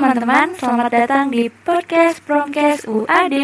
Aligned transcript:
teman-teman, 0.00 0.56
selamat 0.56 0.88
datang 0.96 1.28
di 1.28 1.52
podcast 1.52 2.24
Promkes 2.24 2.88
UAD. 2.88 3.36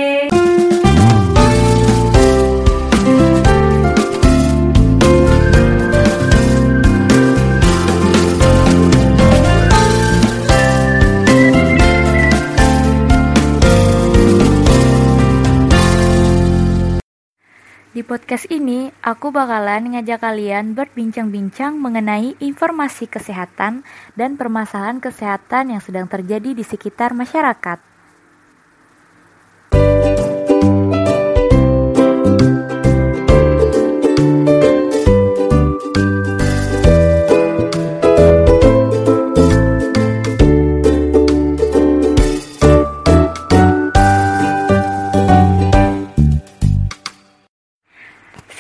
Di 17.97 18.05
podcast 18.05 18.45
ini, 18.53 18.93
aku 19.01 19.33
bakalan 19.33 19.97
ngajak 19.97 20.21
kalian 20.21 20.77
berbincang-bincang 20.77 21.81
mengenai 21.81 22.37
informasi 22.45 23.09
kesehatan 23.09 23.89
dan 24.13 24.37
permasalahan 24.37 25.01
kesehatan 25.01 25.73
yang 25.73 25.81
sedang 25.81 26.05
terjadi 26.05 26.53
di 26.53 26.61
sekitar 26.61 27.17
masyarakat. 27.17 27.86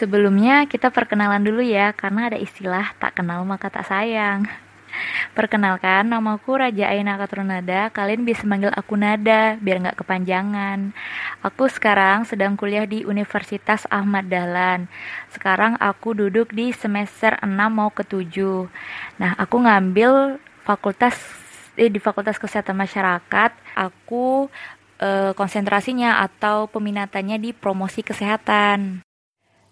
Sebelumnya 0.06 0.70
kita 0.70 0.94
perkenalan 0.94 1.42
dulu 1.42 1.66
ya, 1.66 1.90
karena 1.90 2.30
ada 2.30 2.38
istilah 2.38 2.94
tak 3.02 3.18
kenal 3.18 3.42
maka 3.42 3.66
tak 3.66 3.90
sayang. 3.90 4.46
Perkenalkan, 5.34 6.06
namaku 6.06 6.62
Raja 6.62 6.94
Aina 6.94 7.18
Katrunada. 7.18 7.90
Kalian 7.90 8.22
bisa 8.22 8.46
manggil 8.46 8.70
aku 8.70 8.94
Nada, 8.94 9.58
biar 9.58 9.82
nggak 9.82 9.98
kepanjangan. 9.98 10.94
Aku 11.42 11.66
sekarang 11.66 12.22
sedang 12.22 12.54
kuliah 12.54 12.86
di 12.86 13.02
Universitas 13.02 13.82
Ahmad 13.90 14.30
Dahlan. 14.30 14.86
Sekarang 15.34 15.74
aku 15.82 16.14
duduk 16.14 16.54
di 16.54 16.70
semester 16.70 17.34
6 17.42 17.50
mau 17.66 17.90
ke 17.90 18.06
7. 18.06 18.70
Nah, 19.18 19.34
aku 19.34 19.58
ngambil 19.58 20.38
fakultas 20.62 21.18
eh, 21.74 21.90
di 21.90 21.98
Fakultas 21.98 22.38
Kesehatan 22.38 22.78
Masyarakat. 22.78 23.50
Aku 23.74 24.46
eh, 25.02 25.34
konsentrasinya 25.34 26.22
atau 26.22 26.70
peminatannya 26.70 27.42
di 27.42 27.50
promosi 27.50 28.06
kesehatan. 28.06 29.05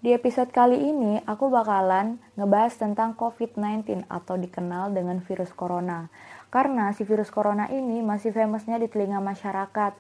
Di 0.04 0.12
episode 0.12 0.52
kali 0.52 0.76
ini, 0.76 1.16
aku 1.24 1.48
bakalan 1.48 2.20
ngebahas 2.36 2.76
tentang 2.76 3.16
COVID-19 3.16 4.04
atau 4.04 4.36
dikenal 4.36 4.92
dengan 4.92 5.24
virus 5.24 5.48
corona. 5.56 6.12
Karena 6.52 6.92
si 6.92 7.08
virus 7.08 7.32
corona 7.32 7.72
ini 7.72 8.04
masih 8.04 8.36
famousnya 8.36 8.76
di 8.76 8.84
telinga 8.92 9.24
masyarakat. 9.24 9.96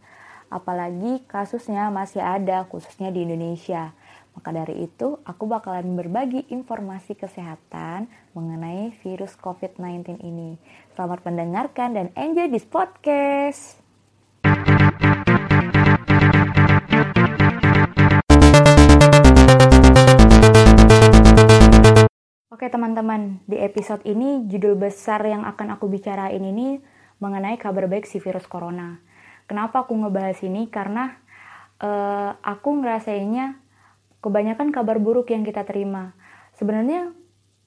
Apalagi 0.52 1.24
kasusnya 1.24 1.88
masih 1.88 2.20
ada, 2.20 2.68
khususnya 2.68 3.08
di 3.08 3.24
Indonesia. 3.24 3.96
Maka 4.36 4.52
dari 4.52 4.84
itu, 4.84 5.16
aku 5.24 5.48
bakalan 5.48 5.96
berbagi 5.96 6.52
informasi 6.52 7.16
kesehatan 7.16 8.04
mengenai 8.36 8.92
virus 9.00 9.32
COVID-19 9.40 10.20
ini. 10.20 10.60
Selamat 10.92 11.24
mendengarkan 11.24 11.96
dan 11.96 12.06
enjoy 12.12 12.52
this 12.52 12.68
podcast! 12.68 13.80
Oke 22.64 22.72
teman-teman, 22.80 23.44
di 23.44 23.60
episode 23.60 24.00
ini 24.08 24.48
judul 24.48 24.72
besar 24.72 25.20
yang 25.20 25.44
akan 25.44 25.76
aku 25.76 25.84
bicarain 25.84 26.40
ini 26.40 26.80
mengenai 27.20 27.60
kabar 27.60 27.84
baik 27.84 28.08
si 28.08 28.16
virus 28.24 28.48
corona. 28.48 29.04
Kenapa 29.44 29.84
aku 29.84 29.92
ngebahas 29.92 30.40
ini? 30.40 30.72
Karena 30.72 31.12
uh, 31.84 32.32
aku 32.40 32.80
ngerasainnya 32.80 33.60
kebanyakan 34.24 34.72
kabar 34.72 34.96
buruk 34.96 35.28
yang 35.28 35.44
kita 35.44 35.68
terima. 35.68 36.16
Sebenarnya 36.56 37.12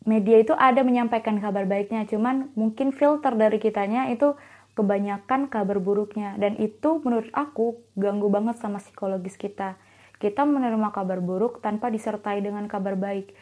media 0.01 0.41
itu 0.41 0.57
ada 0.57 0.81
menyampaikan 0.81 1.37
kabar 1.37 1.69
baiknya, 1.69 2.09
cuman 2.09 2.49
mungkin 2.57 2.89
filter 2.89 3.37
dari 3.37 3.61
kitanya 3.61 4.09
itu 4.09 4.33
kebanyakan 4.73 5.45
kabar 5.45 5.77
buruknya 5.77 6.41
dan 6.41 6.57
itu 6.57 7.05
menurut 7.05 7.29
aku 7.37 7.85
ganggu 7.93 8.33
banget 8.33 8.57
sama 8.57 8.81
psikologis 8.81 9.37
kita. 9.37 9.77
Kita 10.17 10.41
menerima 10.41 10.89
kabar 10.89 11.21
buruk 11.21 11.61
tanpa 11.61 11.93
disertai 11.93 12.41
dengan 12.41 12.65
kabar 12.65 12.97
baik 12.97 13.37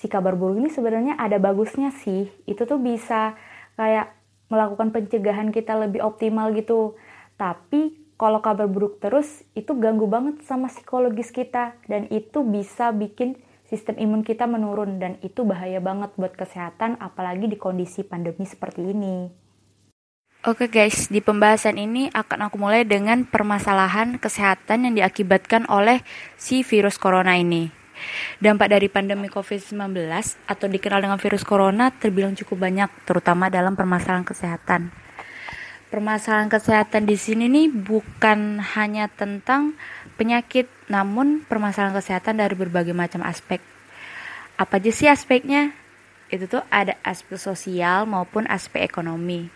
si 0.00 0.08
kabar 0.08 0.32
buruk 0.32 0.64
ini 0.64 0.72
sebenarnya 0.72 1.20
ada 1.20 1.36
bagusnya 1.36 1.92
sih. 1.92 2.32
Itu 2.48 2.64
tuh 2.64 2.80
bisa 2.80 3.36
kayak 3.76 4.16
melakukan 4.48 4.96
pencegahan 4.96 5.52
kita 5.52 5.76
lebih 5.76 6.00
optimal 6.00 6.56
gitu. 6.56 6.96
Tapi 7.36 8.00
kalau 8.16 8.40
kabar 8.40 8.64
buruk 8.64 8.96
terus 8.96 9.44
itu 9.52 9.76
ganggu 9.76 10.08
banget 10.08 10.40
sama 10.48 10.72
psikologis 10.72 11.28
kita 11.28 11.76
dan 11.84 12.08
itu 12.08 12.40
bisa 12.40 12.96
bikin 12.96 13.36
sistem 13.68 14.00
imun 14.00 14.24
kita 14.24 14.48
menurun 14.48 14.96
dan 14.96 15.20
itu 15.20 15.44
bahaya 15.44 15.78
banget 15.78 16.10
buat 16.16 16.32
kesehatan 16.32 16.96
apalagi 16.98 17.46
di 17.46 17.60
kondisi 17.60 18.00
pandemi 18.02 18.48
seperti 18.48 18.82
ini. 18.82 19.30
Oke 20.40 20.72
guys, 20.72 21.12
di 21.12 21.20
pembahasan 21.20 21.76
ini 21.76 22.08
akan 22.16 22.48
aku 22.48 22.56
mulai 22.56 22.88
dengan 22.88 23.28
permasalahan 23.28 24.16
kesehatan 24.16 24.88
yang 24.88 24.94
diakibatkan 24.96 25.68
oleh 25.68 26.00
si 26.40 26.64
virus 26.64 26.96
corona 26.96 27.36
ini. 27.36 27.79
Dampak 28.38 28.72
dari 28.72 28.88
pandemi 28.88 29.28
COVID-19 29.28 30.08
atau 30.48 30.66
dikenal 30.66 31.04
dengan 31.04 31.18
virus 31.20 31.44
corona 31.44 31.92
terbilang 31.92 32.32
cukup 32.36 32.66
banyak, 32.66 32.90
terutama 33.04 33.52
dalam 33.52 33.76
permasalahan 33.76 34.24
kesehatan. 34.24 34.90
Permasalahan 35.90 36.46
kesehatan 36.46 37.02
di 37.02 37.18
sini 37.18 37.50
nih 37.50 37.66
bukan 37.66 38.62
hanya 38.78 39.10
tentang 39.10 39.74
penyakit, 40.14 40.70
namun 40.86 41.42
permasalahan 41.42 41.96
kesehatan 41.98 42.38
dari 42.38 42.54
berbagai 42.54 42.94
macam 42.94 43.26
aspek. 43.26 43.58
Apa 44.54 44.78
aja 44.78 44.92
sih 44.94 45.10
aspeknya? 45.10 45.74
Itu 46.30 46.46
tuh 46.46 46.62
ada 46.70 46.94
aspek 47.02 47.34
sosial 47.42 48.06
maupun 48.06 48.46
aspek 48.46 48.86
ekonomi. 48.86 49.50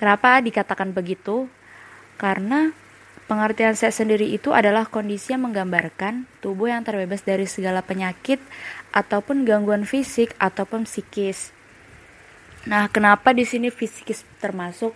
Kenapa 0.00 0.40
dikatakan 0.40 0.96
begitu? 0.96 1.52
Karena 2.16 2.72
Pengertian 3.32 3.72
sehat 3.72 3.96
sendiri 3.96 4.28
itu 4.28 4.52
adalah 4.52 4.84
kondisi 4.84 5.32
yang 5.32 5.48
menggambarkan 5.48 6.28
tubuh 6.44 6.68
yang 6.68 6.84
terbebas 6.84 7.24
dari 7.24 7.48
segala 7.48 7.80
penyakit 7.80 8.36
ataupun 8.92 9.48
gangguan 9.48 9.88
fisik 9.88 10.36
ataupun 10.36 10.84
psikis. 10.84 11.48
Nah, 12.68 12.92
kenapa 12.92 13.32
di 13.32 13.48
sini 13.48 13.72
fisikis 13.72 14.28
termasuk? 14.36 14.92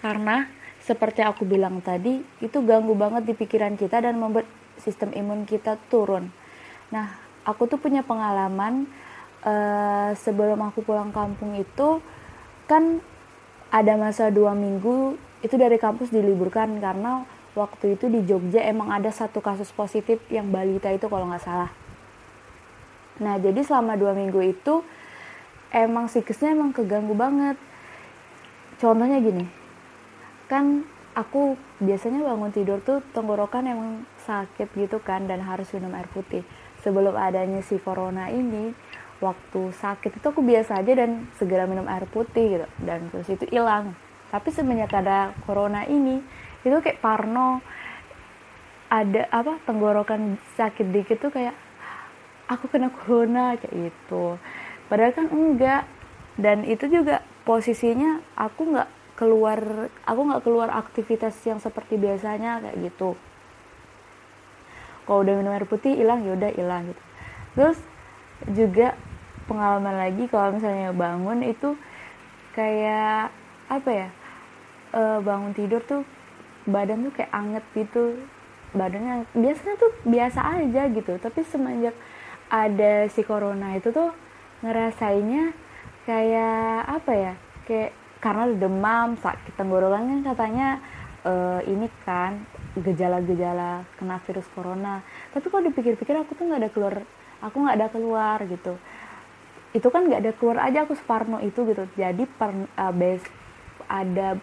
Karena 0.00 0.48
seperti 0.80 1.28
aku 1.28 1.44
bilang 1.44 1.84
tadi, 1.84 2.24
itu 2.40 2.64
ganggu 2.64 2.96
banget 2.96 3.28
di 3.28 3.36
pikiran 3.36 3.76
kita 3.76 4.00
dan 4.00 4.16
membuat 4.16 4.48
sistem 4.80 5.12
imun 5.12 5.44
kita 5.44 5.76
turun. 5.92 6.32
Nah, 6.88 7.12
aku 7.44 7.68
tuh 7.68 7.76
punya 7.76 8.00
pengalaman 8.00 8.88
uh, 9.44 10.16
sebelum 10.16 10.56
aku 10.72 10.80
pulang 10.80 11.12
kampung 11.12 11.52
itu 11.52 12.00
kan 12.64 13.04
ada 13.68 13.92
masa 14.00 14.32
dua 14.32 14.56
minggu 14.56 15.20
itu 15.44 15.60
dari 15.60 15.76
kampus 15.76 16.08
diliburkan 16.08 16.80
karena 16.80 17.43
waktu 17.54 17.94
itu 17.94 18.10
di 18.10 18.26
Jogja 18.26 18.62
emang 18.66 18.90
ada 18.90 19.10
satu 19.14 19.38
kasus 19.38 19.70
positif 19.70 20.18
yang 20.30 20.50
balita 20.50 20.90
itu 20.90 21.06
kalau 21.06 21.30
nggak 21.30 21.42
salah. 21.42 21.70
Nah 23.22 23.38
jadi 23.38 23.62
selama 23.62 23.94
dua 23.94 24.10
minggu 24.14 24.42
itu 24.42 24.82
emang 25.70 26.10
psikisnya 26.10 26.54
emang 26.54 26.74
keganggu 26.74 27.14
banget. 27.14 27.58
Contohnya 28.78 29.22
gini, 29.22 29.46
kan 30.50 30.82
aku 31.14 31.54
biasanya 31.78 32.26
bangun 32.26 32.50
tidur 32.50 32.82
tuh 32.82 33.00
tenggorokan 33.14 33.70
emang 33.70 33.90
sakit 34.26 34.74
gitu 34.74 34.98
kan 34.98 35.30
dan 35.30 35.42
harus 35.46 35.70
minum 35.70 35.94
air 35.94 36.10
putih. 36.10 36.42
Sebelum 36.82 37.14
adanya 37.14 37.62
si 37.62 37.78
corona 37.80 38.28
ini, 38.28 38.74
waktu 39.22 39.72
sakit 39.72 40.20
itu 40.20 40.26
aku 40.26 40.42
biasa 40.42 40.82
aja 40.82 40.92
dan 40.92 41.30
segera 41.38 41.64
minum 41.70 41.86
air 41.86 42.04
putih 42.10 42.58
gitu 42.58 42.66
dan 42.82 43.08
terus 43.14 43.30
itu 43.30 43.46
hilang. 43.48 43.94
Tapi 44.34 44.50
semenjak 44.50 44.90
ada 44.90 45.30
corona 45.46 45.86
ini, 45.86 46.18
itu 46.64 46.76
kayak 46.80 47.00
Parno 47.04 47.60
ada 48.88 49.28
apa 49.28 49.60
tenggorokan 49.68 50.40
sakit 50.56 50.86
dikit 50.90 51.18
tuh 51.20 51.32
kayak 51.32 51.56
aku 52.48 52.68
kena 52.68 52.92
corona 52.92 53.56
kayak 53.56 53.92
gitu. 53.92 54.36
Padahal 54.88 55.12
kan 55.12 55.28
enggak. 55.32 55.84
Dan 56.34 56.66
itu 56.66 56.90
juga 56.90 57.22
posisinya 57.46 58.18
aku 58.34 58.74
nggak 58.74 58.90
keluar 59.14 59.86
aku 60.02 60.20
nggak 60.26 60.42
keluar 60.42 60.68
aktivitas 60.74 61.38
yang 61.46 61.62
seperti 61.62 61.94
biasanya 61.94 62.58
kayak 62.58 62.90
gitu. 62.90 63.14
Kalau 65.04 65.20
udah 65.22 65.34
minum 65.36 65.54
air 65.54 65.68
putih 65.68 65.94
hilang 65.94 66.26
ya 66.26 66.34
udah 66.34 66.50
hilang 66.58 66.90
gitu. 66.90 67.02
Terus 67.54 67.78
juga 68.50 68.98
pengalaman 69.46 69.94
lagi 69.94 70.26
kalau 70.26 70.56
misalnya 70.56 70.90
bangun 70.90 71.44
itu 71.44 71.78
kayak 72.56 73.30
apa 73.68 73.90
ya 73.92 74.08
e, 74.92 75.02
bangun 75.20 75.52
tidur 75.52 75.84
tuh 75.84 76.02
badan 76.64 77.08
tuh 77.08 77.12
kayak 77.14 77.32
anget 77.32 77.64
gitu. 77.76 78.18
Badannya 78.74 79.30
biasanya 79.32 79.74
tuh 79.78 79.92
biasa 80.02 80.40
aja 80.60 80.82
gitu. 80.90 81.12
Tapi 81.20 81.40
semenjak 81.46 81.94
ada 82.50 83.08
si 83.08 83.22
corona 83.22 83.78
itu 83.78 83.94
tuh 83.94 84.10
ngerasainnya 84.60 85.54
kayak 86.04 86.88
apa 86.88 87.12
ya? 87.12 87.34
Kayak 87.64 87.92
karena 88.20 88.44
demam 88.56 89.20
sakit 89.20 89.52
tenggorokan 89.54 90.08
kan 90.08 90.20
katanya 90.32 90.68
uh, 91.28 91.60
ini 91.68 91.92
kan 92.08 92.44
gejala-gejala 92.76 93.84
kena 94.00 94.16
virus 94.24 94.48
corona. 94.52 95.04
Tapi 95.32 95.46
kalau 95.48 95.62
dipikir-pikir 95.68 96.16
aku 96.16 96.32
tuh 96.34 96.48
nggak 96.48 96.60
ada 96.64 96.70
keluar 96.72 96.94
aku 97.44 97.56
nggak 97.60 97.76
ada 97.76 97.88
keluar 97.92 98.38
gitu. 98.48 98.74
Itu 99.76 99.88
kan 99.90 100.06
nggak 100.06 100.20
ada 100.24 100.32
keluar 100.32 100.58
aja 100.64 100.88
aku 100.88 100.96
separno 100.96 101.42
itu 101.44 101.66
gitu. 101.68 101.84
Jadi 101.98 102.24
per, 102.24 102.50
uh, 102.54 102.94
bes, 102.94 103.20
ada 103.90 104.40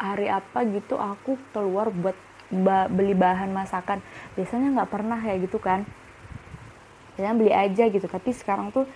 hari 0.00 0.32
apa 0.32 0.64
gitu 0.64 0.96
aku 0.96 1.36
keluar 1.52 1.92
buat 1.92 2.16
beli 2.88 3.12
bahan 3.12 3.52
masakan. 3.52 4.00
Biasanya 4.34 4.80
nggak 4.80 4.90
pernah 4.90 5.20
kayak 5.20 5.44
gitu 5.44 5.60
kan. 5.60 5.84
Biasanya 7.14 7.36
beli 7.36 7.52
aja 7.52 7.84
gitu. 7.92 8.06
Tapi 8.08 8.30
sekarang 8.32 8.72
tuh 8.72 8.88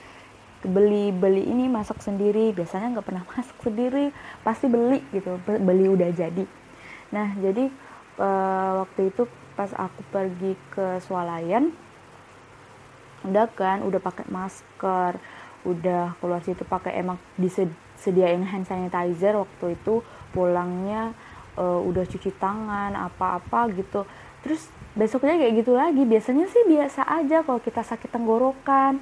beli 0.64 1.12
beli 1.12 1.44
ini 1.44 1.68
masak 1.68 2.00
sendiri. 2.00 2.56
Biasanya 2.56 2.98
nggak 2.98 3.06
pernah 3.06 3.22
masak 3.36 3.60
sendiri. 3.60 4.10
Pasti 4.40 4.66
beli 4.66 5.04
gitu. 5.12 5.36
Beli 5.44 5.86
udah 5.92 6.08
jadi. 6.10 6.44
Nah 7.12 7.36
jadi 7.36 7.68
uh, 8.18 8.82
waktu 8.82 9.12
itu 9.12 9.28
pas 9.54 9.70
aku 9.70 10.02
pergi 10.10 10.58
ke 10.74 10.98
swalayan 11.06 11.70
udah 13.24 13.48
kan 13.54 13.80
udah 13.86 14.02
pakai 14.02 14.26
masker 14.28 15.16
udah 15.64 16.12
keluar 16.20 16.44
situ 16.44 16.60
pakai 16.66 17.00
emang 17.00 17.16
disediain 17.96 18.44
hand 18.44 18.68
sanitizer 18.68 19.38
waktu 19.38 19.78
itu 19.78 20.04
pulangnya 20.34 21.14
uh, 21.56 21.80
udah 21.80 22.04
cuci 22.04 22.34
tangan 22.36 22.92
apa-apa 22.94 23.70
gitu. 23.74 24.04
Terus 24.44 24.68
besoknya 24.92 25.40
kayak 25.40 25.54
gitu 25.64 25.72
lagi. 25.72 26.02
Biasanya 26.04 26.46
sih 26.50 26.62
biasa 26.68 27.06
aja 27.08 27.40
kalau 27.46 27.60
kita 27.62 27.80
sakit 27.80 28.10
tenggorokan. 28.12 29.00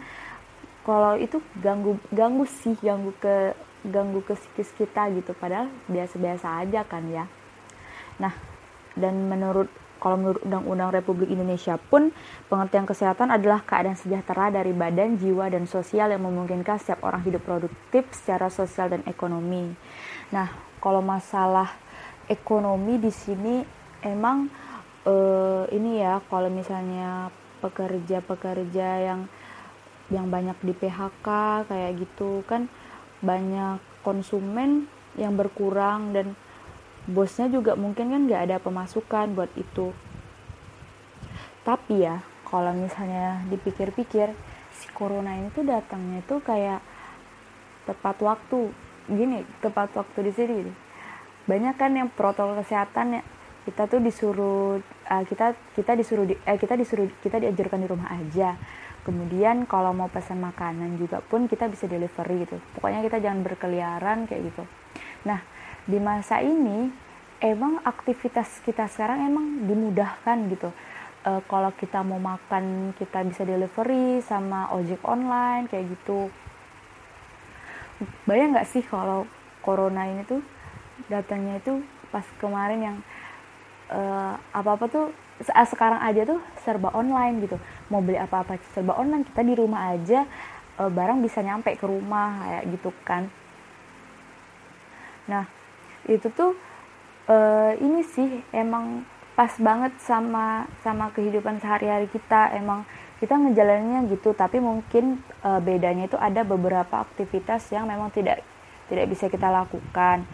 Kalau 0.83 1.15
itu 1.19 1.39
ganggu 1.63 1.99
ganggu 2.11 2.47
sih 2.47 2.75
ganggu 2.83 3.15
ke 3.19 3.55
ganggu 3.87 4.23
ke 4.23 4.39
psikis 4.39 4.71
kita 4.79 5.11
gitu. 5.15 5.35
Padahal 5.35 5.71
biasa-biasa 5.91 6.63
aja 6.63 6.87
kan 6.87 7.03
ya. 7.11 7.27
Nah 8.23 8.35
dan 8.95 9.27
menurut 9.27 9.73
kalau 10.03 10.19
menurut 10.19 10.43
Undang-Undang 10.43 10.91
Republik 10.99 11.31
Indonesia 11.31 11.79
pun 11.79 12.11
pengertian 12.51 12.83
kesehatan 12.83 13.31
adalah 13.31 13.63
keadaan 13.63 13.95
sejahtera 13.95 14.51
dari 14.51 14.75
badan, 14.75 15.15
jiwa, 15.15 15.47
dan 15.47 15.71
sosial 15.71 16.11
yang 16.11 16.27
memungkinkan 16.27 16.83
setiap 16.83 17.07
orang 17.07 17.23
hidup 17.23 17.47
produktif 17.47 18.11
secara 18.11 18.51
sosial 18.51 18.91
dan 18.91 19.07
ekonomi. 19.07 19.71
Nah, 20.35 20.51
kalau 20.83 20.99
masalah 20.99 21.71
ekonomi 22.27 22.99
di 22.99 23.15
sini 23.15 23.63
emang 24.03 24.51
uh, 25.07 25.71
ini 25.71 26.03
ya 26.03 26.19
kalau 26.27 26.51
misalnya 26.51 27.31
pekerja-pekerja 27.63 28.89
yang 29.07 29.31
yang 30.11 30.27
banyak 30.27 30.59
di 30.67 30.75
PHK 30.75 31.29
kayak 31.71 31.93
gitu 32.03 32.43
kan 32.45 32.67
banyak 33.23 33.79
konsumen 34.03 34.91
yang 35.15 35.39
berkurang 35.39 36.11
dan 36.11 36.35
bosnya 37.09 37.51
juga 37.51 37.75
mungkin 37.75 38.15
kan 38.15 38.21
nggak 38.31 38.43
ada 38.51 38.57
pemasukan 38.63 39.35
buat 39.35 39.51
itu. 39.59 39.91
Tapi 41.63 42.07
ya 42.07 42.23
kalau 42.47 42.75
misalnya 42.75 43.43
dipikir-pikir 43.51 44.35
si 44.75 44.87
corona 44.95 45.35
ini 45.39 45.51
tuh 45.55 45.67
datangnya 45.67 46.23
tuh 46.27 46.43
kayak 46.43 46.83
tepat 47.87 48.17
waktu. 48.23 48.71
Gini 49.11 49.43
tepat 49.59 49.95
waktu 49.99 50.19
di 50.31 50.33
sini. 50.33 50.73
Banyak 51.47 51.75
kan 51.75 51.91
yang 51.95 52.11
protokol 52.11 52.59
kesehatan 52.63 53.19
ya. 53.19 53.23
Kita 53.63 53.87
tuh 53.87 54.03
disuruh 54.03 54.83
uh, 55.07 55.25
kita 55.27 55.55
kita 55.79 55.95
disuruh 55.95 56.27
di, 56.27 56.35
eh, 56.35 56.59
kita 56.59 56.75
disuruh 56.75 57.07
kita 57.23 57.39
diajarkan 57.39 57.79
di 57.83 57.89
rumah 57.91 58.11
aja. 58.11 58.59
Kemudian 59.03 59.67
kalau 59.67 59.91
mau 59.91 60.07
pesan 60.07 60.39
makanan 60.39 60.95
juga 60.95 61.19
pun 61.23 61.51
kita 61.51 61.67
bisa 61.67 61.91
delivery 61.91 62.47
gitu. 62.47 62.59
Pokoknya 62.79 63.03
kita 63.03 63.19
jangan 63.19 63.43
berkeliaran 63.43 64.31
kayak 64.31 64.51
gitu. 64.51 64.63
Nah 65.27 65.43
di 65.87 65.99
masa 65.99 66.39
ini 66.39 66.91
emang 67.43 67.83
aktivitas 67.83 68.63
kita 68.63 68.87
sekarang 68.87 69.27
emang 69.27 69.67
dimudahkan 69.67 70.39
gitu. 70.53 70.71
E, 71.27 71.31
kalau 71.51 71.71
kita 71.75 72.07
mau 72.07 72.23
makan 72.23 72.95
kita 72.95 73.27
bisa 73.27 73.43
delivery 73.43 74.23
sama 74.23 74.71
ojek 74.75 75.03
online 75.03 75.67
kayak 75.67 75.91
gitu. 75.91 76.31
Bayang 78.27 78.55
nggak 78.55 78.71
sih 78.71 78.83
kalau 78.83 79.27
corona 79.63 80.07
ini 80.07 80.27
tuh 80.27 80.43
datangnya 81.07 81.59
itu 81.63 81.83
pas 82.11 82.27
kemarin 82.43 82.81
yang 82.83 82.97
uh, 83.89 84.35
apa-apa 84.53 84.85
tuh 84.91 85.07
sekarang 85.43 86.03
aja 86.03 86.27
tuh 86.27 86.43
serba 86.67 86.91
online 86.93 87.47
gitu. 87.47 87.57
Mau 87.89 88.03
beli 88.03 88.19
apa-apa 88.19 88.59
serba 88.75 88.99
online 88.99 89.23
kita 89.23 89.41
di 89.47 89.55
rumah 89.55 89.95
aja 89.95 90.27
uh, 90.83 90.91
barang 90.91 91.23
bisa 91.23 91.41
nyampe 91.41 91.79
ke 91.79 91.87
rumah 91.87 92.43
kayak 92.43 92.65
gitu 92.75 92.91
kan. 93.07 93.31
Nah 95.31 95.62
itu 96.09 96.27
tuh 96.35 96.59
uh, 97.31 97.73
ini 97.79 98.03
sih 98.03 98.43
emang 98.51 99.07
pas 99.33 99.53
banget 99.57 99.97
sama 100.03 100.69
sama 100.85 101.09
kehidupan 101.15 101.59
sehari-hari 101.63 102.07
kita 102.11 102.53
emang 102.53 102.85
kita 103.23 103.39
ngejalaninnya 103.39 104.11
gitu 104.11 104.35
tapi 104.35 104.59
mungkin 104.59 105.23
uh, 105.47 105.63
bedanya 105.63 106.11
itu 106.11 106.19
ada 106.19 106.43
beberapa 106.43 107.01
aktivitas 107.01 107.71
yang 107.71 107.87
memang 107.87 108.11
tidak 108.11 108.43
tidak 108.91 109.07
bisa 109.09 109.31
kita 109.31 109.49
lakukan 109.49 110.27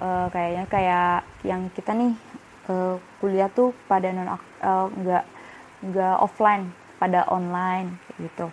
uh, 0.00 0.26
kayaknya 0.32 0.64
kayak 0.66 1.16
yang 1.46 1.68
kita 1.76 1.94
nih 1.94 2.16
uh, 2.72 2.96
kuliah 3.22 3.52
tuh 3.52 3.76
pada 3.86 4.10
non 4.10 4.34
uh, 4.34 4.88
nggak 5.84 6.16
offline 6.20 6.72
pada 7.00 7.24
online 7.32 7.96
gitu. 8.20 8.52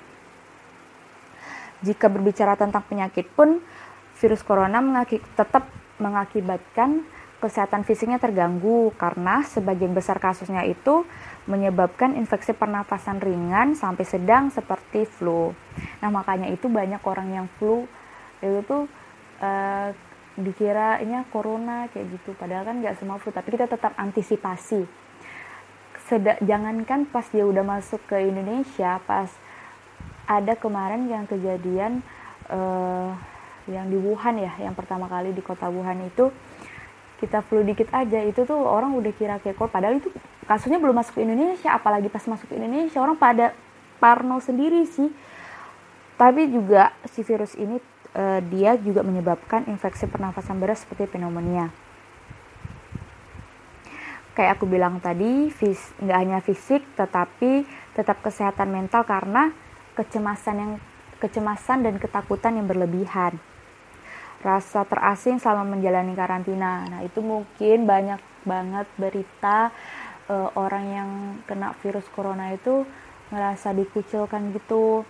Jika 1.83 2.07
berbicara 2.07 2.55
tentang 2.55 2.81
penyakit 2.87 3.27
pun 3.35 3.59
virus 4.17 4.41
corona 4.41 4.79
tetap 5.09 5.67
mengakibatkan 5.97 7.05
kesehatan 7.37 7.85
fisiknya 7.85 8.17
terganggu 8.17 8.89
karena 8.97 9.45
sebagian 9.45 9.93
besar 9.93 10.17
kasusnya 10.17 10.65
itu 10.65 11.05
menyebabkan 11.45 12.17
infeksi 12.17 12.51
pernapasan 12.57 13.21
ringan 13.21 13.77
sampai 13.77 14.03
sedang 14.09 14.49
seperti 14.49 15.05
flu. 15.05 15.53
Nah 16.01 16.09
makanya 16.09 16.49
itu 16.49 16.65
banyak 16.65 17.01
orang 17.05 17.29
yang 17.29 17.47
flu. 17.61 17.85
Itu 18.41 18.65
tuh 18.65 18.83
uh, 19.41 19.93
dikiranya 20.37 21.29
corona 21.29 21.85
kayak 21.93 22.09
gitu. 22.17 22.33
Padahal 22.33 22.65
kan 22.65 22.81
nggak 22.81 22.97
semua 22.97 23.21
flu 23.21 23.29
tapi 23.29 23.53
kita 23.53 23.69
tetap 23.69 23.93
antisipasi. 24.01 24.89
Seda, 26.09 26.39
jangankan 26.41 27.05
pas 27.05 27.27
dia 27.29 27.45
udah 27.45 27.61
masuk 27.61 28.01
ke 28.09 28.17
Indonesia 28.31 28.97
pas 29.05 29.29
ada 30.25 30.57
kemarin 30.57 31.05
yang 31.05 31.23
kejadian 31.29 32.01
uh, 32.49 33.15
yang 33.67 33.91
di 33.91 33.99
Wuhan 33.99 34.39
ya 34.39 34.51
yang 34.59 34.73
pertama 34.73 35.11
kali 35.11 35.35
di 35.35 35.43
kota 35.43 35.67
Wuhan 35.67 36.07
itu 36.07 36.31
kita 37.17 37.41
flu 37.43 37.65
dikit 37.65 37.89
aja 37.91 38.21
itu 38.23 38.45
tuh 38.45 38.57
orang 38.57 38.93
udah 38.93 39.13
kira 39.15 39.41
kayak 39.41 39.57
padahal 39.57 39.97
itu 39.97 40.13
kasusnya 40.45 40.77
belum 40.77 40.95
masuk 40.95 41.17
ke 41.17 41.21
Indonesia 41.25 41.73
apalagi 41.73 42.07
pas 42.07 42.23
masuk 42.23 42.47
ke 42.51 42.55
Indonesia 42.55 43.01
orang 43.01 43.17
pada 43.17 43.51
parno 43.97 44.37
sendiri 44.39 44.85
sih 44.85 45.09
tapi 46.17 46.49
juga 46.49 46.97
si 47.05 47.21
virus 47.21 47.53
ini 47.53 47.77
uh, 48.17 48.41
dia 48.41 48.73
juga 48.81 49.05
menyebabkan 49.05 49.69
infeksi 49.69 50.09
pernafasan 50.09 50.57
berat 50.57 50.81
seperti 50.81 51.05
pneumonia. 51.05 51.69
Kayak 54.33 54.61
aku 54.61 54.69
bilang 54.69 55.01
tadi, 55.01 55.49
nggak 55.49 56.17
hanya 56.17 56.37
fisik, 56.45 56.85
tetapi 56.93 57.65
tetap 57.97 58.21
kesehatan 58.21 58.69
mental 58.69 59.01
karena 59.01 59.49
kecemasan 59.97 60.55
yang 60.57 60.71
kecemasan 61.17 61.81
dan 61.81 61.97
ketakutan 61.97 62.53
yang 62.53 62.69
berlebihan. 62.69 63.41
Rasa 64.41 64.85
terasing 64.85 65.41
selama 65.41 65.77
menjalani 65.77 66.13
karantina. 66.13 66.85
Nah, 66.85 67.01
itu 67.01 67.19
mungkin 67.25 67.89
banyak 67.89 68.21
banget 68.45 68.87
berita 68.95 69.73
uh, 70.29 70.49
orang 70.55 70.85
yang 70.87 71.09
kena 71.49 71.73
virus 71.81 72.05
corona 72.13 72.53
itu 72.53 72.85
ngerasa 73.33 73.75
dikucilkan 73.75 74.55
gitu. 74.55 75.03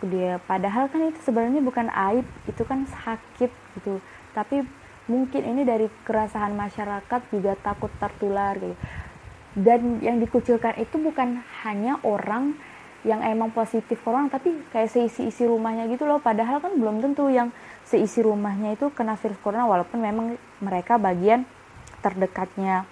Dia 0.00 0.40
padahal 0.48 0.88
kan 0.88 1.12
itu 1.12 1.20
sebenarnya 1.20 1.60
bukan 1.60 1.92
aib 1.92 2.24
itu 2.48 2.62
kan 2.64 2.88
sakit 2.88 3.52
gitu. 3.78 4.00
Tapi 4.32 4.64
mungkin 5.06 5.42
ini 5.44 5.62
dari 5.66 5.86
keresahan 6.06 6.56
masyarakat 6.56 7.20
juga 7.30 7.52
takut 7.60 7.92
tertular 8.00 8.56
gitu. 8.56 8.76
Dan 9.50 9.98
yang 10.00 10.22
dikucilkan 10.22 10.78
itu 10.78 10.96
bukan 10.96 11.42
hanya 11.66 11.98
orang 12.06 12.54
yang 13.00 13.24
emang 13.24 13.48
positif 13.50 13.96
corona 14.04 14.28
tapi 14.28 14.52
kayak 14.70 14.92
seisi-isi 14.92 15.44
rumahnya 15.44 15.88
gitu 15.90 16.06
loh. 16.06 16.22
Padahal 16.22 16.62
kan 16.62 16.76
belum 16.78 17.02
tentu 17.04 17.28
yang 17.28 17.52
seisi 17.90 18.22
rumahnya 18.22 18.78
itu 18.78 18.86
kena 18.94 19.18
virus 19.18 19.42
corona 19.42 19.66
walaupun 19.66 19.98
memang 19.98 20.38
mereka 20.62 20.94
bagian 20.94 21.42
terdekatnya. 21.98 22.86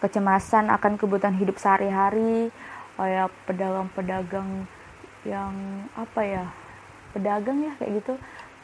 Kecemasan 0.00 0.72
akan 0.72 0.96
kebutuhan 0.96 1.36
hidup 1.36 1.60
sehari-hari 1.60 2.48
kayak 2.96 3.28
pedagang-pedagang 3.44 4.64
yang 5.28 5.52
apa 5.94 6.20
ya 6.24 6.44
pedagang 7.12 7.60
ya 7.60 7.72
kayak 7.76 8.00
gitu. 8.00 8.14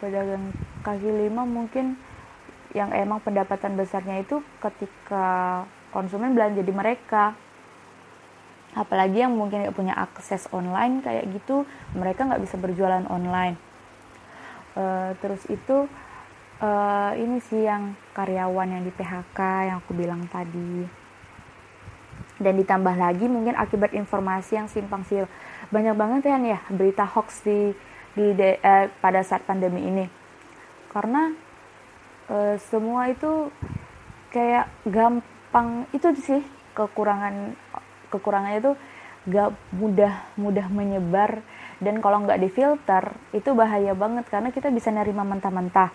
Pedagang 0.00 0.56
kaki 0.80 1.10
lima 1.12 1.44
mungkin 1.44 2.00
yang 2.72 2.88
emang 2.96 3.20
pendapatan 3.20 3.76
besarnya 3.76 4.24
itu 4.24 4.40
ketika 4.56 5.62
konsumen 5.92 6.32
belanja 6.32 6.64
di 6.64 6.72
mereka. 6.72 7.36
Apalagi 8.72 9.20
yang 9.20 9.36
mungkin 9.36 9.68
nggak 9.68 9.76
punya 9.76 9.92
akses 9.96 10.48
online 10.48 11.04
kayak 11.04 11.28
gitu 11.28 11.68
mereka 11.92 12.24
nggak 12.24 12.42
bisa 12.44 12.56
berjualan 12.60 13.04
online 13.08 13.67
e, 14.76 14.84
terus 15.22 15.44
itu 15.48 15.88
uh, 16.62 17.12
ini 17.14 17.38
sih 17.42 17.66
yang 17.66 17.94
karyawan 18.14 18.78
yang 18.78 18.82
di 18.84 18.92
PHK 18.94 19.38
yang 19.70 19.76
aku 19.82 19.92
bilang 19.94 20.26
tadi. 20.30 20.86
Dan 22.38 22.54
ditambah 22.54 22.94
lagi 22.94 23.26
mungkin 23.26 23.58
akibat 23.58 23.94
informasi 23.94 24.58
yang 24.58 24.68
simpang 24.70 25.02
siur. 25.02 25.26
Banyak 25.74 25.94
banget 25.98 26.30
kan 26.30 26.42
ya 26.46 26.62
berita 26.70 27.02
hoax 27.02 27.42
di 27.42 27.74
di 28.14 28.34
de, 28.34 28.58
eh, 28.62 28.86
pada 29.02 29.22
saat 29.26 29.42
pandemi 29.42 29.86
ini. 29.86 30.06
Karena 30.90 31.34
eh, 32.30 32.54
semua 32.70 33.10
itu 33.10 33.50
kayak 34.30 34.70
gampang 34.86 35.90
itu 35.90 36.14
sih 36.18 36.42
kekurangan 36.78 37.58
kekurangannya 38.14 38.60
itu 38.62 38.72
gak 39.28 39.50
mudah 39.74 40.14
mudah 40.38 40.66
menyebar 40.70 41.42
dan 41.78 42.02
kalau 42.02 42.26
nggak 42.26 42.42
difilter 42.42 43.14
itu 43.30 43.54
bahaya 43.54 43.94
banget 43.94 44.26
karena 44.26 44.50
kita 44.50 44.70
bisa 44.70 44.90
nerima 44.90 45.22
mentah-mentah 45.22 45.90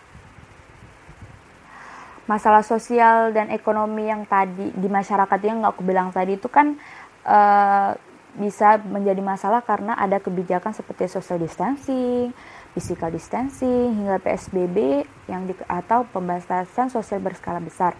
masalah 2.23 2.63
sosial 2.63 3.35
dan 3.35 3.51
ekonomi 3.51 4.07
yang 4.07 4.23
tadi 4.23 4.71
di 4.71 4.87
masyarakat 4.87 5.39
yang 5.43 5.59
nggak 5.63 5.73
aku 5.75 5.83
bilang 5.83 6.07
tadi 6.15 6.39
itu 6.39 6.47
kan 6.47 6.79
uh, 7.27 7.91
bisa 8.33 8.81
menjadi 8.81 9.21
masalah 9.21 9.61
karena 9.61 9.93
ada 9.93 10.17
kebijakan 10.17 10.73
seperti 10.73 11.05
social 11.05 11.37
distancing, 11.37 12.33
physical 12.73 13.13
distancing 13.13 13.93
hingga 13.93 14.17
PSBB 14.17 15.05
yang 15.29 15.45
di, 15.45 15.53
atau 15.69 16.09
pembatasan 16.09 16.89
sosial 16.89 17.21
berskala 17.21 17.61
besar. 17.61 17.93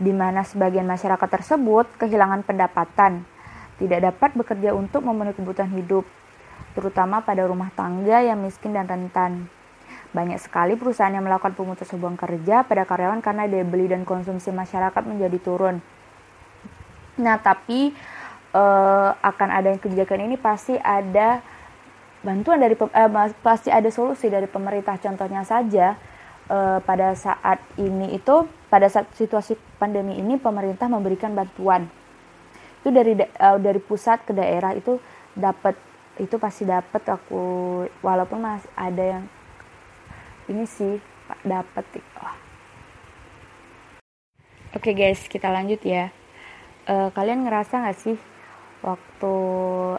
Di 0.00 0.16
mana 0.16 0.40
sebagian 0.40 0.88
masyarakat 0.88 1.28
tersebut 1.28 1.84
kehilangan 2.00 2.48
pendapatan, 2.48 3.28
tidak 3.76 4.00
dapat 4.08 4.30
bekerja 4.32 4.72
untuk 4.72 5.04
memenuhi 5.04 5.36
kebutuhan 5.36 5.68
hidup, 5.76 6.08
terutama 6.72 7.22
pada 7.24 7.46
rumah 7.46 7.72
tangga 7.74 8.22
yang 8.22 8.40
miskin 8.40 8.74
dan 8.74 8.86
rentan. 8.86 9.46
Banyak 10.10 10.42
sekali 10.42 10.74
perusahaan 10.74 11.14
yang 11.14 11.22
melakukan 11.22 11.54
pemutusan 11.54 11.98
hubungan 11.98 12.18
kerja 12.18 12.66
pada 12.66 12.82
karyawan 12.82 13.22
karena 13.22 13.46
daya 13.46 13.62
beli 13.62 13.86
dan 13.86 14.02
konsumsi 14.02 14.50
masyarakat 14.50 15.02
menjadi 15.06 15.38
turun. 15.38 15.78
Nah, 17.20 17.38
tapi 17.38 17.94
uh, 18.54 19.10
akan 19.22 19.48
ada 19.50 19.70
kebijakan 19.78 20.26
ini 20.26 20.34
pasti 20.34 20.74
ada 20.78 21.42
bantuan 22.26 22.58
dari 22.58 22.74
uh, 22.74 23.30
pasti 23.42 23.70
ada 23.70 23.86
solusi 23.90 24.26
dari 24.26 24.50
pemerintah. 24.50 24.98
Contohnya 24.98 25.46
saja 25.46 25.94
uh, 26.50 26.82
pada 26.82 27.14
saat 27.14 27.62
ini 27.78 28.18
itu 28.18 28.50
pada 28.66 28.90
saat 28.90 29.06
situasi 29.14 29.54
pandemi 29.78 30.18
ini 30.18 30.34
pemerintah 30.38 30.90
memberikan 30.90 31.34
bantuan 31.34 31.86
itu 32.80 32.88
dari 32.88 33.12
uh, 33.14 33.58
dari 33.60 33.80
pusat 33.80 34.24
ke 34.24 34.32
daerah 34.32 34.72
itu 34.72 34.96
dapat 35.36 35.76
itu 36.20 36.36
pasti 36.36 36.68
dapat 36.68 37.00
aku 37.08 37.42
walaupun 38.04 38.44
masih 38.44 38.68
ada 38.76 39.18
yang 39.18 39.24
ini 40.52 40.68
sih 40.68 41.00
dapat 41.40 41.84
oh. 42.20 42.36
Oke 44.70 44.92
okay 44.92 44.94
guys, 44.94 45.26
kita 45.26 45.50
lanjut 45.50 45.80
ya. 45.82 46.12
Uh, 46.86 47.08
kalian 47.16 47.42
ngerasa 47.42 47.82
nggak 47.82 47.98
sih 47.98 48.18
waktu 48.84 49.34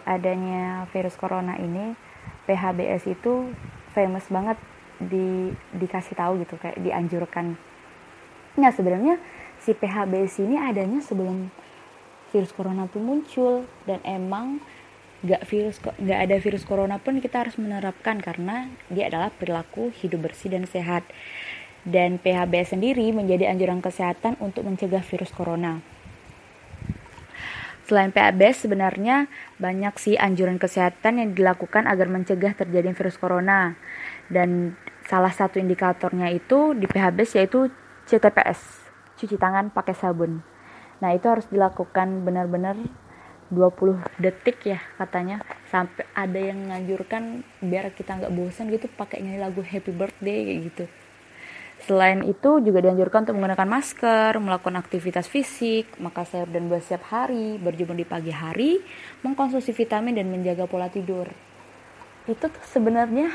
adanya 0.05 0.89
virus 0.93 1.17
corona 1.17 1.57
ini 1.57 1.93
PHBS 2.45 3.09
itu 3.09 3.51
famous 3.93 4.25
banget 4.31 4.57
di 5.01 5.49
dikasih 5.75 6.15
tahu 6.15 6.41
gitu 6.45 6.55
kayak 6.61 6.77
dianjurkan. 6.79 7.57
Nah 8.57 8.71
sebenarnya 8.71 9.17
si 9.61 9.73
PHBS 9.73 10.41
ini 10.45 10.55
adanya 10.57 11.01
sebelum 11.01 11.49
virus 12.31 12.55
corona 12.55 12.87
tuh 12.87 13.03
muncul 13.03 13.67
dan 13.83 13.99
emang 14.07 14.63
nggak 15.21 15.45
virus 15.45 15.77
nggak 15.77 16.19
ada 16.19 16.35
virus 16.41 16.65
corona 16.65 16.97
pun 16.97 17.21
kita 17.21 17.45
harus 17.45 17.53
menerapkan 17.61 18.17
karena 18.17 18.73
dia 18.89 19.05
adalah 19.05 19.29
perilaku 19.29 19.93
hidup 19.93 20.25
bersih 20.25 20.49
dan 20.49 20.65
sehat 20.65 21.05
dan 21.85 22.17
PHBS 22.21 22.73
sendiri 22.77 23.09
menjadi 23.13 23.49
anjuran 23.49 23.81
kesehatan 23.81 24.37
untuk 24.41 24.65
mencegah 24.65 25.01
virus 25.01 25.33
corona. 25.33 25.81
Selain 27.85 28.13
PHBS 28.13 28.69
sebenarnya 28.69 29.27
banyak 29.59 29.97
sih 29.99 30.15
anjuran 30.15 30.61
kesehatan 30.61 31.19
yang 31.19 31.29
dilakukan 31.35 31.89
agar 31.89 32.07
mencegah 32.07 32.55
terjadi 32.55 32.93
virus 32.95 33.19
corona 33.19 33.75
dan 34.31 34.79
salah 35.09 35.33
satu 35.33 35.59
indikatornya 35.59 36.31
itu 36.31 36.71
di 36.77 36.87
PHBS 36.87 37.41
yaitu 37.41 37.67
CTPS 38.07 38.87
cuci 39.19 39.35
tangan 39.35 39.73
pakai 39.75 39.91
sabun. 39.97 40.39
Nah 41.03 41.11
itu 41.11 41.27
harus 41.27 41.49
dilakukan 41.49 42.23
benar-benar 42.23 42.77
20 43.51 43.99
detik 44.17 44.63
ya 44.65 44.79
katanya. 44.95 45.43
Sampai 45.67 46.07
ada 46.15 46.39
yang 46.39 46.71
nganjurkan 46.71 47.43
biar 47.59 47.91
kita 47.91 48.17
nggak 48.17 48.33
bosan 48.33 48.71
gitu 48.71 48.87
pakai 48.95 49.21
nyanyi 49.21 49.39
lagu 49.39 49.61
happy 49.61 49.91
birthday 49.91 50.39
kayak 50.47 50.59
gitu. 50.71 50.85
Selain 51.81 52.21
itu 52.21 52.61
juga 52.61 52.77
dianjurkan 52.77 53.25
untuk 53.25 53.41
menggunakan 53.41 53.65
masker 53.65 54.37
melakukan 54.37 54.77
aktivitas 54.77 55.25
fisik 55.25 55.89
makan 55.97 56.25
sayur 56.29 56.49
dan 56.53 56.69
buah 56.69 56.77
setiap 56.77 57.09
hari 57.09 57.57
berjemur 57.57 57.97
di 57.97 58.05
pagi 58.05 58.29
hari 58.29 58.85
mengkonsumsi 59.25 59.73
vitamin 59.73 60.13
dan 60.13 60.29
menjaga 60.29 60.69
pola 60.69 60.93
tidur. 60.93 61.25
Itu 62.29 62.53
tuh 62.53 62.65
sebenarnya 62.69 63.33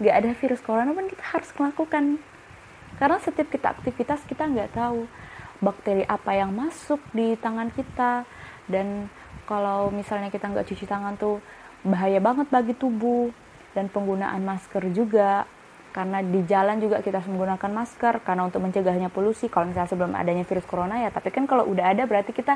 nggak 0.00 0.14
ada 0.16 0.30
virus 0.32 0.64
corona 0.64 0.96
pun 0.96 1.04
kita 1.04 1.20
harus 1.36 1.52
melakukan. 1.60 2.16
Karena 2.96 3.20
setiap 3.20 3.52
kita 3.52 3.76
aktivitas 3.76 4.24
kita 4.24 4.48
nggak 4.48 4.72
tahu 4.72 5.04
bakteri 5.60 6.08
apa 6.08 6.32
yang 6.32 6.56
masuk 6.56 6.98
di 7.12 7.36
tangan 7.36 7.68
kita 7.76 8.24
dan 8.72 9.12
kalau 9.50 9.90
misalnya 9.90 10.30
kita 10.30 10.46
nggak 10.46 10.70
cuci 10.70 10.86
tangan 10.86 11.18
tuh 11.18 11.42
bahaya 11.82 12.22
banget 12.22 12.46
bagi 12.46 12.78
tubuh. 12.78 13.34
Dan 13.70 13.86
penggunaan 13.86 14.42
masker 14.42 14.82
juga 14.90 15.46
karena 15.94 16.22
di 16.26 16.42
jalan 16.46 16.78
juga 16.82 17.02
kita 17.02 17.18
harus 17.18 17.30
menggunakan 17.30 17.70
masker. 17.74 18.22
Karena 18.22 18.46
untuk 18.46 18.62
mencegahnya 18.62 19.10
polusi 19.10 19.50
kalau 19.50 19.66
misalnya 19.66 19.90
sebelum 19.90 20.14
adanya 20.14 20.46
virus 20.46 20.66
corona 20.70 21.02
ya. 21.02 21.10
Tapi 21.10 21.34
kan 21.34 21.50
kalau 21.50 21.66
udah 21.66 21.90
ada 21.90 22.06
berarti 22.06 22.30
kita 22.30 22.54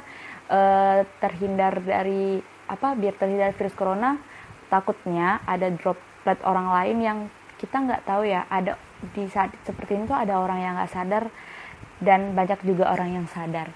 uh, 0.50 1.02
terhindar 1.18 1.82
dari 1.82 2.38
apa 2.70 2.94
biar 2.94 3.18
terhindar 3.18 3.50
dari 3.50 3.58
virus 3.58 3.74
corona 3.74 4.16
takutnya 4.72 5.44
ada 5.44 5.68
droplet 5.68 6.40
orang 6.46 6.72
lain 6.72 6.96
yang 7.02 7.18
kita 7.58 7.82
nggak 7.82 8.02
tahu 8.06 8.22
ya. 8.26 8.46
Ada 8.46 8.78
di 9.14 9.26
saat 9.30 9.50
seperti 9.66 9.98
ini 9.98 10.06
tuh 10.06 10.18
ada 10.18 10.38
orang 10.38 10.58
yang 10.62 10.74
nggak 10.78 10.90
sadar 10.94 11.30
dan 12.02 12.34
banyak 12.34 12.58
juga 12.66 12.90
orang 12.90 13.22
yang 13.22 13.26
sadar 13.30 13.70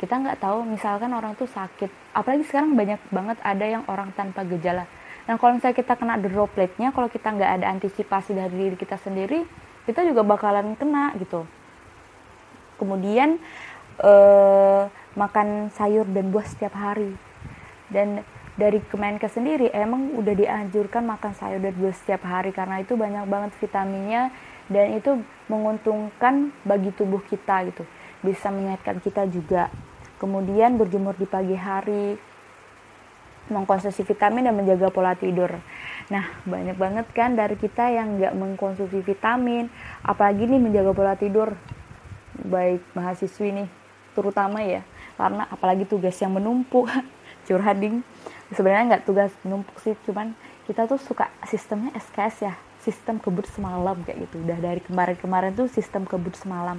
kita 0.00 0.16
nggak 0.16 0.40
tahu 0.40 0.64
misalkan 0.64 1.12
orang 1.12 1.36
tuh 1.36 1.44
sakit. 1.44 2.16
Apalagi 2.16 2.48
sekarang 2.48 2.72
banyak 2.72 3.00
banget 3.12 3.36
ada 3.44 3.66
yang 3.68 3.84
orang 3.84 4.16
tanpa 4.16 4.48
gejala. 4.48 4.88
Dan 5.28 5.36
kalau 5.36 5.60
misalnya 5.60 5.76
kita 5.76 5.94
kena 6.00 6.16
dropletnya 6.16 6.88
kalau 6.90 7.12
kita 7.12 7.28
nggak 7.28 7.60
ada 7.60 7.66
antisipasi 7.68 8.32
dari 8.32 8.50
diri 8.56 8.76
kita 8.80 8.96
sendiri 8.96 9.44
kita 9.84 10.06
juga 10.06 10.22
bakalan 10.24 10.76
kena 10.76 11.12
gitu. 11.20 11.44
Kemudian 12.80 13.36
eh, 14.00 14.82
makan 15.18 15.68
sayur 15.74 16.08
dan 16.08 16.32
buah 16.32 16.46
setiap 16.48 16.72
hari. 16.76 17.12
Dan 17.90 18.22
dari 18.54 18.78
Kemenkes 18.84 19.34
sendiri 19.34 19.72
emang 19.74 20.14
udah 20.14 20.34
dianjurkan 20.36 21.02
makan 21.04 21.32
sayur 21.34 21.58
dan 21.58 21.74
buah 21.74 21.96
setiap 21.96 22.22
hari 22.28 22.54
karena 22.54 22.84
itu 22.84 22.94
banyak 22.94 23.24
banget 23.26 23.50
vitaminnya 23.58 24.30
dan 24.70 24.94
itu 24.94 25.18
menguntungkan 25.50 26.54
bagi 26.62 26.94
tubuh 26.94 27.20
kita 27.26 27.66
gitu. 27.66 27.82
Bisa 28.22 28.52
menyehatkan 28.52 29.02
kita 29.02 29.26
juga 29.26 29.72
kemudian 30.20 30.76
berjemur 30.76 31.16
di 31.16 31.24
pagi 31.24 31.56
hari, 31.56 32.20
mengkonsumsi 33.50 34.06
vitamin 34.06 34.46
dan 34.46 34.54
menjaga 34.54 34.92
pola 34.92 35.16
tidur. 35.18 35.50
Nah, 36.12 36.24
banyak 36.46 36.76
banget 36.78 37.06
kan 37.10 37.34
dari 37.34 37.58
kita 37.58 37.90
yang 37.90 38.20
nggak 38.20 38.36
mengkonsumsi 38.36 39.02
vitamin, 39.02 39.72
apalagi 40.06 40.46
nih 40.46 40.60
menjaga 40.60 40.92
pola 40.94 41.14
tidur, 41.18 41.56
baik 42.36 42.84
mahasiswi 42.94 43.64
nih, 43.64 43.68
terutama 44.14 44.62
ya, 44.62 44.86
karena 45.18 45.48
apalagi 45.50 45.88
tugas 45.88 46.14
yang 46.22 46.36
menumpuk, 46.36 46.86
curhading, 47.48 48.04
sebenarnya 48.54 48.96
nggak 48.96 49.04
tugas 49.08 49.32
menumpuk 49.42 49.76
sih, 49.82 49.98
cuman 50.06 50.36
kita 50.68 50.86
tuh 50.86 51.02
suka 51.02 51.26
sistemnya 51.50 51.90
SKS 51.98 52.36
ya, 52.46 52.54
sistem 52.80 53.18
kebut 53.18 53.50
semalam 53.50 53.98
kayak 54.06 54.30
gitu, 54.30 54.40
udah 54.40 54.58
dari 54.62 54.80
kemarin-kemarin 54.80 55.52
tuh 55.52 55.66
sistem 55.66 56.06
kebut 56.06 56.38
semalam. 56.38 56.78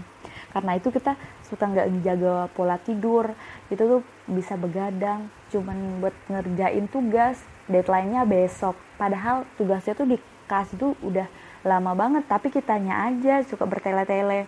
Karena 0.51 0.75
itu 0.75 0.91
kita 0.91 1.15
suka 1.51 1.67
nggak 1.67 1.91
menjaga 1.91 2.48
pola 2.55 2.79
tidur 2.79 3.36
itu 3.67 3.84
tuh 3.84 4.01
bisa 4.31 4.55
begadang. 4.55 5.27
Cuman 5.51 6.00
buat 6.00 6.15
ngerjain 6.31 6.88
tugas 6.88 7.43
deadline-nya 7.67 8.24
besok. 8.24 8.79
Padahal 8.96 9.43
tugasnya 9.60 9.91
tuh 9.91 10.08
dikasih 10.08 10.75
tuh 10.79 10.91
udah 11.03 11.27
lama 11.62 11.93
banget 11.93 12.25
tapi 12.25 12.50
kitanya 12.50 13.12
aja 13.12 13.43
suka 13.43 13.67
bertele-tele. 13.67 14.48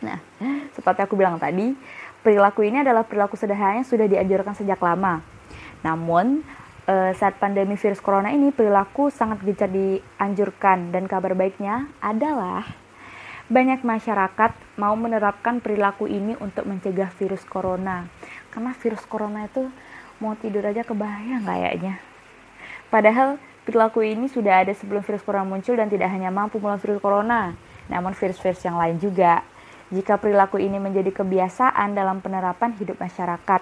Nah 0.00 0.18
seperti 0.76 1.04
aku 1.04 1.14
bilang 1.14 1.36
tadi 1.36 1.76
perilaku 2.24 2.66
ini 2.66 2.80
adalah 2.82 3.06
perilaku 3.06 3.36
sederhana 3.36 3.82
yang 3.82 3.86
sudah 3.86 4.08
dianjurkan 4.08 4.56
sejak 4.56 4.80
lama. 4.80 5.20
Namun 5.84 6.42
eh, 6.86 7.12
saat 7.14 7.38
pandemi 7.38 7.78
virus 7.78 8.02
corona 8.02 8.30
ini 8.30 8.50
perilaku 8.50 9.10
sangat 9.10 9.42
gencar 9.42 9.70
dianjurkan. 9.70 10.90
Dan 10.90 11.06
kabar 11.06 11.34
baiknya 11.38 11.90
adalah 12.02 12.81
banyak 13.52 13.84
masyarakat 13.84 14.56
mau 14.80 14.96
menerapkan 14.96 15.60
perilaku 15.60 16.08
ini 16.08 16.32
untuk 16.40 16.64
mencegah 16.64 17.12
virus 17.20 17.44
corona. 17.44 18.08
Karena 18.48 18.72
virus 18.72 19.04
corona 19.04 19.44
itu 19.44 19.68
mau 20.18 20.32
tidur 20.40 20.64
aja 20.64 20.80
kebayang 20.80 21.44
kayaknya. 21.44 22.00
Padahal 22.88 23.36
perilaku 23.68 24.00
ini 24.00 24.32
sudah 24.32 24.64
ada 24.64 24.72
sebelum 24.72 25.04
virus 25.04 25.20
corona 25.20 25.44
muncul 25.44 25.76
dan 25.76 25.92
tidak 25.92 26.08
hanya 26.08 26.32
mampu 26.32 26.56
melawan 26.56 26.80
virus 26.80 26.98
corona. 26.98 27.52
namun 27.90 28.14
virus-virus 28.16 28.62
yang 28.64 28.78
lain 28.78 28.96
juga. 28.96 29.44
Jika 29.92 30.16
perilaku 30.16 30.56
ini 30.56 30.80
menjadi 30.80 31.12
kebiasaan 31.12 31.92
dalam 31.92 32.24
penerapan 32.24 32.72
hidup 32.78 32.96
masyarakat, 32.96 33.60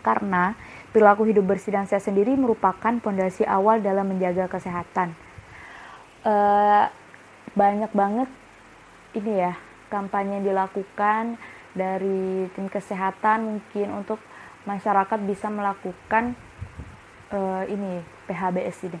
karena 0.00 0.56
perilaku 0.90 1.28
hidup 1.28 1.44
bersih 1.44 1.76
dan 1.76 1.84
sehat 1.84 2.08
sendiri 2.08 2.32
merupakan 2.32 2.96
fondasi 3.04 3.44
awal 3.44 3.84
dalam 3.84 4.08
menjaga 4.08 4.48
kesehatan. 4.48 5.12
Uh, 6.22 6.88
banyak 7.52 7.90
banget 7.92 8.28
ini 9.12 9.32
ya 9.44 9.52
kampanye 9.92 10.40
yang 10.40 10.46
dilakukan 10.48 11.36
dari 11.72 12.48
tim 12.52 12.68
kesehatan 12.68 13.44
mungkin 13.44 13.88
untuk 13.92 14.20
masyarakat 14.64 15.18
bisa 15.24 15.48
melakukan 15.52 16.36
uh, 17.32 17.64
ini 17.68 18.00
PHBS 18.28 18.88
ini. 18.88 19.00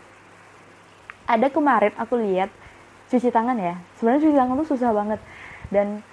Ada 1.28 1.48
kemarin 1.48 1.94
aku 1.96 2.18
lihat 2.18 2.50
cuci 3.08 3.32
tangan 3.32 3.56
ya. 3.56 3.80
Sebenarnya 3.96 4.28
cuci 4.28 4.36
tangan 4.36 4.56
tuh 4.64 4.68
susah 4.72 4.90
banget 4.92 5.20
dan 5.72 6.04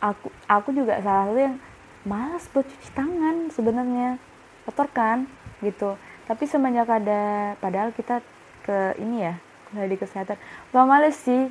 aku 0.00 0.28
aku 0.48 0.72
juga 0.76 1.00
salah 1.00 1.30
satu 1.30 1.40
yang 1.40 1.56
malas 2.04 2.44
buat 2.52 2.66
cuci 2.66 2.90
tangan 2.92 3.52
sebenarnya 3.52 4.20
kotor 4.68 4.88
kan 4.92 5.28
gitu. 5.64 5.96
Tapi 6.28 6.44
semenjak 6.44 6.88
ada 6.88 7.54
padahal 7.60 7.92
kita 7.96 8.20
ke 8.64 8.96
ini 9.00 9.24
ya 9.24 9.34
di 9.72 9.96
kesehatan, 10.00 10.40
gak 10.72 10.86
males 10.88 11.16
sih 11.16 11.48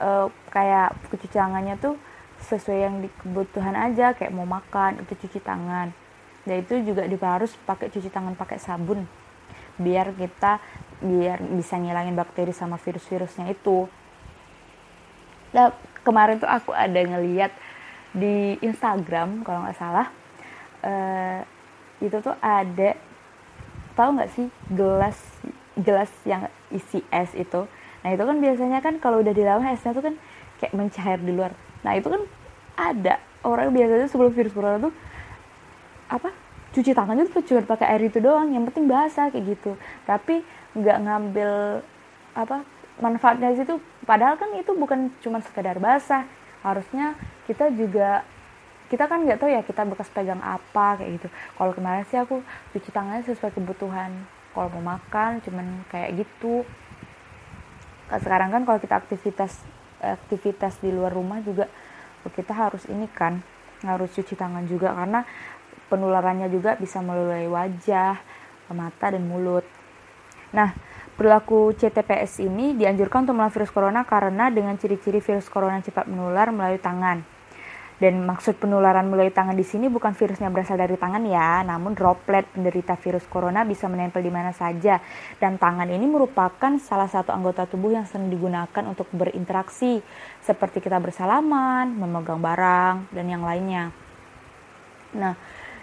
uh, 0.00 0.26
kayak 0.50 0.94
cuci 1.10 1.26
tangannya 1.30 1.78
tuh 1.78 1.94
sesuai 2.38 2.78
yang 2.78 2.94
di 3.02 3.10
kebutuhan 3.18 3.74
aja 3.74 4.14
kayak 4.14 4.30
mau 4.30 4.46
makan 4.46 5.02
itu 5.02 5.14
cuci 5.26 5.42
tangan. 5.42 5.90
Dan 6.46 6.64
itu 6.64 6.80
juga 6.80 7.04
harus 7.28 7.52
pakai 7.66 7.92
cuci 7.92 8.08
tangan 8.08 8.38
pakai 8.38 8.56
sabun. 8.56 9.04
Biar 9.76 10.14
kita 10.16 10.62
biar 10.98 11.38
bisa 11.54 11.78
ngilangin 11.78 12.18
bakteri 12.18 12.50
sama 12.50 12.80
virus-virusnya 12.80 13.52
itu. 13.52 13.86
Nah 15.54 15.70
kemarin 16.02 16.40
tuh 16.40 16.48
aku 16.48 16.72
ada 16.72 16.98
ngeliat 16.98 17.52
di 18.16 18.56
Instagram 18.64 19.44
kalau 19.44 19.68
nggak 19.68 19.76
salah 19.76 20.08
uh, 20.82 21.40
itu 22.00 22.16
tuh 22.24 22.34
ada 22.40 22.96
tahu 23.92 24.08
nggak 24.16 24.30
sih 24.32 24.46
gelas 24.72 25.18
gelas 25.76 26.10
yang 26.24 26.46
isi 26.72 27.04
es 27.10 27.34
itu 27.34 27.66
nah 28.02 28.10
itu 28.14 28.22
kan 28.22 28.36
biasanya 28.38 28.78
kan 28.78 28.94
kalau 29.02 29.18
udah 29.20 29.34
di 29.34 29.42
dalam 29.42 29.62
esnya 29.66 29.90
tuh 29.90 30.04
kan 30.06 30.14
kayak 30.58 30.74
mencair 30.74 31.18
di 31.22 31.32
luar. 31.32 31.54
Nah 31.86 31.94
itu 31.94 32.10
kan 32.10 32.22
ada 32.78 33.18
orang 33.46 33.70
biasanya 33.70 34.06
sebelum 34.10 34.34
virus 34.34 34.54
corona 34.54 34.78
tuh 34.78 34.94
apa 36.08 36.30
cuci 36.74 36.92
tangannya 36.94 37.26
tuh 37.30 37.42
cuma 37.42 37.64
pakai 37.64 37.86
air 37.96 38.02
itu 38.06 38.18
doang 38.22 38.52
yang 38.54 38.66
penting 38.68 38.90
basah 38.90 39.30
kayak 39.30 39.58
gitu. 39.58 39.78
Tapi 40.06 40.42
nggak 40.78 40.98
ngambil 41.06 41.50
apa 42.38 42.62
manfaatnya 42.98 43.54
situ 43.54 43.78
padahal 44.06 44.34
kan 44.38 44.50
itu 44.58 44.74
bukan 44.74 45.10
cuma 45.22 45.38
sekedar 45.42 45.78
basah. 45.78 46.26
Harusnya 46.62 47.14
kita 47.46 47.70
juga 47.74 48.26
kita 48.88 49.04
kan 49.04 49.22
nggak 49.22 49.38
tahu 49.38 49.50
ya 49.52 49.60
kita 49.62 49.84
bekas 49.84 50.08
pegang 50.10 50.40
apa 50.42 50.98
kayak 50.98 51.22
gitu. 51.22 51.28
Kalau 51.30 51.72
kemarin 51.76 52.04
sih 52.08 52.18
aku 52.18 52.42
cuci 52.74 52.90
tangannya 52.90 53.26
sesuai 53.26 53.52
kebutuhan. 53.54 54.10
Kalau 54.56 54.68
mau 54.80 54.96
makan 54.96 55.38
cuman 55.44 55.86
kayak 55.92 56.24
gitu 56.24 56.66
sekarang 58.16 58.48
kan 58.48 58.62
kalau 58.64 58.80
kita 58.80 58.96
aktivitas 58.96 59.60
aktivitas 60.00 60.80
di 60.80 60.88
luar 60.88 61.12
rumah 61.12 61.44
juga 61.44 61.68
kita 62.28 62.52
harus 62.56 62.84
ini 62.88 63.08
kan 63.08 63.40
harus 63.84 64.10
cuci 64.10 64.34
tangan 64.34 64.64
juga 64.66 64.94
karena 64.94 65.22
penularannya 65.88 66.50
juga 66.52 66.76
bisa 66.76 67.00
melalui 67.00 67.48
wajah, 67.48 68.20
mata 68.74 69.06
dan 69.08 69.24
mulut. 69.24 69.64
Nah, 70.52 70.76
perilaku 71.16 71.72
CTPS 71.72 72.44
ini 72.44 72.76
dianjurkan 72.76 73.24
untuk 73.24 73.36
melawan 73.36 73.54
virus 73.54 73.72
corona 73.72 74.04
karena 74.04 74.52
dengan 74.52 74.76
ciri-ciri 74.76 75.24
virus 75.24 75.48
corona 75.48 75.80
cepat 75.80 76.04
menular 76.08 76.52
melalui 76.52 76.80
tangan. 76.80 77.37
Dan 77.98 78.22
maksud 78.22 78.62
penularan 78.62 79.10
melalui 79.10 79.34
tangan 79.34 79.58
di 79.58 79.66
sini 79.66 79.90
bukan 79.90 80.14
virusnya 80.14 80.54
berasal 80.54 80.78
dari 80.78 80.94
tangan 80.94 81.18
ya, 81.26 81.66
namun 81.66 81.98
droplet 81.98 82.46
penderita 82.46 82.94
virus 82.94 83.26
corona 83.26 83.66
bisa 83.66 83.90
menempel 83.90 84.22
di 84.22 84.30
mana 84.30 84.54
saja. 84.54 85.02
Dan 85.42 85.58
tangan 85.58 85.90
ini 85.90 86.06
merupakan 86.06 86.78
salah 86.78 87.10
satu 87.10 87.34
anggota 87.34 87.66
tubuh 87.66 87.98
yang 87.98 88.06
sering 88.06 88.30
digunakan 88.30 88.86
untuk 88.86 89.10
berinteraksi, 89.10 89.98
seperti 90.46 90.78
kita 90.78 91.02
bersalaman, 91.02 91.90
memegang 91.98 92.38
barang, 92.38 93.10
dan 93.10 93.26
yang 93.26 93.42
lainnya. 93.42 93.90
Nah, 95.18 95.34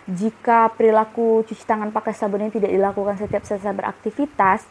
jika 0.08 0.71
perilaku 0.71 1.43
cuci 1.43 1.67
tangan 1.67 1.91
pakai 1.91 2.15
sabun 2.15 2.47
ini 2.47 2.56
tidak 2.56 2.71
dilakukan 2.71 3.19
setiap 3.19 3.43
selesai 3.43 3.75
beraktivitas, 3.75 4.63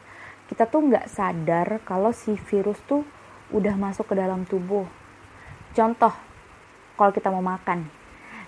kita 0.48 0.64
tuh 0.64 0.80
nggak 0.88 1.12
sadar 1.12 1.82
kalau 1.84 2.08
si 2.16 2.40
virus 2.40 2.80
tuh 2.88 3.04
udah 3.52 3.76
masuk 3.76 4.08
ke 4.08 4.14
dalam 4.16 4.48
tubuh. 4.48 4.88
Contoh, 5.74 6.14
kalau 6.94 7.10
kita 7.14 7.28
mau 7.30 7.42
makan. 7.42 7.86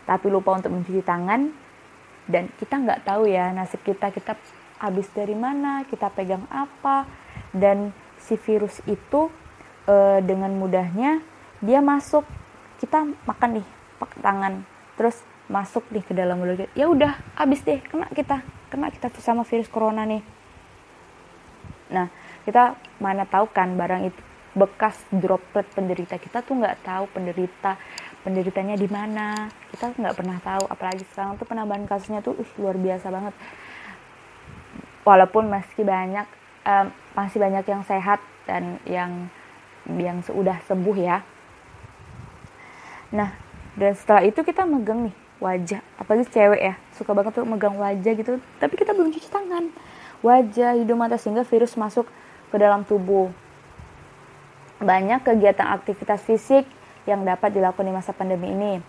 Tapi 0.07 0.27
lupa 0.31 0.55
untuk 0.55 0.71
mencuci 0.71 1.03
tangan 1.03 1.51
dan 2.27 2.51
kita 2.59 2.79
nggak 2.79 3.07
tahu 3.07 3.31
ya 3.31 3.51
nasib 3.55 3.83
kita 3.83 4.11
kita 4.11 4.35
habis 4.79 5.07
dari 5.11 5.35
mana 5.35 5.83
kita 5.87 6.11
pegang 6.15 6.47
apa. 6.51 7.07
Dan 7.51 7.91
si 8.23 8.35
virus 8.39 8.83
itu 8.87 9.31
e, 9.87 10.23
dengan 10.23 10.51
mudahnya 10.55 11.23
dia 11.63 11.81
masuk 11.81 12.27
kita 12.83 13.07
makan 13.25 13.63
nih 13.63 13.67
pakai 13.97 14.19
tangan 14.21 14.55
terus 14.99 15.17
masuk 15.47 15.89
nih 15.95 16.05
ke 16.05 16.13
dalam 16.13 16.37
mulut 16.37 16.69
ya 16.75 16.91
udah 16.91 17.17
habis 17.39 17.63
deh 17.63 17.79
kena 17.81 18.11
kita 18.13 18.43
kena 18.69 18.91
kita 18.91 19.09
sama 19.23 19.47
virus 19.47 19.71
corona 19.71 20.05
nih. 20.05 20.21
Nah 21.95 22.11
kita 22.43 22.75
mana 22.99 23.25
tahu 23.25 23.47
kan 23.55 23.79
barang 23.79 24.11
itu 24.11 24.21
bekas 24.57 24.97
droplet 25.13 25.69
penderita 25.69 26.17
kita 26.17 26.41
tuh 26.41 26.57
nggak 26.57 26.81
tahu 26.81 27.05
penderita 27.13 27.77
penderitanya 28.27 28.75
di 28.75 28.91
mana. 28.91 29.47
Kita 29.71 29.95
nggak 29.95 30.17
pernah 30.19 30.43
tahu 30.43 30.67
apalagi 30.67 31.07
sekarang 31.15 31.39
tuh 31.39 31.47
penambahan 31.47 31.87
kasusnya 31.87 32.19
tuh 32.27 32.35
uh, 32.35 32.51
luar 32.59 32.75
biasa 32.75 33.07
banget. 33.15 33.35
Walaupun 35.07 35.47
meski 35.47 35.87
banyak 35.87 36.27
um, 36.67 36.91
masih 37.15 37.39
banyak 37.39 37.63
yang 37.63 37.87
sehat 37.87 38.19
dan 38.51 38.83
yang 38.83 39.31
yang 39.87 40.19
sudah 40.27 40.59
sembuh 40.67 40.99
ya. 40.99 41.23
Nah 43.15 43.31
dan 43.79 43.95
setelah 43.95 44.27
itu 44.27 44.43
kita 44.43 44.67
megang 44.67 45.07
nih 45.07 45.17
wajah. 45.39 45.81
Apalagi 45.95 46.27
cewek 46.35 46.59
ya 46.59 46.75
suka 46.99 47.15
banget 47.15 47.39
tuh 47.39 47.47
megang 47.47 47.79
wajah 47.79 48.13
gitu. 48.19 48.43
Tapi 48.59 48.75
kita 48.75 48.91
belum 48.91 49.15
cuci 49.15 49.31
tangan. 49.31 49.71
Wajah 50.27 50.75
hidung 50.75 50.99
mata 50.99 51.15
sehingga 51.15 51.47
virus 51.47 51.79
masuk 51.79 52.11
ke 52.51 52.57
dalam 52.59 52.83
tubuh. 52.83 53.31
Banyak 54.83 55.23
kegiatan 55.23 55.71
aktivitas 55.71 56.27
fisik 56.27 56.67
yang 57.07 57.23
dapat 57.23 57.55
dilakukan 57.55 57.87
di 57.87 57.95
masa 57.95 58.11
pandemi 58.13 58.53
ini. 58.53 58.83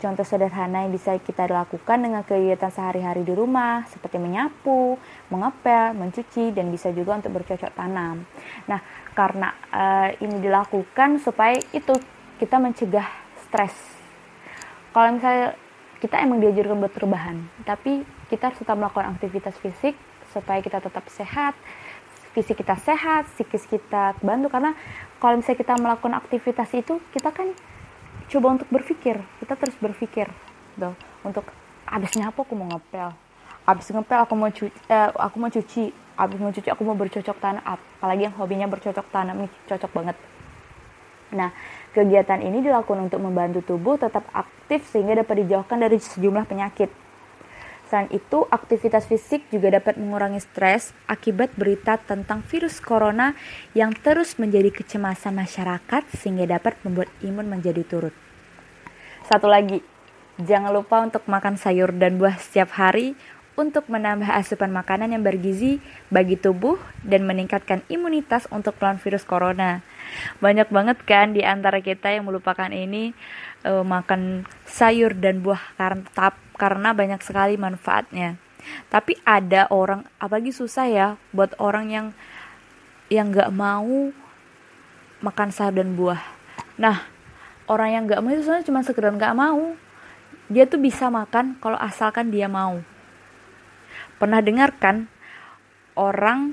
Contoh 0.00 0.24
sederhana 0.24 0.88
yang 0.88 0.96
bisa 0.96 1.12
kita 1.20 1.44
lakukan 1.44 2.00
dengan 2.00 2.24
kegiatan 2.24 2.72
sehari-hari 2.72 3.20
di 3.20 3.36
rumah, 3.36 3.84
seperti 3.84 4.16
menyapu, 4.16 4.96
mengepel, 5.28 5.92
mencuci, 5.92 6.56
dan 6.56 6.72
bisa 6.72 6.88
juga 6.88 7.20
untuk 7.20 7.36
bercocok 7.36 7.68
tanam. 7.76 8.24
Nah, 8.64 8.80
karena 9.12 9.52
uh, 9.68 10.08
ini 10.24 10.40
dilakukan 10.40 11.20
supaya 11.20 11.60
itu 11.76 11.92
kita 12.40 12.56
mencegah 12.56 13.04
stres. 13.44 13.76
Kalau 14.96 15.20
misalnya 15.20 15.52
kita 16.00 16.16
emang 16.16 16.40
diajarkan 16.40 16.80
buat 16.80 16.96
terbahan, 16.96 17.36
tapi 17.68 18.00
kita 18.32 18.48
harus 18.48 18.58
tetap 18.64 18.80
melakukan 18.80 19.12
aktivitas 19.12 19.52
fisik 19.60 20.00
supaya 20.32 20.64
kita 20.64 20.80
tetap 20.80 21.04
sehat, 21.12 21.52
fisik 22.30 22.62
kita 22.62 22.78
sehat, 22.78 23.26
psikis 23.34 23.66
kita 23.66 24.14
bantu 24.22 24.50
karena 24.52 24.74
kalau 25.18 25.38
misalnya 25.38 25.58
kita 25.60 25.74
melakukan 25.78 26.14
aktivitas 26.14 26.70
itu 26.78 27.02
kita 27.10 27.34
kan 27.34 27.50
coba 28.30 28.46
untuk 28.58 28.68
berpikir, 28.70 29.18
kita 29.42 29.54
terus 29.58 29.74
berpikir 29.82 30.30
tuh 30.78 30.94
untuk 31.26 31.42
habisnya 31.90 32.30
apa 32.30 32.46
aku 32.46 32.54
mau 32.54 32.70
ngepel, 32.70 33.10
habis 33.66 33.86
ngepel 33.90 34.20
aku 34.22 34.34
mau 34.38 34.50
cuci, 34.50 34.70
eh, 34.86 35.10
aku 35.10 35.36
mau 35.42 35.50
cuci, 35.50 35.84
habis 36.14 36.38
mau 36.38 36.54
cuci 36.54 36.68
aku 36.70 36.82
mau 36.86 36.94
bercocok 36.94 37.36
tanam, 37.42 37.62
apalagi 37.66 38.30
yang 38.30 38.34
hobinya 38.38 38.70
bercocok 38.70 39.06
tanam 39.10 39.46
ini 39.46 39.50
cocok 39.66 39.90
banget. 39.90 40.16
Nah, 41.30 41.54
kegiatan 41.94 42.42
ini 42.42 42.58
dilakukan 42.62 43.06
untuk 43.06 43.22
membantu 43.22 43.62
tubuh 43.62 43.94
tetap 43.98 44.26
aktif 44.34 44.82
sehingga 44.90 45.22
dapat 45.22 45.46
dijauhkan 45.46 45.78
dari 45.78 45.98
sejumlah 45.98 46.46
penyakit. 46.46 46.90
Selain 47.90 48.06
itu, 48.14 48.46
aktivitas 48.54 49.10
fisik 49.10 49.50
juga 49.50 49.74
dapat 49.74 49.98
mengurangi 49.98 50.38
stres 50.38 50.94
akibat 51.10 51.50
berita 51.58 51.98
tentang 51.98 52.38
virus 52.46 52.78
corona 52.78 53.34
yang 53.74 53.90
terus 53.90 54.38
menjadi 54.38 54.70
kecemasan 54.70 55.34
masyarakat 55.34 56.06
sehingga 56.14 56.46
dapat 56.46 56.78
membuat 56.86 57.10
imun 57.18 57.50
menjadi 57.50 57.82
turut. 57.82 58.14
Satu 59.26 59.50
lagi, 59.50 59.82
jangan 60.38 60.70
lupa 60.70 61.02
untuk 61.02 61.26
makan 61.26 61.58
sayur 61.58 61.90
dan 61.90 62.14
buah 62.14 62.38
setiap 62.38 62.78
hari 62.78 63.18
untuk 63.58 63.90
menambah 63.90 64.38
asupan 64.38 64.70
makanan 64.70 65.10
yang 65.10 65.26
bergizi 65.26 65.82
bagi 66.14 66.38
tubuh 66.38 66.78
dan 67.02 67.26
meningkatkan 67.26 67.82
imunitas 67.90 68.46
untuk 68.54 68.78
melawan 68.78 69.02
virus 69.02 69.26
corona. 69.26 69.82
Banyak 70.38 70.70
banget 70.70 71.02
kan 71.02 71.34
di 71.34 71.42
antara 71.42 71.82
kita 71.82 72.14
yang 72.14 72.30
melupakan 72.30 72.70
ini 72.70 73.10
uh, 73.66 73.82
makan 73.82 74.46
sayur 74.64 75.12
dan 75.18 75.42
buah 75.42 75.60
karena 75.74 76.06
karena 76.60 76.92
banyak 76.92 77.24
sekali 77.24 77.56
manfaatnya. 77.56 78.36
Tapi 78.92 79.16
ada 79.24 79.64
orang, 79.72 80.04
apalagi 80.20 80.52
susah 80.52 80.84
ya 80.84 81.08
buat 81.32 81.56
orang 81.56 81.88
yang 81.88 82.06
yang 83.08 83.32
nggak 83.32 83.48
mau 83.48 84.12
makan 85.24 85.48
sayur 85.48 85.80
dan 85.80 85.96
buah. 85.96 86.20
Nah, 86.76 87.08
orang 87.64 87.88
yang 87.96 88.02
nggak 88.04 88.20
mau 88.20 88.30
itu 88.36 88.44
sebenarnya 88.44 88.68
cuma 88.68 88.80
sekedar 88.84 89.16
nggak 89.16 89.36
mau. 89.36 89.72
Dia 90.52 90.68
tuh 90.68 90.82
bisa 90.82 91.08
makan 91.08 91.56
kalau 91.64 91.80
asalkan 91.80 92.28
dia 92.28 92.46
mau. 92.46 92.84
Pernah 94.20 94.44
dengar 94.44 94.76
kan 94.76 95.08
orang 95.96 96.52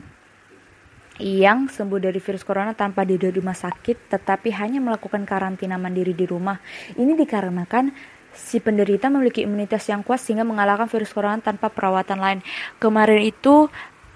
yang 1.17 1.65
sembuh 1.65 1.97
dari 1.97 2.21
virus 2.21 2.45
corona 2.45 2.77
tanpa 2.77 3.01
di 3.01 3.17
rumah 3.17 3.57
sakit 3.57 4.13
tetapi 4.13 4.53
hanya 4.53 4.77
melakukan 4.77 5.25
karantina 5.25 5.75
mandiri 5.75 6.13
di 6.13 6.29
rumah. 6.29 6.61
Ini 6.93 7.17
dikarenakan 7.17 8.16
si 8.38 8.62
penderita 8.62 9.10
memiliki 9.10 9.41
imunitas 9.43 9.89
yang 9.89 10.06
kuat 10.06 10.21
sehingga 10.21 10.45
mengalahkan 10.45 10.86
virus 10.86 11.12
corona 11.12 11.41
tanpa 11.41 11.73
perawatan 11.73 12.21
lain. 12.21 12.39
Kemarin 12.78 13.26
itu 13.26 13.65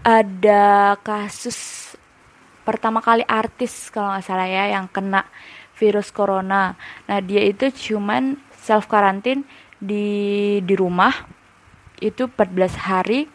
ada 0.05 0.95
kasus 1.01 1.91
pertama 2.61 3.01
kali 3.01 3.25
artis 3.25 3.89
kalau 3.89 4.13
nggak 4.13 4.25
salah 4.25 4.45
ya 4.45 4.77
yang 4.77 4.85
kena 4.87 5.25
virus 5.73 6.13
corona. 6.13 6.77
Nah 7.09 7.19
dia 7.19 7.41
itu 7.41 7.73
cuman 7.73 8.37
self 8.61 8.85
karantin 8.85 9.41
di 9.81 10.61
di 10.61 10.77
rumah 10.77 11.11
itu 11.97 12.29
14 12.29 12.77
hari 12.77 13.25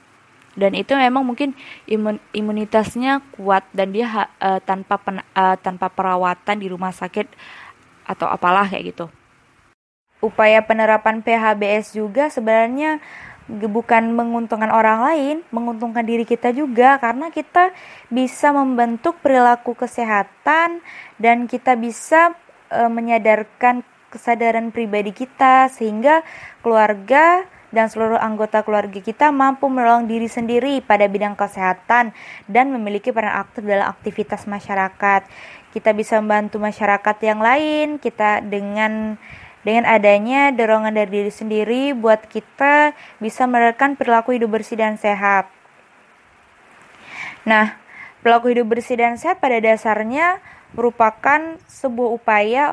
dan 0.56 0.72
itu 0.72 0.96
memang 0.96 1.22
mungkin 1.26 1.52
imun, 1.84 2.16
imunitasnya 2.32 3.20
kuat 3.36 3.68
dan 3.76 3.92
dia 3.92 4.32
uh, 4.40 4.58
tanpa 4.64 4.96
pen, 4.96 5.20
uh, 5.20 5.56
tanpa 5.60 5.92
perawatan 5.92 6.56
di 6.56 6.66
rumah 6.72 6.90
sakit 6.96 7.28
atau 8.08 8.24
apalah 8.30 8.64
kayak 8.64 8.96
gitu. 8.96 9.06
Upaya 10.24 10.64
penerapan 10.64 11.20
PHBS 11.20 11.92
juga 11.92 12.32
sebenarnya 12.32 13.04
bukan 13.46 14.10
menguntungkan 14.10 14.74
orang 14.74 15.06
lain, 15.06 15.36
menguntungkan 15.54 16.02
diri 16.02 16.26
kita 16.26 16.50
juga 16.50 16.98
karena 16.98 17.30
kita 17.30 17.70
bisa 18.10 18.50
membentuk 18.50 19.22
perilaku 19.22 19.78
kesehatan 19.78 20.82
dan 21.22 21.46
kita 21.46 21.78
bisa 21.78 22.34
uh, 22.74 22.90
menyadarkan 22.90 23.86
kesadaran 24.10 24.74
pribadi 24.74 25.14
kita 25.14 25.70
sehingga 25.70 26.26
keluarga 26.64 27.46
dan 27.74 27.90
seluruh 27.90 28.18
anggota 28.18 28.62
keluarga 28.62 28.98
kita 29.02 29.34
mampu 29.34 29.66
menolong 29.66 30.06
diri 30.06 30.30
sendiri 30.30 30.80
pada 30.80 31.06
bidang 31.10 31.34
kesehatan 31.34 32.14
dan 32.46 32.64
memiliki 32.70 33.10
peran 33.10 33.36
aktif 33.42 33.66
dalam 33.66 33.90
aktivitas 33.90 34.46
masyarakat. 34.46 35.26
Kita 35.74 35.92
bisa 35.92 36.16
membantu 36.22 36.56
masyarakat 36.56 37.16
yang 37.20 37.42
lain, 37.42 38.00
kita 38.00 38.40
dengan 38.40 39.20
dengan 39.66 39.82
adanya 39.90 40.54
dorongan 40.54 40.94
dari 40.94 41.10
diri 41.10 41.32
sendiri 41.34 41.82
buat 41.90 42.30
kita 42.30 42.94
bisa 43.18 43.50
menerapkan 43.50 43.98
perilaku 43.98 44.38
hidup 44.38 44.54
bersih 44.54 44.78
dan 44.78 44.94
sehat. 44.94 45.50
Nah, 47.42 47.74
perilaku 48.22 48.54
hidup 48.54 48.70
bersih 48.70 48.94
dan 48.94 49.18
sehat 49.18 49.42
pada 49.42 49.58
dasarnya 49.58 50.38
merupakan 50.70 51.58
sebuah 51.66 52.10
upaya 52.14 52.64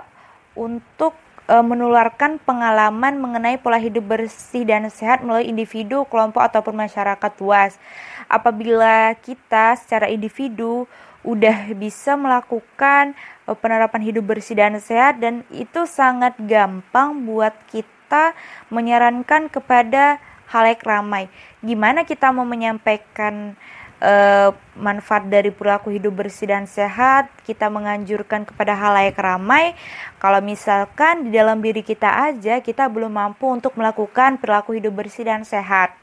untuk 0.53 1.17
e, 1.49 1.55
menularkan 1.65 2.37
pengalaman 2.37 3.17
mengenai 3.17 3.57
pola 3.57 3.81
hidup 3.81 4.05
bersih 4.05 4.61
dan 4.61 4.85
sehat 4.93 5.25
melalui 5.25 5.49
individu, 5.49 6.05
kelompok 6.05 6.45
ataupun 6.45 6.77
masyarakat 6.77 7.31
luas. 7.41 7.81
Apabila 8.29 9.17
kita 9.17 9.77
secara 9.81 10.13
individu 10.13 10.85
udah 11.25 11.71
bisa 11.73 12.19
melakukan 12.19 13.15
penerapan 13.47 14.01
hidup 14.03 14.23
bersih 14.23 14.55
dan 14.55 14.79
sehat 14.79 15.19
dan 15.19 15.43
itu 15.51 15.83
sangat 15.83 16.35
gampang 16.39 17.27
buat 17.27 17.51
kita 17.67 18.31
menyarankan 18.71 19.51
kepada 19.51 20.23
halayak 20.47 20.85
ramai. 20.85 21.27
Gimana 21.59 22.07
kita 22.07 22.31
mau 22.31 22.47
menyampaikan 22.47 23.57
uh, 24.03 24.49
manfaat 24.77 25.27
dari 25.27 25.49
perilaku 25.49 25.91
hidup 25.91 26.23
bersih 26.23 26.51
dan 26.51 26.67
sehat, 26.67 27.31
kita 27.47 27.71
menganjurkan 27.71 28.43
kepada 28.47 28.75
halayak 28.75 29.17
ramai. 29.17 29.73
Kalau 30.19 30.39
misalkan 30.43 31.27
di 31.27 31.35
dalam 31.35 31.63
diri 31.63 31.81
kita 31.81 32.31
aja 32.31 32.59
kita 32.59 32.87
belum 32.91 33.11
mampu 33.11 33.49
untuk 33.49 33.73
melakukan 33.79 34.37
perilaku 34.37 34.75
hidup 34.77 34.93
bersih 34.93 35.25
dan 35.25 35.47
sehat. 35.47 35.95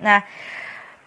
Nah, 0.00 0.24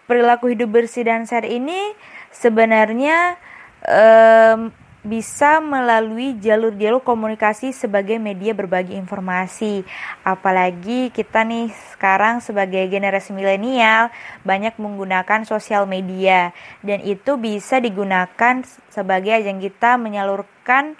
perilaku 0.06 0.52
hidup 0.54 0.70
bersih 0.70 1.06
dan 1.06 1.26
sehat 1.26 1.48
ini 1.48 1.94
sebenarnya 2.30 3.38
um, 3.86 4.70
bisa 5.04 5.60
melalui 5.60 6.32
jalur-jalur 6.40 7.04
komunikasi 7.04 7.76
sebagai 7.76 8.16
media 8.16 8.56
berbagi 8.56 8.96
informasi. 8.96 9.84
Apalagi 10.24 11.12
kita 11.12 11.44
nih 11.44 11.68
sekarang 11.92 12.40
sebagai 12.40 12.80
generasi 12.88 13.36
milenial 13.36 14.08
banyak 14.48 14.72
menggunakan 14.80 15.44
sosial 15.44 15.84
media 15.84 16.56
dan 16.80 17.04
itu 17.04 17.36
bisa 17.36 17.84
digunakan 17.84 18.64
sebagai 18.88 19.36
ajang 19.36 19.60
kita 19.60 20.00
menyalurkan 20.00 20.96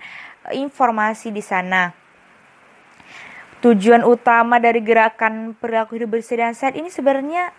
informasi 0.52 1.32
di 1.32 1.40
sana. 1.40 1.96
Tujuan 3.64 4.04
utama 4.04 4.60
dari 4.60 4.84
gerakan 4.84 5.56
perilaku 5.56 5.96
hidup 5.96 6.20
bersih 6.20 6.36
dan 6.36 6.52
sehat 6.52 6.76
ini 6.76 6.92
sebenarnya 6.92 7.56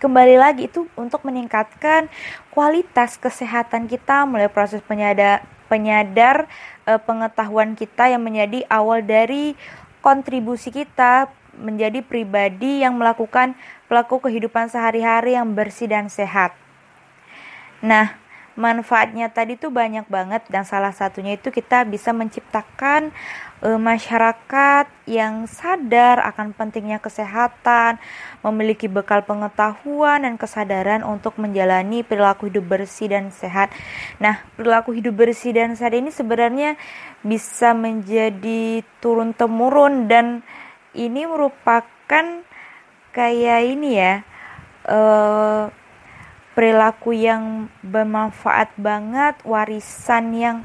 kembali 0.00 0.40
lagi 0.40 0.72
itu 0.72 0.88
untuk 0.96 1.20
meningkatkan 1.28 2.08
kualitas 2.48 3.20
kesehatan 3.20 3.84
kita 3.84 4.24
mulai 4.24 4.48
proses 4.48 4.80
penyadar 4.80 5.44
penyadar 5.66 6.50
uh, 6.86 6.98
pengetahuan 7.02 7.78
kita 7.78 8.10
yang 8.10 8.22
menjadi 8.22 8.66
awal 8.70 9.02
dari 9.02 9.54
kontribusi 10.00 10.70
kita 10.70 11.30
menjadi 11.56 12.04
pribadi 12.04 12.84
yang 12.84 12.94
melakukan 13.00 13.56
pelaku 13.88 14.20
kehidupan 14.28 14.68
sehari-hari 14.68 15.34
yang 15.34 15.56
bersih 15.56 15.88
dan 15.88 16.12
sehat. 16.12 16.52
Nah, 17.80 18.18
manfaatnya 18.56 19.28
tadi 19.28 19.60
tuh 19.60 19.68
banyak 19.68 20.08
banget 20.08 20.42
dan 20.48 20.64
salah 20.64 20.90
satunya 20.90 21.36
itu 21.36 21.52
kita 21.52 21.84
bisa 21.84 22.16
menciptakan 22.16 23.12
e, 23.60 23.68
masyarakat 23.76 24.88
yang 25.04 25.44
sadar 25.44 26.24
akan 26.24 26.56
pentingnya 26.56 26.96
kesehatan, 26.96 28.00
memiliki 28.40 28.88
bekal 28.88 29.22
pengetahuan 29.28 30.24
dan 30.24 30.40
kesadaran 30.40 31.04
untuk 31.04 31.36
menjalani 31.36 32.00
perilaku 32.00 32.48
hidup 32.48 32.64
bersih 32.64 33.12
dan 33.12 33.28
sehat. 33.28 33.68
Nah, 34.18 34.40
perilaku 34.56 34.96
hidup 34.96 35.12
bersih 35.12 35.52
dan 35.52 35.76
sehat 35.76 35.92
ini 35.92 36.08
sebenarnya 36.08 36.80
bisa 37.20 37.76
menjadi 37.76 38.80
turun 39.04 39.36
temurun 39.36 40.08
dan 40.08 40.40
ini 40.96 41.28
merupakan 41.28 42.24
kayak 43.12 43.60
ini 43.68 43.90
ya. 44.00 44.14
E, 44.88 44.98
perilaku 46.56 47.12
yang 47.12 47.68
bermanfaat 47.84 48.72
banget, 48.80 49.36
warisan 49.44 50.32
yang 50.32 50.56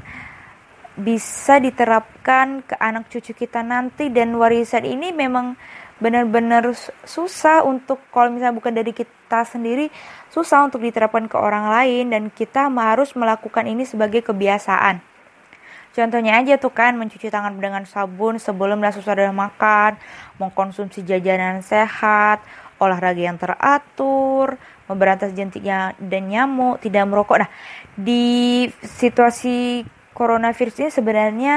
bisa 0.96 1.60
diterapkan 1.60 2.64
ke 2.64 2.72
anak 2.80 3.12
cucu 3.12 3.36
kita 3.36 3.60
nanti 3.60 4.08
dan 4.08 4.32
warisan 4.36 4.88
ini 4.88 5.12
memang 5.12 5.56
benar-benar 6.00 6.72
susah 7.04 7.62
untuk 7.62 8.00
kalau 8.08 8.32
misalnya 8.32 8.56
bukan 8.56 8.74
dari 8.74 8.90
kita 8.90 9.46
sendiri 9.46 9.88
susah 10.34 10.66
untuk 10.66 10.82
diterapkan 10.82 11.30
ke 11.30 11.36
orang 11.38 11.70
lain 11.70 12.10
dan 12.10 12.22
kita 12.32 12.66
harus 12.72 13.12
melakukan 13.14 13.68
ini 13.68 13.84
sebagai 13.84 14.24
kebiasaan. 14.24 14.98
Contohnya 15.92 16.40
aja 16.40 16.56
tuh 16.56 16.72
kan 16.72 16.96
mencuci 16.96 17.28
tangan 17.28 17.52
dengan 17.60 17.84
sabun 17.84 18.40
sebelum 18.40 18.80
dan 18.80 18.96
sesudah 18.96 19.28
makan, 19.28 20.00
mengkonsumsi 20.40 21.04
jajanan 21.04 21.60
sehat, 21.60 22.40
olahraga 22.80 23.20
yang 23.20 23.36
teratur, 23.36 24.56
memberantas 24.90 25.30
jentiknya 25.32 25.94
dan 25.98 26.28
nyamuk, 26.28 26.82
tidak 26.82 27.06
merokok. 27.06 27.46
Nah, 27.46 27.50
di 27.94 28.66
situasi 28.82 29.86
coronavirus 30.12 30.86
ini 30.86 30.90
sebenarnya 30.92 31.54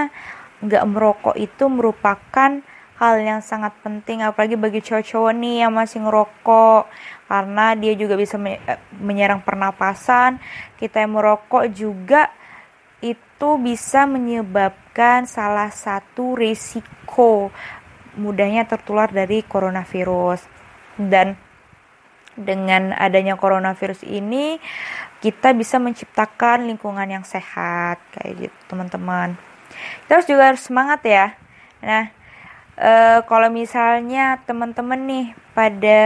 nggak 0.64 0.86
merokok 0.88 1.36
itu 1.36 1.68
merupakan 1.68 2.64
hal 2.96 3.16
yang 3.20 3.44
sangat 3.44 3.76
penting 3.84 4.24
apalagi 4.24 4.56
bagi 4.56 4.80
cowok-cowok 4.80 5.36
nih 5.36 5.68
yang 5.68 5.76
masih 5.76 6.00
ngerokok 6.00 6.88
karena 7.28 7.76
dia 7.76 7.94
juga 8.00 8.16
bisa 8.16 8.40
eh, 8.40 8.80
menyerang 9.04 9.44
pernapasan 9.44 10.40
kita 10.80 11.04
yang 11.04 11.20
merokok 11.20 11.68
juga 11.76 12.32
itu 13.04 13.50
bisa 13.60 14.08
menyebabkan 14.08 15.28
salah 15.28 15.68
satu 15.76 16.40
risiko 16.40 17.52
mudahnya 18.16 18.64
tertular 18.64 19.12
dari 19.12 19.44
coronavirus 19.44 20.48
dan 20.96 21.36
dengan 22.36 22.92
adanya 22.96 23.40
coronavirus 23.40 24.04
ini 24.04 24.60
kita 25.24 25.56
bisa 25.56 25.80
menciptakan 25.80 26.68
lingkungan 26.68 27.08
yang 27.08 27.26
sehat 27.26 27.98
kayak 28.14 28.48
gitu 28.48 28.60
teman-teman. 28.70 29.40
Terus 30.06 30.28
juga 30.28 30.54
harus 30.54 30.62
semangat 30.62 31.02
ya. 31.08 31.34
Nah 31.82 32.12
e, 32.78 32.92
kalau 33.26 33.48
misalnya 33.50 34.40
teman-teman 34.44 35.00
nih 35.08 35.26
pada 35.56 36.02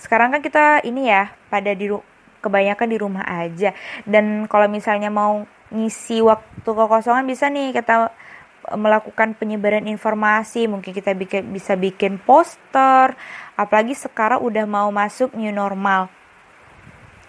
sekarang 0.00 0.32
kan 0.34 0.40
kita 0.40 0.82
ini 0.82 1.12
ya 1.12 1.30
pada 1.52 1.76
di 1.76 1.92
kebanyakan 2.40 2.88
di 2.88 2.98
rumah 2.98 3.24
aja. 3.28 3.76
Dan 4.08 4.48
kalau 4.48 4.66
misalnya 4.66 5.12
mau 5.12 5.44
ngisi 5.68 6.24
waktu 6.24 6.64
kekosongan 6.64 7.28
bisa 7.28 7.52
nih 7.52 7.76
kita 7.76 8.08
melakukan 8.76 9.38
penyebaran 9.38 9.88
informasi, 9.88 10.68
mungkin 10.68 10.92
kita 10.92 11.14
bikin, 11.16 11.48
bisa 11.54 11.78
bikin 11.78 12.20
poster, 12.20 13.16
apalagi 13.56 13.96
sekarang 13.96 14.44
udah 14.44 14.64
mau 14.68 14.88
masuk 14.92 15.32
new 15.38 15.52
normal. 15.54 16.12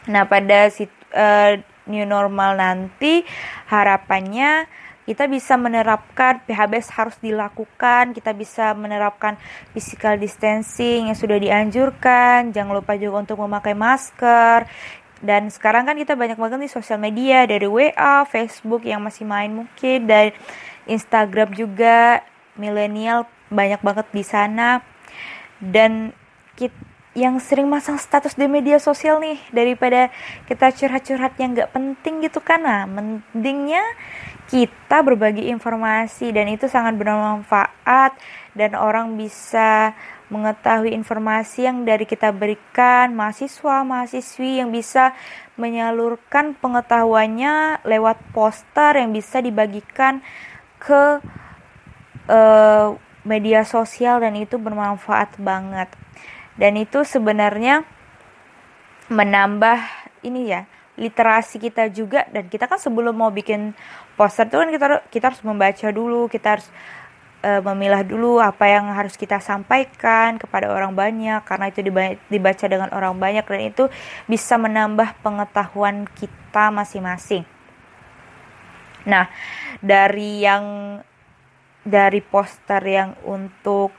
Nah, 0.10 0.26
pada 0.26 0.68
uh, 0.68 1.54
new 1.90 2.06
normal 2.06 2.58
nanti 2.58 3.24
harapannya 3.70 4.68
kita 5.10 5.26
bisa 5.26 5.58
menerapkan 5.58 6.38
PHBS 6.46 6.94
harus 6.94 7.18
dilakukan, 7.18 8.14
kita 8.14 8.30
bisa 8.38 8.78
menerapkan 8.78 9.42
physical 9.74 10.22
distancing 10.22 11.10
yang 11.10 11.18
sudah 11.18 11.42
dianjurkan, 11.42 12.54
jangan 12.54 12.78
lupa 12.78 12.94
juga 12.94 13.26
untuk 13.26 13.42
memakai 13.42 13.74
masker. 13.74 14.70
Dan 15.20 15.50
sekarang 15.50 15.90
kan 15.90 15.98
kita 15.98 16.14
banyak 16.14 16.38
banget 16.38 16.62
di 16.62 16.72
sosial 16.72 17.02
media 17.02 17.44
dari 17.50 17.66
WA, 17.66 18.24
Facebook 18.30 18.86
yang 18.86 19.02
masih 19.02 19.26
main 19.26 19.52
mungkin 19.52 20.06
dan 20.06 20.32
Instagram 20.90 21.54
juga 21.54 22.26
milenial 22.58 23.30
banyak 23.54 23.80
banget 23.80 24.08
di 24.12 24.24
sana. 24.26 24.82
Dan 25.62 26.12
kita, 26.58 26.90
yang 27.18 27.42
sering 27.42 27.66
masang 27.66 27.98
status 27.98 28.38
di 28.38 28.46
media 28.46 28.78
sosial 28.78 29.18
nih 29.18 29.42
daripada 29.50 30.14
kita 30.46 30.70
curhat-curhat 30.70 31.34
yang 31.42 31.58
gak 31.58 31.74
penting 31.74 32.22
gitu 32.22 32.38
kan 32.38 32.62
nah 32.62 32.86
mendingnya 32.86 33.82
kita 34.46 35.02
berbagi 35.02 35.50
informasi 35.50 36.30
dan 36.30 36.50
itu 36.50 36.70
sangat 36.70 36.98
bermanfaat 36.98 38.14
dan 38.54 38.78
orang 38.78 39.18
bisa 39.18 39.98
mengetahui 40.30 40.94
informasi 40.94 41.66
yang 41.66 41.82
dari 41.82 42.06
kita 42.06 42.30
berikan 42.30 43.18
mahasiswa 43.18 43.82
mahasiswi 43.82 44.62
yang 44.62 44.70
bisa 44.70 45.18
menyalurkan 45.58 46.54
pengetahuannya 46.62 47.82
lewat 47.90 48.22
poster 48.32 49.02
yang 49.02 49.10
bisa 49.10 49.42
dibagikan 49.42 50.22
ke 50.80 51.20
uh, 52.32 52.96
media 53.28 53.68
sosial 53.68 54.24
dan 54.24 54.34
itu 54.40 54.56
bermanfaat 54.56 55.36
banget. 55.38 55.92
Dan 56.56 56.80
itu 56.80 57.04
sebenarnya 57.04 57.84
menambah 59.12 59.80
ini 60.24 60.52
ya 60.52 60.68
literasi 61.00 61.60
kita 61.60 61.92
juga. 61.92 62.28
Dan 62.32 62.48
kita 62.48 62.68
kan 62.68 62.80
sebelum 62.80 63.16
mau 63.16 63.32
bikin 63.32 63.76
poster 64.16 64.48
tuh 64.48 64.64
kan 64.64 64.70
kita 64.72 64.86
kita 65.08 65.26
harus 65.32 65.44
membaca 65.44 65.88
dulu 65.92 66.28
kita 66.28 66.60
harus 66.60 66.68
uh, 67.44 67.64
memilah 67.64 68.04
dulu 68.04 68.44
apa 68.44 68.68
yang 68.68 68.92
harus 68.92 69.16
kita 69.16 69.40
sampaikan 69.40 70.40
kepada 70.40 70.72
orang 70.72 70.96
banyak. 70.96 71.44
Karena 71.44 71.72
itu 71.72 71.84
dibaca 72.32 72.66
dengan 72.68 72.90
orang 72.96 73.16
banyak 73.16 73.44
dan 73.44 73.62
itu 73.68 73.88
bisa 74.28 74.56
menambah 74.56 75.20
pengetahuan 75.24 76.08
kita 76.16 76.72
masing-masing. 76.72 77.59
Nah, 79.08 79.32
dari 79.80 80.44
yang 80.44 80.98
dari 81.90 82.20
poster 82.20 82.84
yang 82.84 83.16
untuk 83.24 83.96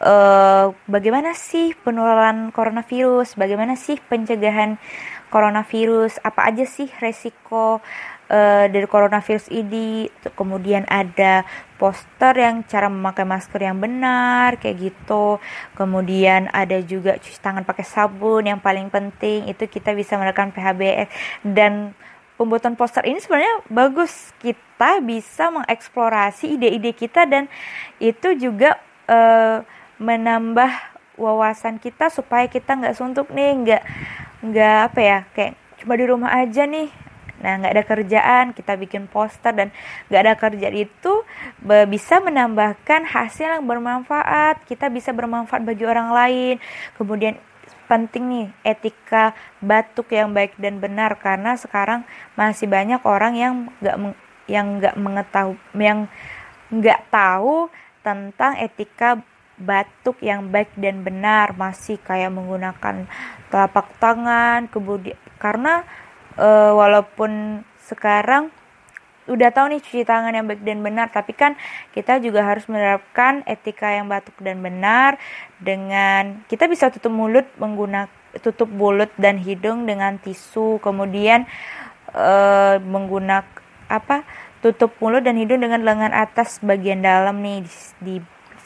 uh, 0.00 0.70
bagaimana 0.86 1.34
sih 1.34 1.74
penularan 1.74 2.54
coronavirus, 2.54 3.34
bagaimana 3.34 3.74
sih 3.74 3.98
pencegahan 3.98 4.78
coronavirus, 5.28 6.22
apa 6.22 6.46
aja 6.46 6.62
sih 6.62 6.86
resiko 7.02 7.82
uh, 8.30 8.64
dari 8.70 8.86
coronavirus 8.86 9.50
ini? 9.50 10.06
Kemudian 10.38 10.86
ada 10.86 11.42
poster 11.74 12.38
yang 12.38 12.62
cara 12.64 12.86
memakai 12.86 13.26
masker 13.26 13.60
yang 13.60 13.82
benar 13.82 14.56
kayak 14.62 14.94
gitu. 14.94 15.42
Kemudian 15.74 16.48
ada 16.54 16.78
juga 16.80 17.18
cuci 17.18 17.38
tangan 17.42 17.66
pakai 17.66 17.84
sabun 17.84 18.46
yang 18.46 18.62
paling 18.62 18.88
penting. 18.88 19.50
Itu 19.50 19.66
kita 19.66 19.92
bisa 19.92 20.14
menekan 20.16 20.54
PHBS 20.54 21.10
dan 21.42 21.98
pembuatan 22.34 22.74
poster 22.74 23.06
ini 23.06 23.18
sebenarnya 23.22 23.62
bagus. 23.70 24.34
Kita 24.42 24.98
bisa 25.00 25.50
mengeksplorasi 25.54 26.58
ide-ide 26.58 26.92
kita 26.94 27.26
dan 27.26 27.46
itu 28.02 28.34
juga 28.38 28.78
uh, 29.06 29.62
menambah 30.02 30.70
wawasan 31.14 31.78
kita 31.78 32.10
supaya 32.10 32.50
kita 32.50 32.74
nggak 32.74 32.98
suntuk 32.98 33.30
nih 33.30 33.54
nggak 33.54 33.82
nggak 34.42 34.78
apa 34.90 35.00
ya 35.00 35.18
kayak 35.30 35.54
cuma 35.78 35.94
di 35.94 36.04
rumah 36.10 36.30
aja 36.34 36.66
nih. 36.66 36.90
Nah 37.44 37.60
nggak 37.60 37.72
ada 37.76 37.84
kerjaan 37.84 38.44
kita 38.56 38.72
bikin 38.80 39.04
poster 39.06 39.52
dan 39.52 39.68
nggak 40.10 40.20
ada 40.24 40.34
kerja 40.34 40.68
itu 40.74 41.12
bisa 41.86 42.18
menambahkan 42.18 43.06
hasil 43.06 43.60
yang 43.60 43.64
bermanfaat. 43.68 44.64
Kita 44.66 44.90
bisa 44.90 45.14
bermanfaat 45.14 45.62
bagi 45.62 45.84
orang 45.86 46.10
lain. 46.10 46.56
Kemudian 46.98 47.38
penting 47.94 48.24
nih 48.26 48.46
etika 48.66 49.38
batuk 49.62 50.10
yang 50.10 50.34
baik 50.34 50.58
dan 50.58 50.82
benar. 50.82 51.14
Karena 51.22 51.54
sekarang 51.54 52.02
masih 52.34 52.66
banyak 52.66 52.98
orang 53.06 53.38
yang 53.38 53.54
nggak 53.78 53.96
yang 54.50 54.66
nggak 54.82 54.98
mengetahui 54.98 55.54
yang 55.78 56.10
nggak 56.74 57.06
tahu 57.14 57.70
tentang 58.02 58.58
etika 58.58 59.22
batuk 59.54 60.18
yang 60.18 60.50
baik 60.50 60.74
dan 60.74 61.06
benar. 61.06 61.54
Masih 61.54 62.02
kayak 62.02 62.34
menggunakan 62.34 63.06
telapak 63.54 63.86
tangan 64.02 64.66
kemudian 64.66 65.14
karena 65.38 65.86
e, 66.34 66.48
walaupun 66.74 67.62
sekarang 67.86 68.50
udah 69.24 69.48
tahu 69.50 69.72
nih 69.72 69.80
cuci 69.80 70.04
tangan 70.04 70.36
yang 70.36 70.44
baik 70.44 70.60
dan 70.60 70.84
benar 70.84 71.08
tapi 71.08 71.32
kan 71.32 71.56
kita 71.96 72.20
juga 72.20 72.44
harus 72.44 72.68
menerapkan 72.68 73.40
etika 73.48 73.88
yang 73.88 74.08
batuk 74.08 74.36
dan 74.44 74.60
benar 74.60 75.16
dengan 75.58 76.44
kita 76.48 76.68
bisa 76.68 76.92
tutup 76.92 77.12
mulut 77.12 77.48
menggunakan 77.56 78.12
tutup 78.42 78.66
mulut 78.68 79.08
dan 79.16 79.40
hidung 79.40 79.86
dengan 79.86 80.18
tisu 80.18 80.82
kemudian 80.82 81.46
e, 82.10 82.28
menggunakan 82.82 83.46
apa 83.88 84.26
tutup 84.64 84.96
mulut 84.96 85.20
dan 85.20 85.36
hidung 85.36 85.60
dengan 85.60 85.84
lengan 85.84 86.12
atas 86.16 86.56
bagian 86.64 87.04
dalam 87.04 87.44
nih 87.44 87.60
di, 87.60 87.72
di 88.00 88.16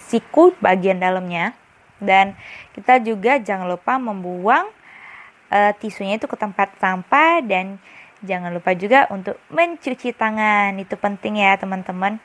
siku 0.09 0.55
bagian 0.63 1.03
dalamnya. 1.03 1.59
Dan 1.99 2.39
kita 2.73 3.03
juga 3.03 3.43
jangan 3.43 3.67
lupa 3.67 3.99
membuang 3.99 4.71
uh, 5.51 5.73
tisunya 5.83 6.15
itu 6.17 6.31
ke 6.31 6.39
tempat 6.39 6.71
sampah 6.79 7.43
dan 7.43 7.83
jangan 8.25 8.51
lupa 8.51 8.75
juga 8.75 9.07
untuk 9.11 9.39
mencuci 9.51 10.15
tangan. 10.15 10.75
Itu 10.79 10.99
penting 10.99 11.43
ya 11.43 11.59
teman-teman. 11.59 12.19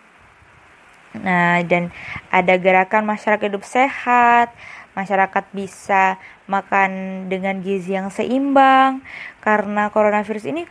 Nah 1.19 1.61
dan 1.65 1.93
ada 2.33 2.57
gerakan 2.57 3.05
masyarakat 3.05 3.49
hidup 3.49 3.65
sehat. 3.65 4.53
Masyarakat 4.93 5.45
bisa 5.57 6.21
makan 6.45 7.25
dengan 7.29 7.61
gizi 7.65 7.97
yang 7.97 8.13
seimbang. 8.13 9.01
Karena 9.41 9.89
coronavirus 9.89 10.49
ini 10.49 10.63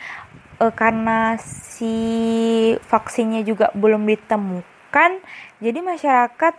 uh, 0.62 0.72
karena 0.74 1.36
si 1.42 1.94
vaksinnya 2.86 3.42
juga 3.42 3.74
belum 3.74 4.06
ditemukan 4.06 5.18
jadi 5.62 5.78
masyarakat 5.78 6.54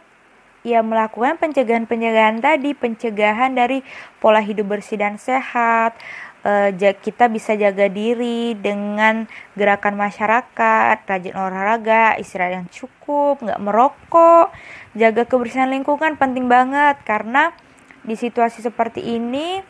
ya 0.63 0.80
melakukan 0.80 1.36
pencegahan-pencegahan 1.38 2.39
tadi, 2.39 2.71
pencegahan 2.71 3.52
dari 3.52 3.84
pola 4.23 4.39
hidup 4.39 4.71
bersih 4.71 4.95
dan 4.95 5.19
sehat. 5.19 5.99
E, 6.43 6.75
kita 6.75 7.32
bisa 7.32 7.56
jaga 7.56 7.88
diri 7.88 8.51
dengan 8.60 9.23
gerakan 9.56 9.95
masyarakat, 9.95 11.08
rajin 11.08 11.36
olahraga, 11.39 12.19
istirahat 12.19 12.60
yang 12.60 12.67
cukup, 12.67 13.39
nggak 13.39 13.63
merokok, 13.63 14.51
jaga 14.91 15.23
kebersihan 15.23 15.71
lingkungan 15.71 16.19
penting 16.19 16.51
banget. 16.51 16.99
Karena 17.08 17.56
di 18.03 18.19
situasi 18.19 18.60
seperti 18.60 18.99
ini 18.99 19.63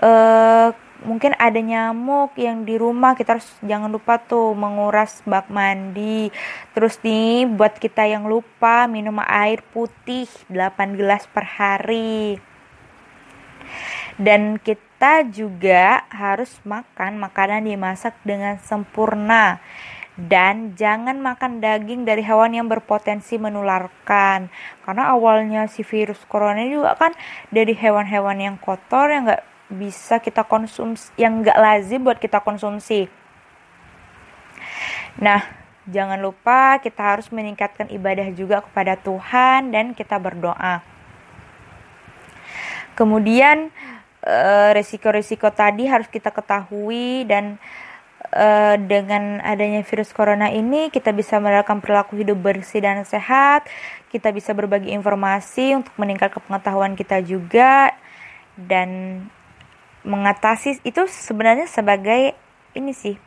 e, 0.00 0.12
mungkin 1.04 1.36
ada 1.36 1.60
nyamuk 1.60 2.32
yang 2.40 2.64
di 2.64 2.80
rumah 2.80 3.12
kita 3.12 3.36
harus 3.36 3.48
jangan 3.60 3.92
lupa 3.92 4.16
tuh 4.16 4.56
menguras 4.56 5.20
bak 5.28 5.52
mandi. 5.52 6.32
Terus 6.72 6.96
nih 7.04 7.44
buat 7.44 7.76
kita 7.76 8.08
yang 8.08 8.24
lupa 8.24 8.88
minum 8.88 9.20
air 9.20 9.60
putih 9.74 10.24
8 10.48 10.96
gelas 10.96 11.28
per 11.28 11.44
hari. 11.44 12.40
Dan 14.16 14.56
kita 14.56 14.95
juga 15.26 16.04
harus 16.12 16.50
makan 16.62 17.18
makanan 17.20 17.66
dimasak 17.66 18.14
dengan 18.22 18.58
sempurna 18.62 19.58
dan 20.16 20.72
jangan 20.72 21.20
makan 21.20 21.60
daging 21.60 22.08
dari 22.08 22.24
hewan 22.24 22.56
yang 22.56 22.66
berpotensi 22.72 23.36
menularkan 23.36 24.48
karena 24.88 25.04
awalnya 25.12 25.68
si 25.68 25.84
virus 25.84 26.24
corona 26.24 26.64
juga 26.64 26.96
kan 26.96 27.12
dari 27.52 27.76
hewan-hewan 27.76 28.40
yang 28.40 28.56
kotor 28.56 29.12
yang 29.12 29.28
enggak 29.28 29.44
bisa 29.66 30.22
kita 30.22 30.46
konsumsi 30.46 31.12
yang 31.20 31.44
nggak 31.44 31.58
lazim 31.58 32.00
buat 32.06 32.16
kita 32.16 32.40
konsumsi. 32.40 33.10
Nah, 35.20 35.42
jangan 35.90 36.20
lupa 36.20 36.78
kita 36.78 37.02
harus 37.02 37.28
meningkatkan 37.34 37.90
ibadah 37.90 38.30
juga 38.32 38.62
kepada 38.62 38.94
Tuhan 38.96 39.74
dan 39.74 39.92
kita 39.92 40.16
berdoa. 40.22 40.80
Kemudian 42.96 43.68
resiko-resiko 44.74 45.54
tadi 45.54 45.86
harus 45.86 46.10
kita 46.10 46.34
ketahui 46.34 47.22
dan 47.30 47.62
eh, 48.34 48.76
dengan 48.82 49.38
adanya 49.38 49.86
virus 49.86 50.10
corona 50.10 50.50
ini 50.50 50.90
kita 50.90 51.14
bisa 51.14 51.38
menerapkan 51.38 51.78
perilaku 51.78 52.18
hidup 52.18 52.42
bersih 52.42 52.82
dan 52.82 53.06
sehat. 53.06 53.70
Kita 54.10 54.34
bisa 54.34 54.50
berbagi 54.50 54.90
informasi 54.90 55.78
untuk 55.78 55.94
meningkatkan 55.94 56.42
pengetahuan 56.42 56.98
kita 56.98 57.22
juga 57.22 57.94
dan 58.58 59.22
mengatasi 60.06 60.80
itu 60.86 61.04
sebenarnya 61.10 61.66
sebagai 61.66 62.32
ini 62.72 62.94
sih 62.94 63.18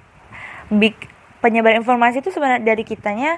big 0.72 0.96
penyebar 1.44 1.76
informasi 1.76 2.24
itu 2.24 2.32
sebenarnya 2.32 2.64
dari 2.64 2.84
kitanya 2.88 3.38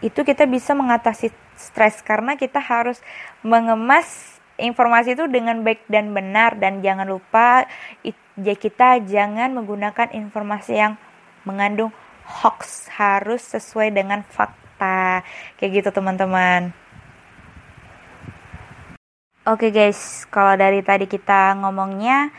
itu 0.00 0.24
kita 0.24 0.48
bisa 0.48 0.72
mengatasi 0.72 1.28
stres 1.60 2.00
karena 2.00 2.40
kita 2.40 2.56
harus 2.56 3.04
mengemas 3.44 4.39
informasi 4.60 5.16
itu 5.16 5.24
dengan 5.26 5.64
baik 5.64 5.88
dan 5.88 6.12
benar 6.12 6.60
dan 6.60 6.84
jangan 6.84 7.08
lupa 7.08 7.64
ya 8.40 8.54
kita 8.56 9.00
jangan 9.04 9.52
menggunakan 9.52 10.12
informasi 10.12 10.72
yang 10.76 10.94
mengandung 11.44 11.92
hoax 12.24 12.86
harus 12.94 13.42
sesuai 13.42 13.90
dengan 13.90 14.22
fakta. 14.22 15.24
Kayak 15.58 15.70
gitu 15.82 15.88
teman-teman. 16.00 16.72
Oke 19.48 19.72
guys, 19.72 20.28
kalau 20.28 20.54
dari 20.54 20.84
tadi 20.84 21.08
kita 21.08 21.56
ngomongnya 21.58 22.30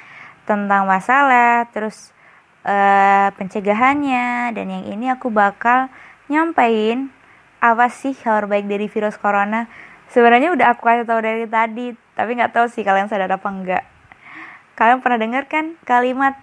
tentang 0.45 0.85
masalah, 0.85 1.65
terus 1.73 2.13
uh, 2.61 3.33
pencegahannya, 3.35 4.53
dan 4.53 4.65
yang 4.69 4.85
ini 4.85 5.09
aku 5.09 5.33
bakal 5.33 5.89
nyampein 6.29 7.09
apa 7.61 7.89
sih 7.89 8.13
kabar 8.13 8.45
baik 8.49 8.69
dari 8.69 8.85
virus 8.85 9.17
corona. 9.17 9.65
Sebenarnya 10.11 10.51
udah 10.51 10.75
aku 10.75 10.83
kasih 10.83 11.07
tahu 11.07 11.23
dari 11.23 11.47
tadi, 11.47 11.95
tapi 12.19 12.35
nggak 12.35 12.51
tahu 12.51 12.67
sih 12.67 12.83
kalian 12.83 13.07
sadar 13.07 13.31
apa 13.31 13.47
enggak. 13.47 13.83
Kalian 14.75 14.99
pernah 14.99 15.19
dengar 15.19 15.47
kan 15.47 15.79
kalimat 15.87 16.35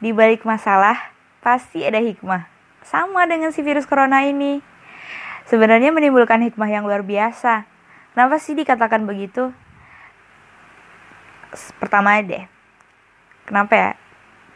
di 0.00 0.16
balik 0.16 0.48
masalah 0.48 1.12
pasti 1.44 1.84
ada 1.84 2.00
hikmah. 2.00 2.48
Sama 2.82 3.28
dengan 3.28 3.52
si 3.52 3.60
virus 3.60 3.84
corona 3.84 4.24
ini. 4.24 4.64
Sebenarnya 5.46 5.92
menimbulkan 5.92 6.40
hikmah 6.40 6.70
yang 6.72 6.88
luar 6.88 7.04
biasa. 7.04 7.68
Kenapa 8.16 8.40
sih 8.40 8.56
dikatakan 8.56 9.04
begitu? 9.04 9.52
pertama 11.76 12.16
deh 12.24 12.48
kenapa 13.44 13.72
ya 13.76 13.90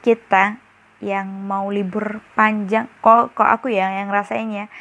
kita 0.00 0.56
yang 1.04 1.28
mau 1.28 1.68
libur 1.68 2.24
panjang 2.32 2.88
kok 3.04 3.36
kok 3.36 3.44
aku 3.44 3.68
ya 3.68 3.92
yang 3.92 4.08
rasanya 4.08 4.72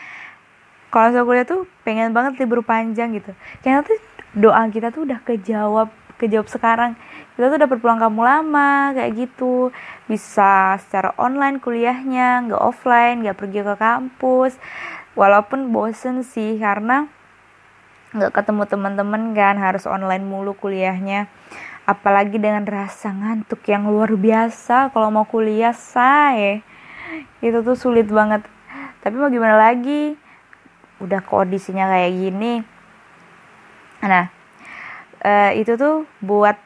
kalau 0.96 1.12
saya 1.12 1.28
kuliah 1.28 1.44
tuh 1.44 1.68
pengen 1.84 2.16
banget 2.16 2.40
libur 2.40 2.64
panjang 2.64 3.12
gitu. 3.20 3.36
Karena 3.60 3.84
tuh 3.84 4.00
doa 4.32 4.64
kita 4.72 4.96
tuh 4.96 5.04
udah 5.04 5.20
kejawab 5.28 5.92
kejawab 6.16 6.48
sekarang. 6.48 6.96
Kita 7.36 7.52
tuh 7.52 7.60
udah 7.60 7.68
berpulang 7.68 8.00
kamu 8.00 8.24
lama 8.24 8.96
kayak 8.96 9.12
gitu. 9.28 9.76
Bisa 10.08 10.80
secara 10.80 11.12
online 11.20 11.60
kuliahnya 11.60 12.48
nggak 12.48 12.64
offline 12.64 13.28
nggak 13.28 13.36
pergi 13.36 13.60
ke 13.68 13.76
kampus. 13.76 14.56
Walaupun 15.20 15.76
bosen 15.76 16.24
sih 16.24 16.56
karena 16.64 17.12
nggak 18.16 18.32
ketemu 18.32 18.64
teman-teman 18.64 19.36
kan 19.36 19.60
harus 19.60 19.84
online 19.84 20.24
mulu 20.24 20.56
kuliahnya. 20.56 21.28
Apalagi 21.84 22.40
dengan 22.40 22.64
rasa 22.64 23.12
ngantuk 23.12 23.68
yang 23.68 23.92
luar 23.92 24.16
biasa 24.16 24.96
kalau 24.96 25.12
mau 25.12 25.28
kuliah 25.28 25.76
say. 25.76 26.64
Itu 27.44 27.68
tuh 27.68 27.76
sulit 27.76 28.08
banget. 28.08 28.48
Tapi 29.04 29.20
mau 29.20 29.28
gimana 29.28 29.60
lagi 29.60 30.24
udah 31.00 31.22
kondisinya 31.24 31.92
kayak 31.92 32.12
gini. 32.16 32.54
Nah 34.06 34.32
uh, 35.26 35.52
itu 35.56 35.76
tuh 35.76 36.08
buat 36.22 36.58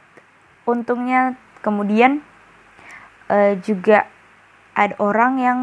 untungnya. 0.68 1.40
Kemudian 1.60 2.24
uh, 3.28 3.60
juga 3.60 4.08
ada 4.72 4.96
orang 5.04 5.34
yang 5.44 5.60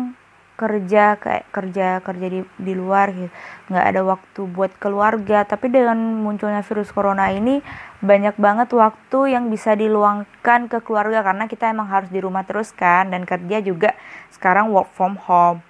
kerja 0.57 1.20
kayak 1.20 1.52
kerja 1.52 2.00
kerja 2.00 2.26
di 2.33 2.40
di 2.57 2.72
luar 2.72 3.12
gitu. 3.12 3.33
Nggak 3.72 3.87
ada 3.92 4.00
waktu 4.05 4.40
buat 4.48 4.72
keluarga. 4.81 5.44
Tapi 5.44 5.72
dengan 5.72 5.96
munculnya 5.96 6.64
virus 6.64 6.92
corona 6.92 7.33
ini 7.33 7.61
banyak 8.00 8.37
banget 8.37 8.72
waktu 8.76 9.37
yang 9.37 9.48
bisa 9.48 9.72
diluangkan 9.72 10.68
ke 10.68 10.85
keluarga. 10.85 11.24
Karena 11.24 11.48
kita 11.48 11.72
emang 11.72 11.88
harus 11.88 12.12
di 12.12 12.20
rumah 12.20 12.44
terus 12.44 12.72
kan 12.72 13.09
dan 13.09 13.24
kerja 13.24 13.61
juga 13.64 13.96
sekarang 14.33 14.68
work 14.72 14.92
from 14.92 15.16
home 15.16 15.65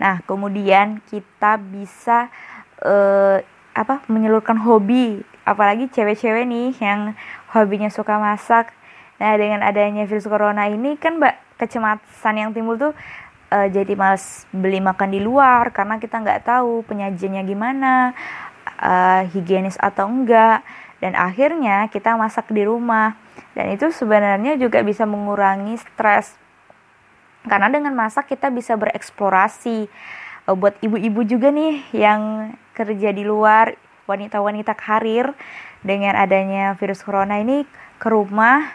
nah 0.00 0.24
kemudian 0.24 1.04
kita 1.12 1.60
bisa 1.60 2.32
uh, 2.80 3.44
apa 3.76 4.02
menyalurkan 4.08 4.56
hobi 4.64 5.20
apalagi 5.44 5.92
cewek-cewek 5.92 6.48
nih 6.48 6.72
yang 6.80 7.12
hobinya 7.52 7.92
suka 7.92 8.16
masak 8.16 8.72
nah 9.20 9.36
dengan 9.36 9.60
adanya 9.60 10.08
virus 10.08 10.24
corona 10.24 10.72
ini 10.72 10.96
kan 10.96 11.20
mbak 11.20 11.36
kecemasan 11.60 12.40
yang 12.40 12.50
timbul 12.56 12.80
tuh 12.80 12.96
uh, 13.50 13.68
jadi 13.68 13.92
males 13.98 14.46
beli 14.54 14.80
makan 14.80 15.10
di 15.12 15.20
luar 15.20 15.74
karena 15.74 15.98
kita 15.98 16.22
nggak 16.22 16.46
tahu 16.46 16.86
penyajiannya 16.86 17.42
gimana, 17.44 18.16
uh, 18.80 19.22
higienis 19.34 19.76
atau 19.76 20.08
enggak, 20.08 20.64
dan 21.02 21.18
akhirnya 21.18 21.90
kita 21.90 22.14
masak 22.16 22.48
di 22.54 22.64
rumah. 22.64 23.18
Dan 23.52 23.74
itu 23.74 23.90
sebenarnya 23.90 24.54
juga 24.56 24.80
bisa 24.86 25.04
mengurangi 25.04 25.76
stres. 25.76 26.38
Karena 27.48 27.72
dengan 27.72 27.96
masak 27.96 28.28
kita 28.28 28.52
bisa 28.52 28.76
bereksplorasi. 28.76 29.88
Uh, 30.48 30.56
buat 30.56 30.76
ibu-ibu 30.80 31.24
juga 31.24 31.48
nih 31.52 31.84
yang 31.92 32.52
kerja 32.76 33.12
di 33.12 33.24
luar, 33.24 33.76
wanita-wanita 34.10 34.74
karir 34.74 35.30
dengan 35.80 36.18
adanya 36.18 36.74
virus 36.76 37.00
corona 37.00 37.38
ini 37.38 37.64
ke 38.02 38.08
rumah 38.10 38.74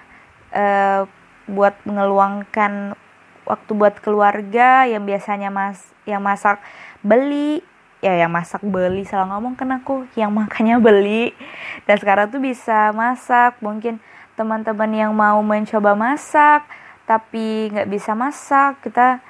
uh, 0.55 1.03
buat 1.45 1.77
mengeluangkan 1.85 2.97
waktu 3.45 3.71
buat 3.77 4.01
keluarga 4.01 4.89
yang 4.89 5.05
biasanya 5.05 5.53
mas 5.53 5.93
yang 6.09 6.23
masak 6.23 6.57
beli 7.05 7.61
ya 8.01 8.17
yang 8.17 8.33
masak 8.33 8.61
beli 8.65 9.05
salah 9.05 9.29
ngomong 9.37 9.53
kan 9.53 9.69
aku 9.69 10.09
yang 10.17 10.33
makannya 10.33 10.81
beli 10.81 11.37
dan 11.85 12.01
sekarang 12.01 12.33
tuh 12.33 12.41
bisa 12.41 12.89
masak 12.97 13.61
mungkin 13.61 14.01
teman-teman 14.33 14.89
yang 14.91 15.13
mau 15.13 15.39
mencoba 15.45 15.93
masak 15.93 16.65
tapi 17.05 17.69
nggak 17.69 17.89
bisa 17.89 18.17
masak 18.17 18.81
kita 18.81 19.21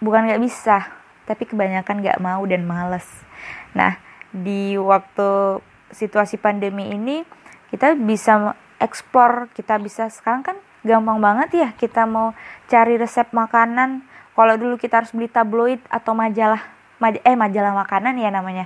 bukan 0.00 0.28
nggak 0.28 0.42
bisa 0.42 0.88
tapi 1.28 1.46
kebanyakan 1.46 2.02
nggak 2.02 2.18
mau 2.18 2.42
dan 2.48 2.66
males. 2.66 3.06
Nah 3.76 4.00
di 4.32 4.74
waktu 4.80 5.60
situasi 5.92 6.40
pandemi 6.40 6.90
ini 6.90 7.22
kita 7.70 7.94
bisa 7.94 8.56
eksplor 8.80 9.52
kita 9.52 9.78
bisa 9.78 10.08
sekarang 10.10 10.42
kan 10.42 10.56
gampang 10.80 11.20
banget 11.20 11.50
ya 11.52 11.68
kita 11.76 12.08
mau 12.08 12.32
cari 12.66 12.96
resep 12.96 13.28
makanan. 13.30 14.02
Kalau 14.34 14.56
dulu 14.56 14.80
kita 14.80 15.04
harus 15.04 15.12
beli 15.12 15.28
tabloid 15.28 15.84
atau 15.92 16.16
majalah 16.16 16.64
maj 16.96 17.20
eh 17.20 17.36
majalah 17.36 17.76
makanan 17.76 18.16
ya 18.16 18.32
namanya. 18.32 18.64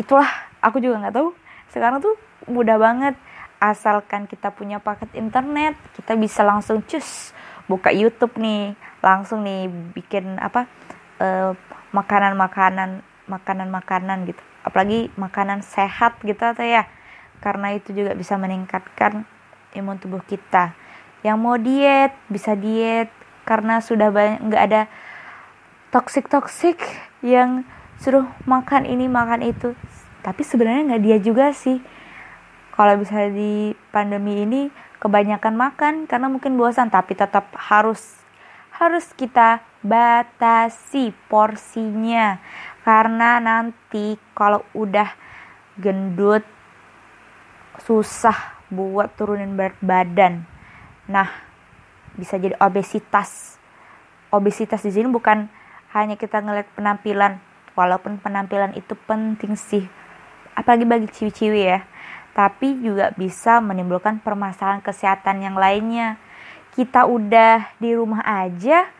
Itulah 0.00 0.28
aku 0.64 0.80
juga 0.80 1.04
nggak 1.04 1.14
tahu. 1.14 1.36
Sekarang 1.68 2.00
tuh 2.00 2.16
mudah 2.48 2.80
banget 2.80 3.14
asalkan 3.70 4.28
kita 4.28 4.52
punya 4.52 4.82
paket 4.82 5.14
internet 5.16 5.78
kita 5.96 6.18
bisa 6.18 6.42
langsung 6.42 6.82
cus 6.84 7.32
buka 7.70 7.94
YouTube 7.94 8.36
nih 8.36 8.76
langsung 9.00 9.46
nih 9.46 9.70
bikin 9.96 10.36
apa 10.36 10.68
uh, 11.22 11.56
makanan-makanan 11.96 13.00
makanan-makanan 13.24 14.28
gitu 14.28 14.42
apalagi 14.64 15.12
makanan 15.16 15.60
sehat 15.64 16.18
gitu 16.24 16.40
atau 16.40 16.64
ya 16.64 16.88
karena 17.44 17.76
itu 17.76 17.92
juga 17.92 18.16
bisa 18.16 18.40
meningkatkan 18.40 19.28
imun 19.76 20.00
tubuh 20.00 20.24
kita. 20.24 20.72
Yang 21.20 21.36
mau 21.36 21.60
diet 21.60 22.16
bisa 22.32 22.56
diet 22.56 23.12
karena 23.44 23.84
sudah 23.84 24.08
banyak 24.08 24.40
nggak 24.48 24.62
ada 24.72 24.82
toksik 25.92 26.32
toksik 26.32 26.80
yang 27.20 27.68
suruh 28.00 28.24
makan 28.48 28.88
ini 28.88 29.10
makan 29.10 29.44
itu. 29.44 29.76
Tapi 30.24 30.40
sebenarnya 30.40 30.96
nggak 30.96 31.04
dia 31.04 31.18
juga 31.20 31.52
sih. 31.52 31.84
Kalau 32.74 32.98
bisa 32.98 33.30
di 33.30 33.70
pandemi 33.94 34.42
ini 34.42 34.66
kebanyakan 34.98 35.54
makan 35.54 35.94
karena 36.10 36.26
mungkin 36.26 36.58
bosan 36.58 36.90
tapi 36.90 37.14
tetap 37.14 37.54
harus 37.54 38.18
harus 38.74 39.14
kita 39.14 39.62
batasi 39.86 41.14
porsinya 41.30 42.42
karena 42.82 43.38
nanti 43.38 44.18
kalau 44.34 44.66
udah 44.74 45.06
gendut 45.78 46.42
susah 47.78 48.54
buat 48.74 49.14
turunin 49.14 49.54
berat 49.54 49.78
badan. 49.78 50.42
Nah, 51.06 51.30
bisa 52.14 52.38
jadi 52.38 52.58
obesitas. 52.58 53.58
Obesitas 54.34 54.82
di 54.82 54.90
sini 54.90 55.06
bukan 55.10 55.46
hanya 55.94 56.18
kita 56.18 56.42
ngeliat 56.42 56.66
penampilan, 56.74 57.38
walaupun 57.78 58.18
penampilan 58.18 58.74
itu 58.74 58.98
penting 59.06 59.54
sih, 59.54 59.86
apalagi 60.58 60.82
bagi 60.82 61.06
ciwi-ciwi 61.06 61.60
ya. 61.62 61.86
Tapi 62.34 62.82
juga 62.82 63.14
bisa 63.14 63.62
menimbulkan 63.62 64.18
permasalahan 64.18 64.82
kesehatan 64.82 65.40
yang 65.46 65.54
lainnya. 65.54 66.18
Kita 66.74 67.06
udah 67.06 67.78
di 67.78 67.94
rumah 67.94 68.26
aja 68.26 68.90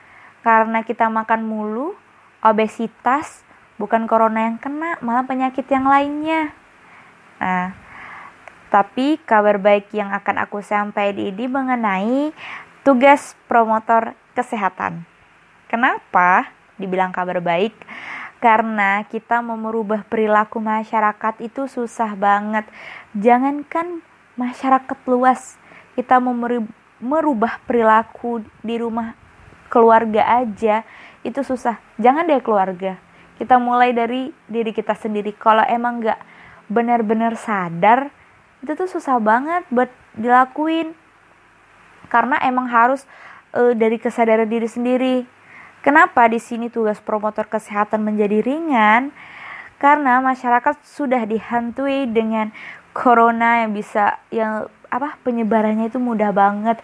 karena 0.46 0.86
kita 0.86 1.10
makan 1.10 1.42
mulu, 1.42 1.98
obesitas, 2.38 3.42
bukan 3.74 4.06
corona 4.06 4.46
yang 4.46 4.62
kena, 4.62 5.02
malah 5.02 5.26
penyakit 5.26 5.66
yang 5.66 5.82
lainnya. 5.90 6.54
Nah, 7.42 7.74
tapi 8.70 9.18
kabar 9.22 9.58
baik 9.58 9.90
yang 9.90 10.14
akan 10.14 10.46
aku 10.46 10.62
sampaikan 10.62 11.18
ini 11.18 11.50
mengenai 11.50 12.30
tugas 12.86 13.34
promotor 13.50 14.14
kesehatan. 14.38 15.02
Kenapa 15.66 16.54
dibilang 16.78 17.10
kabar 17.10 17.42
baik? 17.42 17.74
Karena 18.44 19.08
kita 19.08 19.40
mau 19.40 19.56
merubah 19.56 20.04
perilaku 20.04 20.60
masyarakat 20.60 21.40
itu 21.40 21.64
susah 21.64 22.12
banget. 22.12 22.68
Jangankan 23.16 24.04
masyarakat 24.36 24.98
luas, 25.08 25.56
kita 25.96 26.20
mau 26.20 26.36
merubah 27.00 27.56
perilaku 27.64 28.44
di 28.60 28.76
rumah 28.76 29.16
keluarga 29.72 30.44
aja 30.44 30.84
itu 31.24 31.40
susah. 31.40 31.80
Jangan 31.96 32.28
deh 32.28 32.44
keluarga. 32.44 33.00
Kita 33.40 33.56
mulai 33.56 33.96
dari 33.96 34.28
diri 34.44 34.76
kita 34.76 34.92
sendiri. 34.92 35.32
Kalau 35.32 35.64
emang 35.64 36.04
gak 36.04 36.20
benar-benar 36.68 37.40
sadar, 37.40 38.12
itu 38.60 38.76
tuh 38.76 38.88
susah 38.88 39.16
banget 39.24 39.64
buat 39.72 39.88
dilakuin 40.16 40.96
karena 42.08 42.40
emang 42.40 42.64
harus 42.64 43.04
e, 43.52 43.76
dari 43.76 44.00
kesadaran 44.00 44.48
diri 44.48 44.64
sendiri 44.64 45.16
Kenapa 45.84 46.24
di 46.32 46.40
sini 46.40 46.72
tugas 46.72 46.96
promotor 47.04 47.44
kesehatan 47.44 48.00
menjadi 48.00 48.40
ringan? 48.40 49.12
Karena 49.76 50.24
masyarakat 50.24 50.80
sudah 50.80 51.28
dihantui 51.28 52.08
dengan 52.08 52.56
corona 52.96 53.60
yang 53.60 53.76
bisa 53.76 54.16
yang 54.32 54.64
apa 54.88 55.20
penyebarannya 55.20 55.92
itu 55.92 56.00
mudah 56.00 56.32
banget 56.32 56.80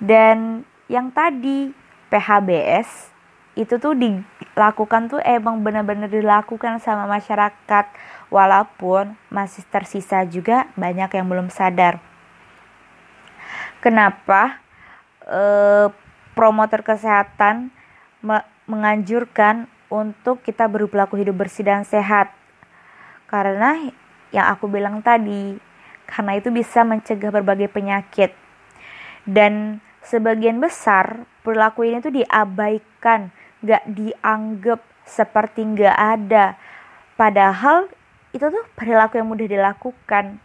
dan 0.00 0.64
yang 0.88 1.12
tadi 1.12 1.74
PHBS 2.08 3.12
itu 3.58 3.76
tuh 3.76 3.92
dilakukan 3.92 5.10
tuh 5.12 5.20
emang 5.20 5.60
benar-benar 5.60 6.08
dilakukan 6.08 6.80
sama 6.80 7.04
masyarakat 7.10 7.92
walaupun 8.32 9.18
masih 9.28 9.66
tersisa 9.68 10.24
juga 10.24 10.70
banyak 10.80 11.12
yang 11.12 11.26
belum 11.28 11.52
sadar. 11.52 12.00
Kenapa 13.84 14.62
e, 15.26 15.42
promotor 16.32 16.80
kesehatan 16.86 17.74
me 18.20 18.44
menganjurkan 18.70 19.66
untuk 19.90 20.46
kita 20.46 20.70
berperilaku 20.70 21.18
hidup 21.18 21.42
bersih 21.42 21.66
dan 21.66 21.82
sehat? 21.82 22.30
Karena 23.26 23.90
yang 24.30 24.46
aku 24.46 24.70
bilang 24.70 25.02
tadi, 25.02 25.58
karena 26.06 26.38
itu 26.38 26.54
bisa 26.54 26.86
mencegah 26.86 27.34
berbagai 27.34 27.66
penyakit. 27.70 28.30
Dan 29.26 29.82
sebagian 30.06 30.62
besar 30.62 31.26
perilaku 31.42 31.86
ini 31.86 31.98
tuh 31.98 32.14
diabaikan, 32.14 33.34
gak 33.62 33.84
dianggap 33.90 34.80
seperti 35.02 35.66
gak 35.74 35.96
ada. 35.98 36.54
Padahal 37.18 37.90
itu 38.30 38.46
tuh 38.46 38.64
perilaku 38.78 39.18
yang 39.18 39.26
mudah 39.26 39.46
dilakukan. 39.50 40.38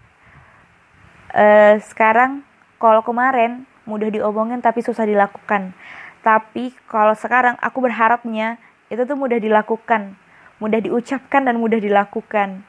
Uh, 1.35 1.77
sekarang 1.83 2.41
kalau 2.81 3.05
kemarin 3.05 3.67
mudah 3.85 4.09
diomongin 4.09 4.61
tapi 4.61 4.81
susah 4.81 5.05
dilakukan. 5.05 5.77
Tapi 6.25 6.73
kalau 6.89 7.13
sekarang 7.13 7.53
aku 7.61 7.85
berharapnya 7.85 8.57
itu 8.89 9.05
tuh 9.05 9.13
mudah 9.13 9.37
dilakukan, 9.37 10.17
mudah 10.57 10.81
diucapkan 10.81 11.45
dan 11.45 11.61
mudah 11.61 11.77
dilakukan. 11.77 12.65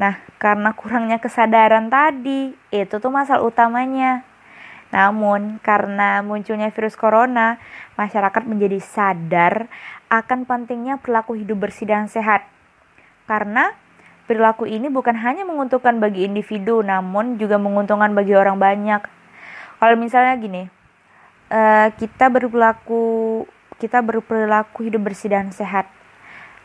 Nah, 0.00 0.16
karena 0.40 0.72
kurangnya 0.72 1.20
kesadaran 1.20 1.92
tadi, 1.92 2.56
itu 2.72 2.94
tuh 2.96 3.12
masalah 3.12 3.44
utamanya. 3.44 4.24
Namun, 4.88 5.60
karena 5.60 6.24
munculnya 6.24 6.72
virus 6.72 6.96
corona, 6.96 7.60
masyarakat 8.00 8.48
menjadi 8.48 8.80
sadar 8.80 9.68
akan 10.08 10.48
pentingnya 10.48 10.96
perilaku 10.96 11.36
hidup 11.36 11.68
bersih 11.68 11.84
dan 11.84 12.08
sehat. 12.08 12.48
Karena 13.28 13.76
perilaku 14.24 14.64
ini 14.64 14.88
bukan 14.88 15.12
hanya 15.20 15.44
menguntungkan 15.44 16.00
bagi 16.00 16.24
individu, 16.24 16.80
namun 16.80 17.36
juga 17.36 17.60
menguntungkan 17.60 18.16
bagi 18.16 18.32
orang 18.32 18.56
banyak. 18.56 19.04
Kalau 19.76 19.96
misalnya 20.00 20.40
gini, 20.40 20.72
uh, 21.50 21.88
kita 21.96 22.28
berperilaku 22.32 23.44
kita 23.78 24.02
berperilaku 24.02 24.88
hidup 24.88 25.06
bersih 25.06 25.30
dan 25.30 25.54
sehat. 25.54 25.86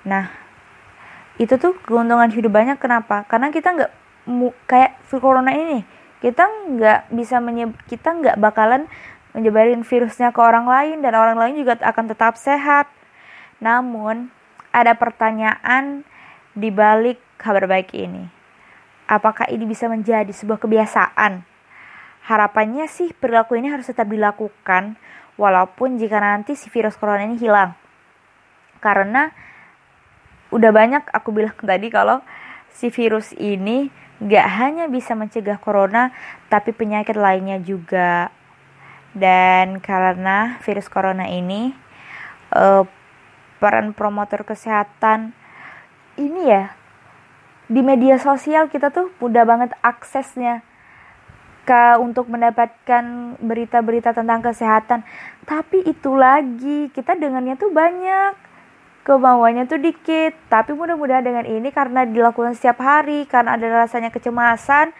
Nah, 0.03 0.33
itu 1.37 1.55
tuh 1.61 1.77
keuntungan 1.85 2.29
hidup 2.29 2.49
banyak. 2.49 2.77
Kenapa? 2.81 3.25
Karena 3.29 3.53
kita 3.53 3.73
nggak 3.73 3.91
kayak 4.65 5.03
corona 5.19 5.51
ini 5.51 5.83
kita 6.23 6.47
nggak 6.47 7.11
bisa 7.11 7.43
menyeb 7.43 7.75
kita 7.91 8.15
nggak 8.15 8.39
bakalan 8.39 8.87
menyebarin 9.35 9.83
virusnya 9.83 10.31
ke 10.31 10.39
orang 10.39 10.63
lain 10.63 11.03
dan 11.03 11.19
orang 11.19 11.35
lain 11.35 11.59
juga 11.59 11.75
akan 11.83 12.05
tetap 12.07 12.39
sehat. 12.39 12.87
Namun 13.59 14.31
ada 14.71 14.95
pertanyaan 14.95 16.07
di 16.55 16.71
balik 16.71 17.19
kabar 17.35 17.67
baik 17.67 17.91
ini. 17.91 18.31
Apakah 19.03 19.51
ini 19.51 19.67
bisa 19.67 19.91
menjadi 19.91 20.31
sebuah 20.31 20.63
kebiasaan 20.63 21.43
harapannya 22.23 22.87
sih 22.87 23.11
perilaku 23.11 23.59
ini 23.59 23.67
harus 23.67 23.91
tetap 23.91 24.07
dilakukan 24.07 24.95
walaupun 25.35 25.99
jika 25.99 26.23
nanti 26.23 26.55
si 26.55 26.71
virus 26.71 26.95
corona 26.95 27.27
ini 27.27 27.35
hilang. 27.35 27.75
Karena 28.79 29.31
udah 30.53 30.71
banyak 30.71 31.03
aku 31.11 31.29
bilang 31.35 31.55
tadi 31.69 31.87
kalau 31.91 32.23
si 32.71 32.89
virus 32.89 33.35
ini 33.35 33.91
gak 34.23 34.47
hanya 34.55 34.85
bisa 34.87 35.17
mencegah 35.19 35.59
corona 35.59 36.15
tapi 36.47 36.71
penyakit 36.71 37.19
lainnya 37.19 37.59
juga. 37.59 38.31
Dan 39.13 39.77
karena 39.77 40.57
virus 40.65 40.89
corona 40.89 41.29
ini 41.29 41.69
uh, 42.55 42.81
peran 43.61 43.93
promotor 43.93 44.41
kesehatan 44.41 45.37
ini 46.17 46.49
ya 46.49 46.73
di 47.69 47.85
media 47.85 48.17
sosial 48.17 48.73
kita 48.73 48.89
tuh 48.89 49.13
mudah 49.21 49.45
banget 49.45 49.71
aksesnya 49.85 50.65
ke 51.63 51.95
untuk 51.99 52.27
mendapatkan 52.27 53.35
berita-berita 53.39 54.11
tentang 54.11 54.43
kesehatan. 54.43 55.03
Tapi 55.47 55.87
itu 55.87 56.11
lagi 56.15 56.91
kita 56.91 57.15
dengannya 57.15 57.55
tuh 57.55 57.71
banyak 57.71 58.35
kemauannya 59.07 59.67
tuh 59.67 59.79
dikit. 59.79 60.35
Tapi 60.51 60.75
mudah-mudahan 60.75 61.23
dengan 61.23 61.45
ini 61.47 61.71
karena 61.71 62.03
dilakukan 62.07 62.55
setiap 62.55 62.83
hari 62.83 63.27
karena 63.27 63.55
ada 63.55 63.87
rasanya 63.87 64.11
kecemasan 64.11 64.91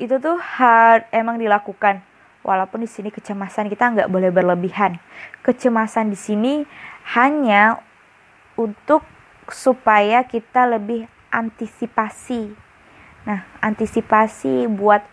itu 0.00 0.16
tuh 0.16 0.40
hard 0.40 1.04
emang 1.12 1.36
dilakukan. 1.36 2.00
Walaupun 2.40 2.80
di 2.80 2.88
sini 2.88 3.12
kecemasan 3.12 3.68
kita 3.68 3.92
nggak 3.92 4.08
boleh 4.08 4.32
berlebihan. 4.32 4.96
Kecemasan 5.44 6.08
di 6.08 6.16
sini 6.16 6.64
hanya 7.12 7.84
untuk 8.56 9.04
supaya 9.52 10.24
kita 10.24 10.64
lebih 10.64 11.04
antisipasi. 11.28 12.48
Nah 13.28 13.44
antisipasi 13.60 14.64
buat 14.72 15.04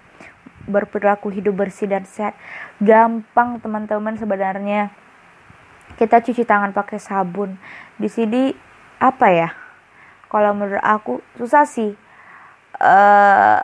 berperilaku 0.67 1.31
hidup 1.31 1.55
bersih 1.55 1.87
dan 1.89 2.03
sehat. 2.03 2.35
Gampang 2.83 3.57
teman-teman 3.63 4.19
sebenarnya. 4.19 4.91
Kita 5.95 6.21
cuci 6.21 6.43
tangan 6.43 6.75
pakai 6.75 6.99
sabun. 6.99 7.55
Di 7.95 8.11
sini 8.11 8.51
apa 8.99 9.27
ya? 9.31 9.49
Kalau 10.27 10.51
menurut 10.53 10.83
aku 10.83 11.23
susah 11.39 11.63
sih. 11.63 11.95
Uh, 12.77 13.63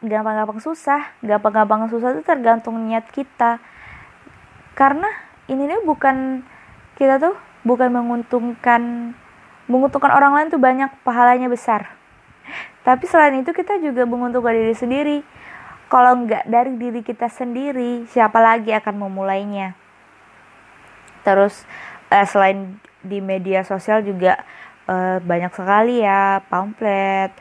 gampang-gampang 0.00 0.62
susah. 0.62 1.12
Gampang-gampang 1.20 1.90
susah 1.90 2.14
itu 2.16 2.22
tergantung 2.24 2.78
niat 2.86 3.10
kita. 3.10 3.60
Karena 4.78 5.10
ini 5.50 5.66
nih 5.66 5.82
bukan 5.82 6.46
kita 6.94 7.18
tuh 7.18 7.34
bukan 7.66 7.90
menguntungkan 7.90 9.12
menguntungkan 9.68 10.12
orang 10.14 10.32
lain 10.38 10.48
tuh 10.48 10.62
banyak 10.62 10.88
pahalanya 11.02 11.50
besar. 11.50 11.92
Tapi 12.86 13.04
selain 13.04 13.36
itu 13.44 13.52
kita 13.52 13.76
juga 13.84 14.08
menguntungkan 14.08 14.56
diri 14.56 14.72
sendiri 14.72 15.18
kalau 15.88 16.24
nggak 16.24 16.44
dari 16.44 16.76
diri 16.76 17.00
kita 17.00 17.32
sendiri 17.32 18.04
siapa 18.12 18.38
lagi 18.38 18.70
akan 18.76 19.08
memulainya? 19.08 19.72
Terus 21.24 21.64
eh, 22.12 22.28
selain 22.28 22.76
di 23.00 23.24
media 23.24 23.64
sosial 23.64 24.04
juga 24.04 24.40
eh, 24.84 25.18
banyak 25.20 25.52
sekali 25.56 26.04
ya 26.04 26.44
pamflet 26.46 27.32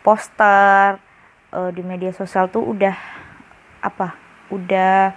poster 0.00 0.96
eh, 1.52 1.70
di 1.76 1.82
media 1.84 2.12
sosial 2.16 2.48
tuh 2.48 2.64
udah 2.64 2.96
apa 3.84 4.16
udah 4.48 5.12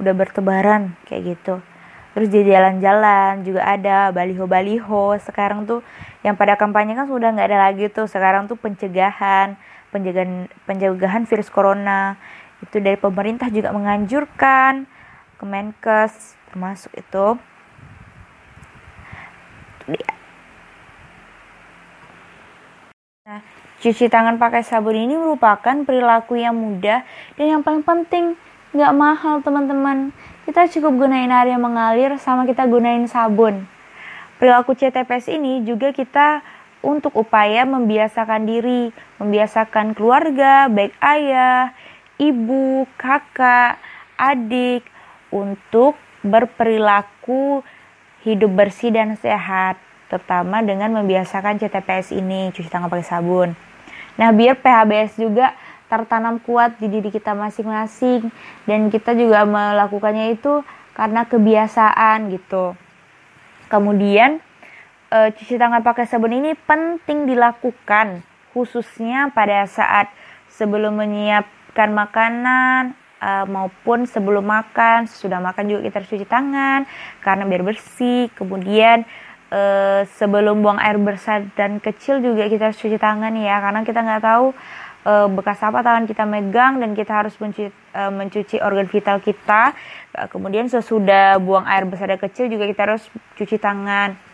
udah 0.00 0.14
bertebaran 0.14 0.94
kayak 1.06 1.36
gitu. 1.36 1.58
Terus 2.10 2.26
di 2.26 2.42
jalan-jalan 2.42 3.46
juga 3.46 3.62
ada 3.62 4.10
baliho-baliho. 4.10 5.14
Sekarang 5.22 5.62
tuh 5.62 5.86
yang 6.26 6.34
pada 6.34 6.58
kampanye 6.58 6.98
kan 6.98 7.06
sudah 7.06 7.30
nggak 7.30 7.48
ada 7.54 7.70
lagi 7.70 7.86
tuh. 7.86 8.10
Sekarang 8.10 8.50
tuh 8.50 8.58
pencegahan 8.58 9.54
pencegahan 9.90 10.46
pencegahan 10.64 11.26
virus 11.26 11.50
corona 11.50 12.16
itu 12.62 12.78
dari 12.78 12.96
pemerintah 12.96 13.50
juga 13.50 13.74
menganjurkan 13.74 14.86
Kemenkes 15.40 16.36
termasuk 16.52 16.92
itu. 17.00 17.26
Nah, 23.24 23.40
cuci 23.80 24.12
tangan 24.12 24.36
pakai 24.36 24.60
sabun 24.60 24.92
ini 24.92 25.16
merupakan 25.16 25.72
perilaku 25.86 26.36
yang 26.36 26.52
mudah 26.52 27.06
dan 27.40 27.46
yang 27.46 27.62
paling 27.64 27.80
penting 27.80 28.36
nggak 28.76 28.92
mahal 28.92 29.40
teman-teman. 29.40 30.12
Kita 30.44 30.68
cukup 30.68 31.06
gunain 31.06 31.32
air 31.32 31.56
yang 31.56 31.62
mengalir 31.64 32.20
sama 32.20 32.44
kita 32.44 32.68
gunain 32.68 33.08
sabun. 33.08 33.64
Perilaku 34.36 34.76
CTPS 34.76 35.32
ini 35.32 35.64
juga 35.64 35.92
kita 35.92 36.44
untuk 36.80 37.12
upaya 37.12 37.68
membiasakan 37.68 38.48
diri, 38.48 38.92
membiasakan 39.20 39.92
keluarga, 39.92 40.68
baik 40.72 40.96
ayah, 41.04 41.76
ibu, 42.16 42.88
kakak, 42.96 43.80
adik 44.16 44.84
untuk 45.32 45.96
berperilaku 46.20 47.64
hidup 48.24 48.52
bersih 48.52 48.92
dan 48.92 49.16
sehat, 49.16 49.80
terutama 50.12 50.60
dengan 50.60 50.92
membiasakan 51.00 51.56
CTPS 51.56 52.12
ini, 52.12 52.52
cuci 52.52 52.68
tangan 52.68 52.92
pakai 52.92 53.08
sabun. 53.08 53.56
Nah, 54.20 54.32
biar 54.36 54.60
PHBS 54.60 55.16
juga 55.16 55.56
tertanam 55.88 56.36
kuat 56.44 56.76
di 56.76 56.86
diri 56.86 57.08
kita 57.08 57.32
masing-masing 57.32 58.28
dan 58.68 58.92
kita 58.92 59.16
juga 59.16 59.42
melakukannya 59.48 60.36
itu 60.36 60.62
karena 60.92 61.24
kebiasaan 61.24 62.30
gitu. 62.30 62.76
Kemudian 63.72 64.44
e, 65.10 65.18
cuci 65.34 65.58
tangan 65.58 65.82
pakai 65.82 66.06
sabun 66.06 66.32
ini 66.32 66.54
penting 66.54 67.26
dilakukan 67.26 68.22
khususnya 68.54 69.30
pada 69.30 69.66
saat 69.66 70.10
sebelum 70.50 70.98
menyiapkan 70.98 71.90
makanan 71.94 72.98
uh, 73.22 73.46
maupun 73.46 74.08
sebelum 74.08 74.44
makan, 74.44 75.06
sudah 75.06 75.38
makan 75.38 75.70
juga 75.70 75.80
kita 75.86 76.02
harus 76.02 76.10
cuci 76.10 76.26
tangan 76.26 76.88
karena 77.22 77.46
biar 77.46 77.62
bersih. 77.62 78.28
Kemudian 78.34 79.06
uh, 79.54 80.02
sebelum 80.18 80.60
buang 80.64 80.80
air 80.82 80.98
besar 80.98 81.46
dan 81.54 81.78
kecil 81.78 82.18
juga 82.20 82.50
kita 82.50 82.72
harus 82.72 82.78
cuci 82.80 82.98
tangan 82.98 83.32
ya 83.38 83.56
karena 83.62 83.80
kita 83.86 84.00
nggak 84.02 84.24
tahu 84.24 84.48
bekas 85.32 85.56
apa 85.64 85.80
tangan 85.80 86.04
kita 86.04 86.28
megang 86.28 86.76
dan 86.76 86.92
kita 86.92 87.24
harus 87.24 87.32
mencuci, 87.40 87.72
mencuci 87.96 88.60
organ 88.60 88.84
vital 88.84 89.16
kita. 89.24 89.72
Kemudian 90.28 90.68
sesudah 90.68 91.40
buang 91.40 91.64
air 91.64 91.88
besar 91.88 92.12
dan 92.12 92.20
kecil 92.20 92.52
juga 92.52 92.68
kita 92.68 92.84
harus 92.84 93.08
cuci 93.32 93.56
tangan. 93.56 94.29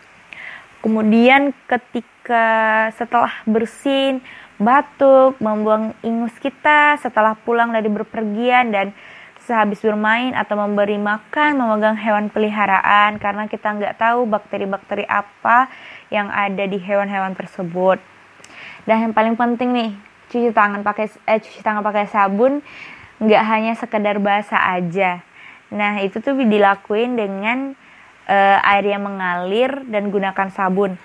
Kemudian 0.87 1.51
ketika 1.67 2.87
setelah 2.95 3.43
bersin 3.43 4.23
batuk, 4.55 5.35
membuang 5.43 5.91
ingus 5.99 6.31
kita 6.39 6.95
setelah 7.03 7.35
pulang 7.35 7.75
dari 7.75 7.91
berpergian 7.91 8.71
dan 8.71 8.95
sehabis 9.43 9.83
bermain 9.83 10.31
atau 10.31 10.55
memberi 10.55 10.95
makan, 10.95 11.59
memegang 11.59 11.99
hewan 11.99 12.31
peliharaan 12.31 13.19
karena 13.19 13.51
kita 13.51 13.67
nggak 13.67 13.99
tahu 13.99 14.31
bakteri-bakteri 14.31 15.03
apa 15.11 15.67
yang 16.07 16.31
ada 16.31 16.63
di 16.63 16.79
hewan-hewan 16.79 17.35
tersebut. 17.35 17.99
Dan 18.87 19.11
yang 19.11 19.11
paling 19.11 19.35
penting 19.35 19.75
nih, 19.75 19.91
cuci 20.31 20.55
tangan 20.55 20.87
pakai 20.87 21.11
eh, 21.27 21.43
cuci 21.43 21.67
tangan 21.67 21.83
pakai 21.83 22.07
sabun 22.07 22.63
nggak 23.19 23.43
hanya 23.43 23.75
sekedar 23.75 24.23
basah 24.23 24.71
aja. 24.79 25.19
Nah 25.67 25.99
itu 25.99 26.23
tuh 26.23 26.31
dilakuin 26.39 27.19
dengan 27.19 27.75
uh, 28.27 28.57
air 28.61 28.85
yang 28.85 29.03
mengalir 29.07 29.83
dan 29.87 30.11
gunakan 30.11 30.47
sabun. 30.51 30.99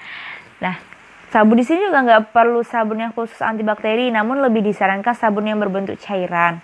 Nah 0.58 0.92
Sabun 1.32 1.56
di 1.56 1.64
sini 1.64 1.88
juga 1.88 2.04
nggak 2.04 2.36
perlu 2.36 2.60
sabun 2.60 3.08
yang 3.08 3.12
khusus 3.16 3.40
antibakteri, 3.40 4.12
namun 4.12 4.44
lebih 4.44 4.60
disarankan 4.60 5.16
sabun 5.16 5.48
yang 5.48 5.56
berbentuk 5.56 5.96
cairan. 6.04 6.60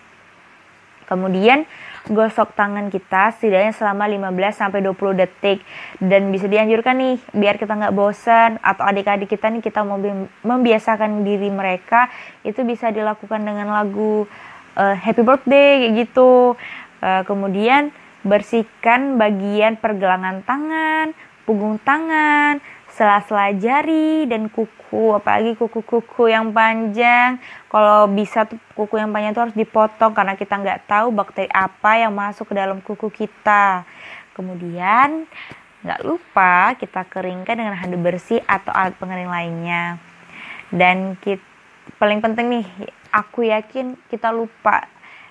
Kemudian 1.08 1.64
gosok 2.12 2.52
tangan 2.52 2.92
kita 2.92 3.32
setidaknya 3.32 3.72
selama 3.72 4.04
15-20 4.36 4.92
detik 5.24 5.64
dan 6.04 6.28
bisa 6.28 6.52
dianjurkan 6.52 7.00
nih 7.00 7.16
biar 7.32 7.56
kita 7.56 7.80
nggak 7.80 7.96
bosan 7.96 8.60
atau 8.60 8.84
adik-adik 8.84 9.32
kita 9.32 9.48
nih 9.48 9.64
kita 9.64 9.88
mau 9.88 9.96
membiasakan 10.44 11.24
diri 11.24 11.48
mereka 11.48 12.12
itu 12.44 12.60
bisa 12.68 12.92
dilakukan 12.92 13.40
dengan 13.40 13.72
lagu 13.72 14.28
uh, 14.76 14.94
Happy 15.00 15.24
Birthday 15.24 15.88
kayak 15.88 15.94
gitu. 16.04 16.60
Uh, 17.00 17.24
kemudian 17.24 17.88
bersihkan 18.28 19.16
bagian 19.16 19.80
pergelangan 19.80 20.44
tangan, 20.44 21.16
punggung 21.48 21.80
tangan, 21.80 22.60
sela-sela 22.92 23.54
jari 23.56 24.28
dan 24.28 24.52
kuku. 24.52 25.16
Apalagi 25.16 25.56
kuku-kuku 25.56 26.28
yang 26.28 26.52
panjang. 26.52 27.40
Kalau 27.72 28.10
bisa 28.12 28.44
tuh 28.44 28.60
kuku 28.76 29.00
yang 29.00 29.14
panjang 29.14 29.32
itu 29.32 29.42
harus 29.42 29.56
dipotong 29.56 30.12
karena 30.12 30.34
kita 30.36 30.54
nggak 30.60 30.84
tahu 30.84 31.14
bakteri 31.14 31.48
apa 31.48 32.04
yang 32.04 32.12
masuk 32.12 32.50
ke 32.50 32.54
dalam 32.54 32.84
kuku 32.84 33.08
kita. 33.08 33.88
Kemudian 34.36 35.24
nggak 35.78 36.02
lupa 36.02 36.74
kita 36.74 37.06
keringkan 37.06 37.54
dengan 37.54 37.78
handuk 37.78 38.02
bersih 38.02 38.42
atau 38.44 38.74
alat 38.74 38.98
pengering 38.98 39.30
lainnya. 39.30 39.96
Dan 40.68 41.16
kita, 41.22 41.40
paling 41.96 42.20
penting 42.20 42.60
nih 42.60 42.66
aku 43.14 43.48
yakin 43.48 43.96
kita 44.12 44.28
lupa 44.34 44.84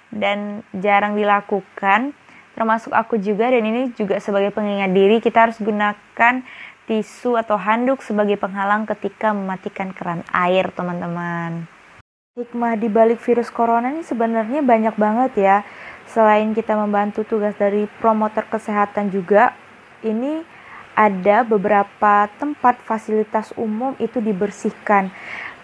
dan 0.09 0.65
jarang 0.71 1.13
dilakukan 1.13 2.15
termasuk 2.57 2.89
aku 2.89 3.21
juga 3.21 3.53
dan 3.53 3.61
ini 3.61 3.93
juga 3.93 4.17
sebagai 4.17 4.49
pengingat 4.49 4.89
diri 4.89 5.21
kita 5.21 5.45
harus 5.45 5.61
gunakan 5.61 6.41
tisu 6.89 7.37
atau 7.37 7.53
handuk 7.53 8.01
sebagai 8.01 8.33
penghalang 8.41 8.89
ketika 8.89 9.29
mematikan 9.29 9.93
keran 9.93 10.25
air, 10.33 10.73
teman-teman. 10.73 11.69
Hikmah 12.33 12.73
di 12.81 12.89
balik 12.89 13.21
virus 13.21 13.53
corona 13.53 13.93
ini 13.93 14.01
sebenarnya 14.01 14.65
banyak 14.65 14.95
banget 14.97 15.31
ya. 15.37 15.57
Selain 16.09 16.49
kita 16.57 16.73
membantu 16.73 17.21
tugas 17.27 17.53
dari 17.59 17.85
promotor 18.01 18.47
kesehatan 18.49 19.13
juga, 19.13 19.53
ini 20.01 20.41
ada 20.97 21.45
beberapa 21.45 22.25
tempat 22.41 22.81
fasilitas 22.81 23.53
umum 23.53 23.93
itu 24.01 24.17
dibersihkan. 24.17 25.13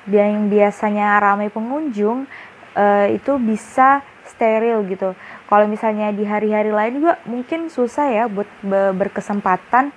Yang 0.06 0.52
biasanya 0.52 1.18
ramai 1.18 1.48
pengunjung 1.50 2.30
eh, 2.76 3.16
itu 3.16 3.39
bisa 3.39 4.04
steril 4.28 4.84
gitu. 4.91 5.16
Kalau 5.54 5.70
misalnya 5.70 6.10
di 6.10 6.26
hari-hari 6.26 6.74
lain 6.74 6.97
juga 6.97 7.22
mungkin 7.30 7.70
susah 7.70 8.10
ya 8.10 8.26
buat 8.26 8.49
berkesempatan 8.97 9.93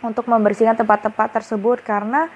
untuk 0.00 0.24
membersihkan 0.24 0.80
tempat-tempat 0.80 1.28
tersebut 1.28 1.84
karena 1.84 2.32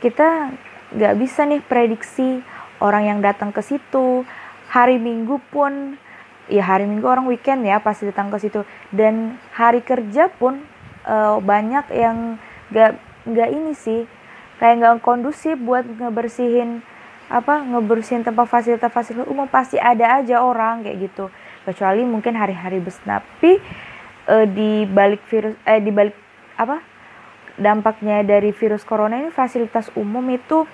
kita 0.00 0.56
nggak 0.96 1.14
bisa 1.20 1.44
nih 1.44 1.60
prediksi 1.60 2.40
orang 2.80 3.12
yang 3.12 3.18
datang 3.20 3.52
ke 3.52 3.60
situ. 3.60 4.24
Hari 4.72 4.96
minggu 4.96 5.44
pun 5.52 6.00
ya 6.48 6.64
hari 6.64 6.88
minggu 6.88 7.04
orang 7.04 7.28
weekend 7.28 7.60
ya 7.68 7.84
pasti 7.84 8.08
datang 8.08 8.32
ke 8.32 8.40
situ. 8.40 8.64
Dan 8.88 9.36
hari 9.52 9.84
kerja 9.84 10.32
pun 10.32 10.64
uh, 11.04 11.36
banyak 11.36 11.84
yang 11.92 12.40
nggak 12.72 12.96
nggak 13.28 13.48
ini 13.52 13.76
sih 13.76 14.08
kayak 14.56 14.80
nggak 14.80 15.04
kondusif 15.04 15.60
buat 15.60 15.84
ngebersihin 15.84 16.80
apa 17.28 17.60
ngebersihin 17.60 18.24
tempat 18.24 18.48
fasilitas-fasilitas 18.48 19.28
umum. 19.28 19.44
Pasti 19.44 19.76
ada 19.76 20.16
aja 20.16 20.40
orang 20.40 20.80
kayak 20.80 21.12
gitu 21.12 21.28
kecuali 21.64 22.02
mungkin 22.04 22.36
hari-hari 22.36 22.78
bes 22.78 22.98
tapi 23.02 23.58
uh, 24.28 24.46
di 24.46 24.84
balik 24.86 25.24
virus 25.26 25.56
eh 25.64 25.80
di 25.80 25.90
balik 25.90 26.14
apa 26.58 26.82
dampaknya 27.58 28.22
dari 28.22 28.54
virus 28.54 28.86
corona 28.86 29.18
ini 29.18 29.34
fasilitas 29.34 29.90
umum 29.98 30.22
itu 30.30 30.64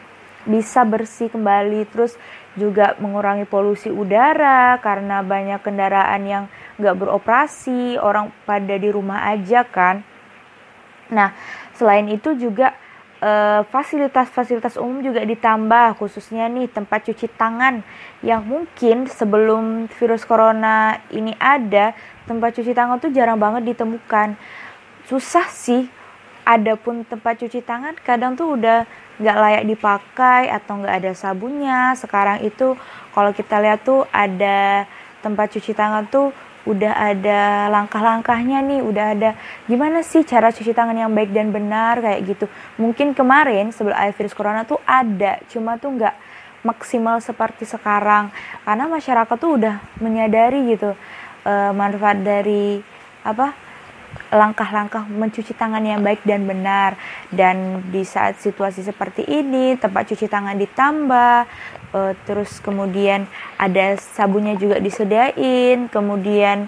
bisa 0.45 0.85
bersih 0.85 1.33
kembali 1.33 1.89
terus 1.89 2.21
juga 2.55 2.95
mengurangi 3.01 3.49
polusi 3.49 3.89
udara 3.89 4.77
karena 4.85 5.25
banyak 5.25 5.61
kendaraan 5.65 6.23
yang 6.29 6.45
nggak 6.77 6.97
beroperasi 7.01 7.97
orang 7.97 8.31
pada 8.45 8.77
di 8.77 8.89
rumah 8.93 9.25
aja 9.33 9.65
kan. 9.65 10.05
Nah 11.09 11.33
selain 11.75 12.07
itu 12.13 12.37
juga 12.37 12.77
eh, 12.77 12.84
fasilitas-fasilitas 13.73 14.77
umum 14.77 15.01
juga 15.01 15.25
ditambah 15.25 15.97
khususnya 15.97 16.45
nih 16.53 16.69
tempat 16.69 17.09
cuci 17.09 17.33
tangan 17.33 17.81
yang 18.21 18.45
mungkin 18.45 19.09
sebelum 19.09 19.89
virus 19.97 20.29
corona 20.29 21.01
ini 21.09 21.33
ada 21.41 21.97
tempat 22.29 22.61
cuci 22.61 22.77
tangan 22.77 23.01
tuh 23.01 23.09
jarang 23.17 23.41
banget 23.41 23.73
ditemukan. 23.73 24.37
Susah 25.09 25.49
sih 25.49 25.89
ada 26.45 26.77
pun 26.77 27.01
tempat 27.09 27.41
cuci 27.41 27.65
tangan 27.65 27.97
kadang 28.05 28.37
tuh 28.37 28.61
udah 28.61 28.85
nggak 29.17 29.39
layak 29.41 29.65
dipakai 29.73 30.53
atau 30.53 30.85
nggak 30.85 30.97
ada 31.01 31.13
sabunnya. 31.17 31.97
Sekarang 31.97 32.45
itu 32.45 32.77
kalau 33.17 33.33
kita 33.33 33.57
lihat 33.65 33.81
tuh 33.89 34.05
ada 34.13 34.85
tempat 35.25 35.49
cuci 35.57 35.73
tangan 35.73 36.05
tuh 36.13 36.37
udah 36.65 36.93
ada 36.97 37.69
langkah-langkahnya 37.69 38.65
nih 38.65 38.81
udah 38.81 39.07
ada. 39.13 39.31
Gimana 39.69 40.01
sih 40.01 40.25
cara 40.25 40.49
cuci 40.49 40.73
tangan 40.73 40.97
yang 40.97 41.13
baik 41.13 41.33
dan 41.33 41.53
benar 41.53 42.01
kayak 42.01 42.21
gitu? 42.25 42.47
Mungkin 42.81 43.13
kemarin 43.13 43.73
sebelum 43.73 43.97
ada 43.97 44.13
virus 44.13 44.35
corona 44.37 44.65
tuh 44.65 44.81
ada 44.85 45.41
cuma 45.53 45.77
tuh 45.77 45.93
nggak 45.97 46.15
maksimal 46.65 47.21
seperti 47.21 47.69
sekarang. 47.69 48.33
Karena 48.65 48.85
masyarakat 48.89 49.37
tuh 49.37 49.61
udah 49.61 49.81
menyadari 50.01 50.73
gitu 50.73 50.97
uh, 51.45 51.73
manfaat 51.77 52.25
dari 52.25 52.81
apa 53.25 53.64
langkah-langkah 54.35 55.07
mencuci 55.07 55.55
tangan 55.55 55.83
yang 55.83 56.03
baik 56.03 56.27
dan 56.27 56.47
benar 56.47 56.99
dan 57.31 57.87
di 57.95 58.03
saat 58.03 58.39
situasi 58.43 58.83
seperti 58.83 59.23
ini 59.23 59.79
tempat 59.79 60.11
cuci 60.11 60.27
tangan 60.27 60.59
ditambah 60.59 61.47
uh, 61.95 62.13
terus 62.27 62.59
kemudian 62.59 63.31
ada 63.55 63.95
sabunnya 63.99 64.59
juga 64.59 64.83
disediain 64.83 65.87
kemudian 65.87 66.67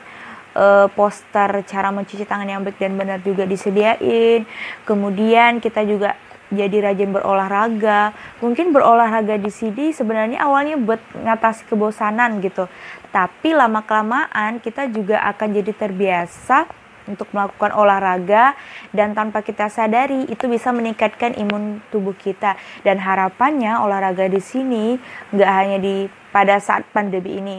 uh, 0.54 0.86
poster 0.94 1.66
cara 1.66 1.90
mencuci 1.90 2.22
tangan 2.22 2.46
yang 2.46 2.62
baik 2.62 2.78
dan 2.78 2.94
benar 2.94 3.18
juga 3.22 3.42
disediain 3.42 4.46
kemudian 4.86 5.58
kita 5.58 5.82
juga 5.82 6.14
jadi 6.46 6.78
rajin 6.78 7.10
berolahraga. 7.10 8.14
Mungkin 8.38 8.70
berolahraga 8.70 9.34
di 9.34 9.50
sini 9.50 9.90
sebenarnya 9.90 10.46
awalnya 10.46 10.78
buat 10.78 11.02
ngatasi 11.18 11.66
kebosanan 11.66 12.38
gitu. 12.38 12.70
Tapi 13.10 13.50
lama 13.50 13.82
kelamaan 13.82 14.62
kita 14.62 14.86
juga 14.86 15.26
akan 15.26 15.48
jadi 15.58 15.72
terbiasa 15.74 16.85
untuk 17.06 17.30
melakukan 17.32 17.72
olahraga 17.74 18.54
dan 18.90 19.14
tanpa 19.14 19.42
kita 19.42 19.70
sadari 19.70 20.26
itu 20.26 20.46
bisa 20.50 20.70
meningkatkan 20.70 21.34
imun 21.38 21.82
tubuh 21.90 22.14
kita. 22.14 22.58
Dan 22.82 22.98
harapannya 23.00 23.78
olahraga 23.80 24.26
di 24.26 24.42
sini 24.42 24.98
nggak 25.32 25.50
hanya 25.50 25.78
di 25.78 26.06
pada 26.30 26.58
saat 26.60 26.84
pandemi 26.90 27.38
ini. 27.38 27.58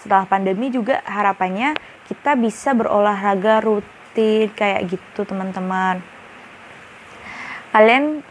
Setelah 0.00 0.26
pandemi 0.26 0.70
juga 0.70 1.02
harapannya 1.04 1.76
kita 2.06 2.36
bisa 2.38 2.72
berolahraga 2.72 3.60
rutin 3.64 4.52
kayak 4.54 4.88
gitu 4.94 5.26
teman-teman. 5.26 6.00
Kalian 7.74 8.22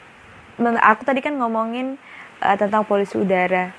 aku 0.80 1.02
tadi 1.04 1.20
kan 1.20 1.36
ngomongin 1.36 2.00
uh, 2.40 2.56
tentang 2.56 2.88
polusi 2.88 3.20
udara. 3.20 3.76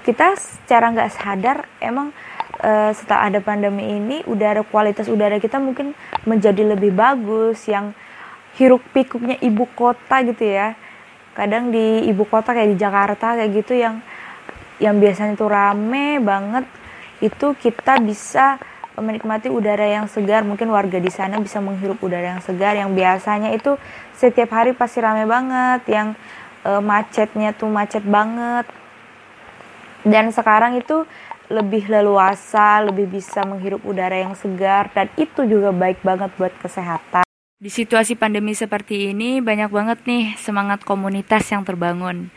Kita 0.00 0.32
secara 0.38 0.88
nggak 0.96 1.12
sadar 1.12 1.68
emang 1.76 2.14
uh, 2.60 2.92
setelah 2.94 3.32
ada 3.32 3.40
pandemi 3.40 3.96
ini 3.96 4.22
udara 4.28 4.62
kualitas 4.62 5.08
udara 5.08 5.40
kita 5.40 5.58
mungkin 5.58 5.96
menjadi 6.28 6.76
lebih 6.76 6.92
bagus 6.94 7.64
yang 7.66 7.96
hiruk 8.60 8.84
pikuknya 8.92 9.40
ibu 9.40 9.64
kota 9.72 10.22
gitu 10.22 10.44
ya. 10.44 10.76
Kadang 11.34 11.72
di 11.72 12.04
ibu 12.10 12.26
kota 12.28 12.52
kayak 12.52 12.74
di 12.74 12.78
Jakarta 12.78 13.38
kayak 13.38 13.50
gitu 13.56 13.74
yang 13.78 14.04
yang 14.80 14.96
biasanya 14.96 15.36
tuh 15.36 15.52
rame 15.52 16.18
banget 16.20 16.64
itu 17.20 17.52
kita 17.56 18.00
bisa 18.00 18.56
menikmati 18.96 19.48
udara 19.52 19.84
yang 19.86 20.08
segar. 20.08 20.42
Mungkin 20.44 20.68
warga 20.72 21.00
di 21.00 21.12
sana 21.12 21.40
bisa 21.40 21.60
menghirup 21.60 22.00
udara 22.00 22.36
yang 22.36 22.42
segar 22.42 22.76
yang 22.76 22.92
biasanya 22.96 23.52
itu 23.56 23.76
setiap 24.16 24.52
hari 24.52 24.76
pasti 24.76 25.00
rame 25.00 25.24
banget 25.24 25.84
yang 25.88 26.08
e, 26.64 26.70
macetnya 26.80 27.56
tuh 27.56 27.68
macet 27.68 28.04
banget. 28.04 28.68
Dan 30.00 30.32
sekarang 30.32 30.80
itu 30.80 31.04
lebih 31.50 31.90
leluasa 31.90 32.80
lebih 32.86 33.10
bisa 33.10 33.42
menghirup 33.42 33.82
udara 33.82 34.14
yang 34.22 34.38
segar 34.38 34.88
dan 34.94 35.10
itu 35.18 35.42
juga 35.44 35.74
baik 35.74 36.00
banget 36.06 36.30
buat 36.38 36.54
kesehatan 36.62 37.26
di 37.60 37.68
situasi 37.68 38.16
pandemi 38.16 38.56
seperti 38.56 39.12
ini 39.12 39.44
banyak 39.44 39.68
banget 39.68 40.00
nih 40.08 40.32
semangat 40.40 40.80
komunitas 40.80 41.44
yang 41.52 41.60
terbangun. 41.60 42.32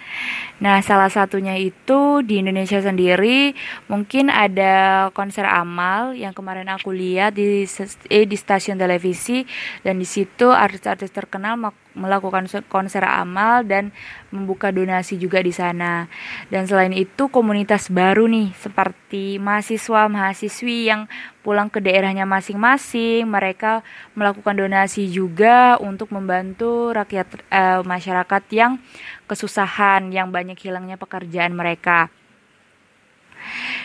Nah, 0.60 0.84
salah 0.84 1.08
satunya 1.08 1.56
itu 1.56 2.20
di 2.28 2.44
Indonesia 2.44 2.84
sendiri 2.84 3.56
mungkin 3.88 4.28
ada 4.28 5.08
konser 5.16 5.48
amal 5.48 6.12
yang 6.12 6.36
kemarin 6.36 6.68
aku 6.68 6.92
lihat 6.92 7.40
di 7.40 7.64
eh, 8.12 8.28
di 8.28 8.36
stasiun 8.36 8.76
televisi 8.76 9.48
dan 9.80 9.96
di 9.96 10.04
situ 10.04 10.52
artis-artis 10.52 11.16
terkenal 11.16 11.56
melakukan 11.94 12.50
konser 12.70 13.06
amal 13.06 13.62
dan 13.66 13.94
membuka 14.34 14.74
donasi 14.74 15.18
juga 15.18 15.40
di 15.42 15.54
sana. 15.54 16.10
Dan 16.50 16.66
selain 16.66 16.94
itu 16.94 17.30
komunitas 17.30 17.90
baru 17.94 18.26
nih 18.26 18.54
seperti 18.58 19.38
mahasiswa 19.38 20.10
mahasiswi 20.10 20.90
yang 20.90 21.06
pulang 21.46 21.70
ke 21.70 21.80
daerahnya 21.80 22.26
masing-masing, 22.26 23.30
mereka 23.30 23.86
melakukan 24.18 24.58
donasi 24.58 25.10
juga 25.10 25.78
untuk 25.78 26.10
membantu 26.10 26.92
rakyat 26.96 27.28
eh, 27.50 27.82
masyarakat 27.86 28.44
yang 28.52 28.82
kesusahan, 29.30 30.10
yang 30.10 30.34
banyak 30.34 30.58
hilangnya 30.58 30.98
pekerjaan 30.98 31.54
mereka. 31.54 32.10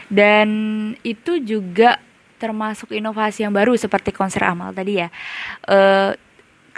Dan 0.09 0.49
itu 1.05 1.43
juga 1.45 2.01
termasuk 2.39 2.95
inovasi 2.95 3.43
yang 3.43 3.53
baru 3.53 3.75
seperti 3.75 4.15
konser 4.15 4.47
amal 4.47 4.71
tadi 4.71 5.03
ya. 5.03 5.11
Uh, 5.67 6.15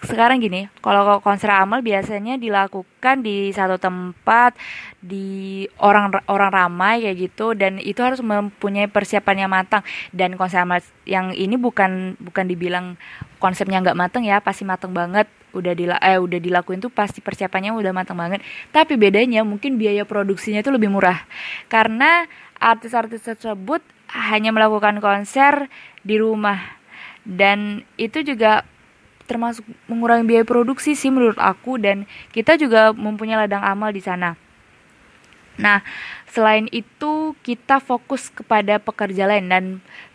sekarang 0.01 0.41
gini, 0.41 0.73
kalau 0.81 1.21
konser 1.21 1.53
amal 1.53 1.85
biasanya 1.85 2.41
dilakukan 2.41 3.21
di 3.21 3.53
satu 3.53 3.77
tempat 3.77 4.57
di 5.05 5.69
orang 5.77 6.09
orang 6.25 6.49
ramai 6.49 7.05
kayak 7.05 7.17
gitu 7.29 7.53
dan 7.53 7.77
itu 7.77 8.01
harus 8.01 8.25
mempunyai 8.25 8.89
persiapan 8.89 9.45
yang 9.45 9.51
matang. 9.53 9.85
Dan 10.09 10.41
konser 10.41 10.65
amal 10.65 10.81
yang 11.05 11.37
ini 11.37 11.61
bukan 11.61 12.17
bukan 12.17 12.45
dibilang 12.49 12.97
konsepnya 13.37 13.85
nggak 13.85 13.99
matang 13.99 14.25
ya 14.25 14.41
pasti 14.41 14.65
matang 14.65 14.97
banget. 14.97 15.29
Udah 15.53 15.77
dila 15.77 16.01
eh 16.01 16.17
udah 16.17 16.41
dilakuin 16.41 16.81
tuh 16.81 16.89
pasti 16.89 17.21
persiapannya 17.21 17.77
udah 17.77 17.93
matang 17.93 18.17
banget. 18.17 18.41
Tapi 18.73 18.97
bedanya 18.97 19.45
mungkin 19.45 19.77
biaya 19.77 20.09
produksinya 20.09 20.65
itu 20.65 20.73
lebih 20.73 20.89
murah. 20.89 21.29
Karena 21.69 22.25
artis-artis 22.57 23.21
tersebut 23.21 23.85
hanya 24.17 24.49
melakukan 24.49 24.97
konser 25.05 25.69
di 26.01 26.17
rumah. 26.17 26.81
Dan 27.21 27.85
itu 28.01 28.25
juga 28.25 28.65
termasuk 29.31 29.63
mengurangi 29.87 30.27
biaya 30.27 30.43
produksi 30.43 30.99
sih 30.99 31.15
menurut 31.15 31.39
aku 31.39 31.79
dan 31.79 32.11
kita 32.35 32.59
juga 32.59 32.91
mempunyai 32.91 33.47
ladang 33.47 33.63
amal 33.63 33.95
di 33.95 34.03
sana. 34.03 34.35
Nah, 35.61 35.85
selain 36.25 36.67
itu 36.73 37.37
kita 37.45 37.85
fokus 37.85 38.33
kepada 38.33 38.81
pekerja 38.81 39.29
lain 39.29 39.47
dan 39.53 39.65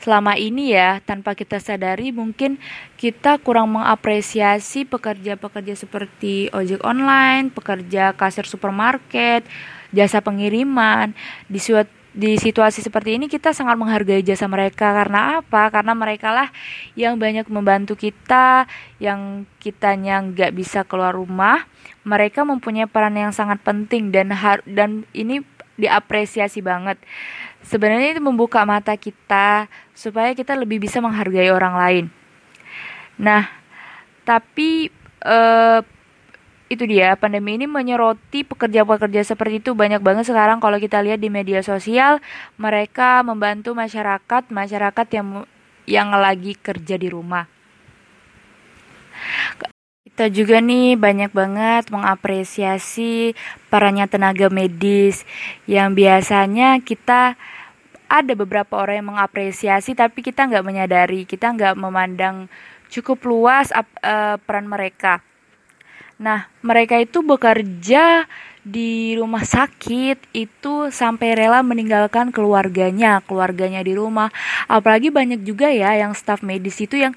selama 0.01 0.34
ini 0.36 0.74
ya 0.74 0.99
tanpa 1.05 1.38
kita 1.38 1.61
sadari 1.61 2.09
mungkin 2.09 2.57
kita 2.97 3.38
kurang 3.39 3.78
mengapresiasi 3.78 4.89
pekerja-pekerja 4.89 5.78
seperti 5.78 6.49
ojek 6.49 6.82
online, 6.82 7.53
pekerja 7.53 8.18
kasir 8.18 8.49
supermarket, 8.49 9.45
jasa 9.93 10.20
pengiriman 10.20 11.13
di 11.45 11.61
suatu 11.61 11.95
di 12.16 12.39
situasi 12.39 12.80
seperti 12.80 13.20
ini 13.20 13.28
kita 13.28 13.51
sangat 13.51 13.76
menghargai 13.76 14.24
jasa 14.24 14.47
mereka 14.47 14.95
karena 14.95 15.43
apa? 15.43 15.68
Karena 15.68 15.91
mereka 15.91 16.32
lah 16.32 16.47
yang 16.95 17.20
banyak 17.20 17.51
membantu 17.51 17.99
kita, 17.99 18.72
yang 19.03 19.43
kitanya 19.59 20.24
nggak 20.24 20.55
bisa 20.55 20.88
keluar 20.88 21.11
rumah, 21.11 21.68
mereka 22.07 22.47
mempunyai 22.47 22.88
peran 22.88 23.20
yang 23.20 23.36
sangat 23.36 23.59
penting 23.59 24.16
dan 24.16 24.32
har 24.32 24.63
dan 24.63 25.03
ini 25.11 25.43
diapresiasi 25.76 26.63
banget. 26.63 26.95
Sebenarnya 27.68 28.16
itu 28.16 28.24
membuka 28.24 28.63
mata 28.63 28.95
kita 28.95 29.68
supaya 29.91 30.32
kita 30.32 30.55
lebih 30.55 30.80
bisa 30.80 31.03
menghargai 31.03 31.51
orang 31.51 31.76
lain. 31.76 32.05
Nah, 33.20 33.51
tapi 34.24 34.88
eh, 35.20 35.80
itu 36.76 36.86
dia 36.86 37.15
pandemi 37.15 37.55
ini 37.55 37.65
menyoroti 37.65 38.43
pekerja-pekerja 38.43 39.23
seperti 39.23 39.63
itu 39.63 39.71
banyak 39.73 40.03
banget 40.03 40.28
sekarang 40.28 40.59
kalau 40.59 40.78
kita 40.78 40.99
lihat 40.99 41.23
di 41.23 41.32
media 41.32 41.63
sosial. 41.63 42.19
Mereka 42.59 43.23
membantu 43.23 43.71
masyarakat 43.73 44.51
masyarakat 44.51 45.07
yang 45.15 45.47
yang 45.88 46.11
lagi 46.13 46.53
kerja 46.59 46.95
di 46.99 47.07
rumah. 47.09 47.47
Kita 50.03 50.32
juga 50.32 50.63
nih 50.63 50.95
banyak 50.95 51.32
banget 51.36 51.91
mengapresiasi 51.91 53.36
perannya 53.67 54.07
tenaga 54.07 54.47
medis 54.47 55.28
yang 55.67 55.91
biasanya 55.91 56.80
kita 56.80 57.36
ada 58.07 58.34
beberapa 58.38 58.80
orang 58.80 59.03
yang 59.03 59.09
mengapresiasi 59.11 59.91
tapi 59.97 60.23
kita 60.23 60.47
nggak 60.47 60.63
menyadari 60.63 61.28
kita 61.28 61.51
nggak 61.51 61.76
memandang 61.76 62.47
cukup 62.88 63.19
luas 63.28 63.73
uh, 63.76 64.39
peran 64.39 64.69
mereka 64.69 65.19
Nah, 66.16 66.47
mereka 66.63 66.95
itu 66.95 67.20
bekerja 67.20 68.24
di 68.66 69.13
rumah 69.13 69.45
sakit 69.45 70.34
itu 70.34 70.89
sampai 70.89 71.38
rela 71.38 71.61
meninggalkan 71.61 72.34
keluarganya, 72.34 73.22
keluarganya 73.22 73.86
di 73.86 73.93
rumah. 73.93 74.34
Apalagi 74.66 75.13
banyak 75.13 75.45
juga 75.45 75.70
ya 75.70 75.93
yang 75.93 76.18
staf 76.18 76.41
medis 76.41 76.80
itu 76.82 76.97
yang 76.97 77.13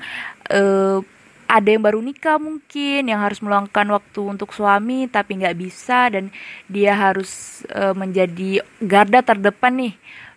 uh, 0.52 1.00
ada 1.48 1.68
yang 1.72 1.80
baru 1.80 2.04
nikah 2.04 2.36
mungkin 2.36 3.08
yang 3.08 3.24
harus 3.24 3.40
meluangkan 3.40 3.88
waktu 3.88 4.20
untuk 4.20 4.52
suami 4.52 5.08
tapi 5.08 5.40
nggak 5.40 5.56
bisa 5.56 6.12
dan 6.12 6.28
dia 6.68 6.92
harus 6.92 7.64
uh, 7.72 7.96
menjadi 7.96 8.60
garda 8.84 9.24
terdepan 9.24 9.88
nih 9.88 9.94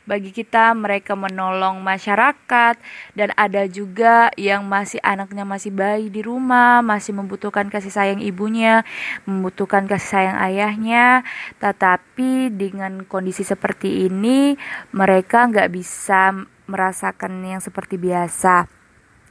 bagi 0.10 0.34
kita 0.34 0.74
mereka 0.74 1.14
menolong 1.14 1.80
masyarakat 1.86 2.76
dan 3.14 3.30
ada 3.38 3.70
juga 3.70 4.34
yang 4.36 4.66
masih 4.66 4.98
anaknya 5.06 5.46
masih 5.46 5.72
bayi 5.72 6.10
di 6.10 6.26
rumah 6.26 6.82
masih 6.82 7.14
membutuhkan 7.14 7.70
kasih 7.70 7.94
sayang 7.94 8.22
ibunya 8.22 8.82
membutuhkan 9.26 9.86
kasih 9.86 10.10
sayang 10.10 10.38
ayahnya. 10.42 11.24
Tetapi 11.62 12.54
dengan 12.54 13.06
kondisi 13.06 13.46
seperti 13.46 14.08
ini 14.10 14.56
mereka 14.96 15.48
nggak 15.48 15.70
bisa 15.72 16.34
merasakan 16.66 17.42
yang 17.44 17.62
seperti 17.62 18.00
biasa. 18.00 18.66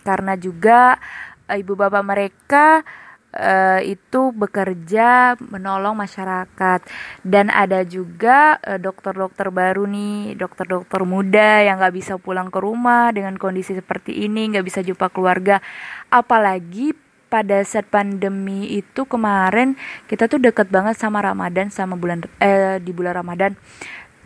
Karena 0.04 0.36
juga 0.36 0.96
ibu 1.50 1.74
bapak 1.74 2.04
mereka 2.04 2.66
uh, 3.34 3.80
itu 3.82 4.34
bekerja 4.34 5.38
menolong 5.38 5.94
masyarakat. 5.94 6.80
Dan 7.22 7.50
ada 7.50 7.82
juga 7.86 8.58
eh, 8.62 8.78
dokter-dokter 8.80 9.52
baru 9.54 9.86
nih 9.86 10.34
dokter-dokter 10.38 11.02
muda 11.06 11.62
yang 11.62 11.78
nggak 11.78 11.94
bisa 11.94 12.14
pulang 12.18 12.48
ke 12.48 12.58
rumah 12.58 13.14
dengan 13.14 13.36
kondisi 13.38 13.76
seperti 13.76 14.26
ini 14.26 14.54
nggak 14.54 14.66
bisa 14.66 14.80
jumpa 14.82 15.10
keluarga. 15.12 15.62
Apalagi 16.10 16.94
pada 17.30 17.62
saat 17.62 17.86
pandemi 17.86 18.74
itu 18.74 19.06
kemarin 19.06 19.78
kita 20.10 20.26
tuh 20.26 20.42
deket 20.42 20.66
banget 20.66 20.98
sama 20.98 21.22
Ramadan 21.22 21.70
sama 21.70 21.94
bulan 21.94 22.26
eh 22.42 22.82
di 22.82 22.90
bulan 22.90 23.22
Ramadan. 23.22 23.54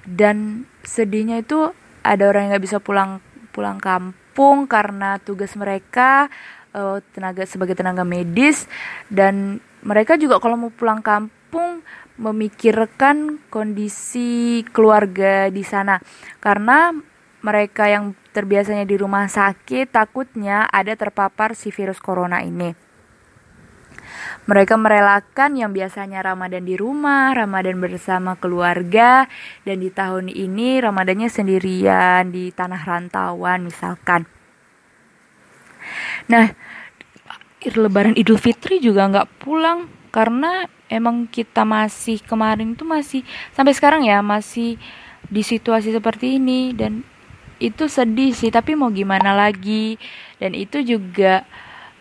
Dan 0.04 0.68
sedihnya 0.84 1.40
itu 1.40 1.72
ada 2.04 2.28
orang 2.28 2.48
yang 2.48 2.50
nggak 2.56 2.64
bisa 2.64 2.78
pulang 2.80 3.20
pulang 3.52 3.78
kampung 3.80 4.66
karena 4.66 5.16
tugas 5.22 5.54
mereka 5.54 6.28
uh, 6.74 6.98
tenaga 7.14 7.46
sebagai 7.46 7.78
tenaga 7.78 8.02
medis 8.02 8.66
dan 9.08 9.62
mereka 9.86 10.18
juga 10.18 10.42
kalau 10.42 10.58
mau 10.58 10.72
pulang 10.74 11.00
kampung 11.00 11.80
memikirkan 12.18 13.42
kondisi 13.50 14.62
keluarga 14.70 15.50
di 15.50 15.62
sana 15.62 15.98
karena 16.42 16.94
mereka 17.44 17.86
yang 17.86 18.16
terbiasanya 18.32 18.88
di 18.88 18.96
rumah 18.96 19.30
sakit 19.30 19.92
takutnya 19.92 20.66
ada 20.66 20.96
terpapar 20.98 21.52
si 21.54 21.70
virus 21.70 22.02
corona 22.02 22.40
ini. 22.40 22.72
Mereka 24.44 24.76
merelakan 24.76 25.56
yang 25.56 25.72
biasanya 25.72 26.20
Ramadan 26.20 26.68
di 26.68 26.76
rumah, 26.76 27.32
Ramadan 27.32 27.80
bersama 27.80 28.36
keluarga, 28.36 29.24
dan 29.64 29.80
di 29.80 29.88
tahun 29.88 30.28
ini 30.28 30.80
Ramadannya 30.84 31.28
sendirian 31.32 32.28
di 32.28 32.52
tanah 32.52 32.82
rantauan 32.84 33.64
misalkan. 33.64 34.33
Nah, 36.30 36.52
Lebaran 37.64 38.12
Idul 38.12 38.36
Fitri 38.36 38.76
juga 38.76 39.08
nggak 39.08 39.40
pulang 39.40 39.88
karena 40.12 40.68
emang 40.92 41.24
kita 41.26 41.64
masih 41.64 42.20
kemarin 42.20 42.76
tuh 42.76 42.84
masih 42.84 43.24
sampai 43.56 43.72
sekarang 43.72 44.04
ya 44.04 44.20
masih 44.20 44.76
di 45.32 45.42
situasi 45.42 45.90
seperti 45.90 46.36
ini. 46.36 46.76
Dan 46.76 47.02
itu 47.58 47.88
sedih 47.88 48.36
sih 48.36 48.52
tapi 48.52 48.76
mau 48.76 48.92
gimana 48.92 49.32
lagi? 49.32 49.96
Dan 50.36 50.52
itu 50.52 50.84
juga 50.84 51.48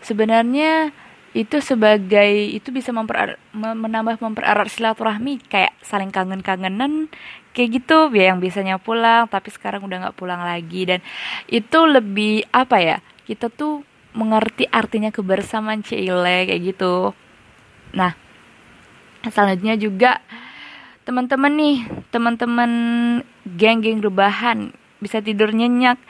sebenarnya 0.04 0.92
itu 1.34 1.58
sebagai 1.58 2.30
itu 2.54 2.70
bisa 2.70 2.94
memper, 2.94 3.42
menambah 3.56 4.22
mempererat 4.22 4.70
silaturahmi 4.70 5.42
kayak 5.50 5.74
saling 5.82 6.14
kangen-kangenan 6.14 7.10
kayak 7.56 7.82
gitu. 7.82 8.12
Ya 8.14 8.30
yang 8.30 8.38
biasanya 8.38 8.78
pulang 8.78 9.26
tapi 9.32 9.50
sekarang 9.50 9.82
udah 9.82 10.06
nggak 10.06 10.16
pulang 10.18 10.44
lagi. 10.44 10.86
Dan 10.86 11.00
itu 11.48 11.78
lebih 11.88 12.44
apa 12.52 12.78
ya 12.78 12.96
kita 13.24 13.48
tuh 13.50 13.82
mengerti 14.14 14.68
artinya 14.70 15.10
kebersamaan 15.10 15.82
cile 15.82 16.46
kayak 16.46 16.62
gitu 16.62 17.12
nah 17.92 18.14
selanjutnya 19.26 19.76
juga 19.80 20.20
teman-teman 21.04 21.52
nih 21.52 21.76
teman-teman 22.08 22.70
geng-geng 23.44 24.00
rebahan 24.00 24.72
bisa 25.04 25.20
tidur 25.20 25.52
nyenyak. 25.52 26.00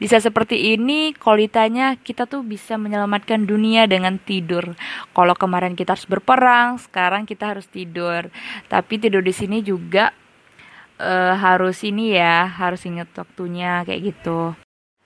Di 0.00 0.08
saat 0.08 0.24
seperti 0.24 0.72
ini, 0.72 1.12
kualitasnya 1.12 2.00
kita 2.00 2.24
tuh 2.24 2.40
bisa 2.40 2.80
menyelamatkan 2.80 3.44
dunia 3.44 3.84
dengan 3.84 4.16
tidur. 4.16 4.72
Kalau 5.12 5.36
kemarin 5.36 5.76
kita 5.76 5.92
harus 5.92 6.08
berperang, 6.08 6.80
sekarang 6.80 7.28
kita 7.28 7.52
harus 7.52 7.68
tidur. 7.68 8.32
Tapi 8.72 8.96
tidur 8.96 9.20
di 9.20 9.36
sini 9.36 9.60
juga 9.60 10.16
uh, 10.96 11.36
harus 11.36 11.84
ini 11.84 12.16
ya, 12.16 12.48
harus 12.48 12.80
ingat 12.88 13.12
waktunya 13.12 13.84
kayak 13.84 14.16
gitu. 14.16 14.56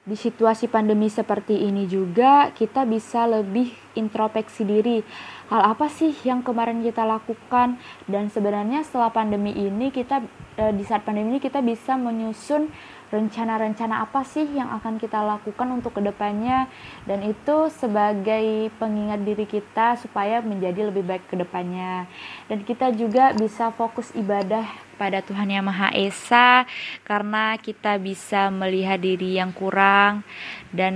Di 0.02 0.18
situasi 0.18 0.66
pandemi 0.66 1.06
seperti 1.06 1.62
ini 1.62 1.86
juga 1.86 2.50
kita 2.50 2.82
bisa 2.82 3.22
lebih 3.22 3.70
introspeksi 3.94 4.66
diri. 4.66 4.98
Hal 5.46 5.78
apa 5.78 5.86
sih 5.86 6.10
yang 6.26 6.42
kemarin 6.42 6.82
kita 6.82 7.06
lakukan? 7.06 7.78
Dan 8.10 8.26
sebenarnya 8.26 8.82
setelah 8.82 9.14
pandemi 9.14 9.54
ini 9.54 9.94
kita 9.94 10.26
eh, 10.58 10.74
di 10.74 10.82
saat 10.82 11.06
pandemi 11.06 11.38
ini 11.38 11.38
kita 11.38 11.62
bisa 11.62 11.94
menyusun 11.94 12.66
rencana-rencana 13.14 14.02
apa 14.02 14.26
sih 14.26 14.42
yang 14.42 14.74
akan 14.74 14.98
kita 14.98 15.22
lakukan 15.22 15.70
untuk 15.70 15.94
ke 15.94 16.02
depannya. 16.02 16.66
Dan 17.06 17.22
itu 17.22 17.70
sebagai 17.70 18.74
pengingat 18.82 19.22
diri 19.22 19.46
kita 19.46 20.02
supaya 20.02 20.42
menjadi 20.42 20.90
lebih 20.90 21.06
baik 21.06 21.30
ke 21.30 21.38
depannya 21.38 22.10
dan 22.50 22.58
kita 22.66 22.90
juga 22.90 23.30
bisa 23.38 23.70
fokus 23.70 24.10
ibadah 24.18 24.66
pada 24.96 25.24
Tuhan 25.24 25.48
Yang 25.48 25.66
Maha 25.68 25.88
Esa 25.92 26.64
karena 27.02 27.56
kita 27.58 27.96
bisa 27.98 28.48
melihat 28.52 29.00
diri 29.00 29.36
yang 29.40 29.50
kurang 29.50 30.22
dan 30.72 30.94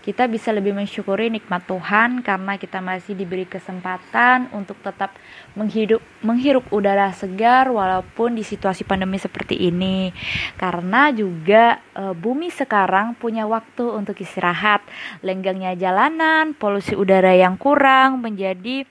kita 0.00 0.24
bisa 0.32 0.48
lebih 0.48 0.72
mensyukuri 0.72 1.28
nikmat 1.28 1.68
Tuhan 1.68 2.24
karena 2.24 2.56
kita 2.56 2.80
masih 2.80 3.12
diberi 3.12 3.44
kesempatan 3.44 4.48
untuk 4.56 4.80
tetap 4.80 5.12
menghidup 5.52 6.00
menghirup 6.24 6.64
udara 6.72 7.12
segar 7.12 7.68
walaupun 7.68 8.32
di 8.32 8.44
situasi 8.44 8.88
pandemi 8.88 9.20
seperti 9.20 9.60
ini. 9.68 10.08
Karena 10.56 11.12
juga 11.12 11.84
e, 11.92 12.16
bumi 12.16 12.48
sekarang 12.48 13.12
punya 13.12 13.44
waktu 13.44 13.84
untuk 13.92 14.16
istirahat. 14.20 14.80
Lenggangnya 15.20 15.76
jalanan 15.76 16.56
polusi 16.56 16.96
udara 16.96 17.36
yang 17.36 17.60
kurang 17.60 18.24
menjadi 18.24 18.88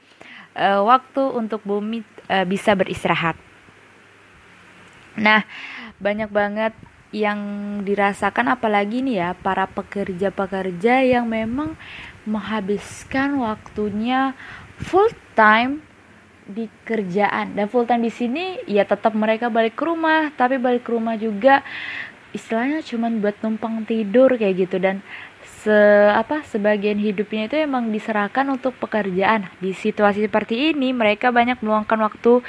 e, 0.54 0.68
waktu 0.78 1.24
untuk 1.34 1.66
bumi 1.66 2.06
e, 2.30 2.38
bisa 2.45 2.78
beristirahat 2.78 3.49
Nah, 5.20 5.44
banyak 6.00 6.32
banget 6.32 6.74
yang 7.10 7.40
dirasakan 7.82 8.54
apalagi 8.54 9.02
nih 9.02 9.16
ya 9.18 9.30
para 9.34 9.66
pekerja-pekerja 9.66 11.02
yang 11.02 11.26
memang 11.26 11.74
menghabiskan 12.30 13.42
waktunya 13.42 14.38
full 14.78 15.10
time 15.34 15.82
di 16.46 16.70
kerjaan. 16.86 17.58
Dan 17.58 17.66
full 17.70 17.86
time 17.86 18.06
di 18.06 18.14
sini 18.14 18.62
ya 18.66 18.86
tetap 18.86 19.14
mereka 19.14 19.50
balik 19.50 19.78
ke 19.78 19.84
rumah 19.86 20.34
tapi 20.34 20.62
balik 20.62 20.86
ke 20.86 20.92
rumah 20.94 21.18
juga 21.18 21.66
istilahnya 22.30 22.86
cuma 22.86 23.10
buat 23.10 23.42
numpang 23.42 23.86
tidur 23.90 24.34
kayak 24.38 24.70
gitu. 24.70 24.78
Dan 24.78 25.02
se 25.60 25.80
apa 26.16 26.39
sebagian 26.47 26.95
hidupnya 26.95 27.51
itu 27.51 27.57
emang 27.60 27.91
diserahkan 27.91 28.47
untuk 28.47 28.80
pekerjaan. 28.80 29.51
Di 29.60 29.76
situasi 29.76 30.24
seperti 30.24 30.72
ini 30.72 30.95
mereka 30.95 31.36
banyak 31.36 31.60
meluangkan 31.60 31.99
waktu 31.99 32.39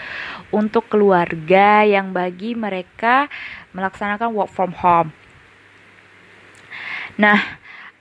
untuk 0.54 0.86
keluarga 0.86 1.82
yang 1.82 2.14
bagi 2.14 2.54
mereka 2.54 3.26
melaksanakan 3.74 4.30
work 4.30 4.50
from 4.54 4.70
home. 4.78 5.10
Nah, 7.18 7.60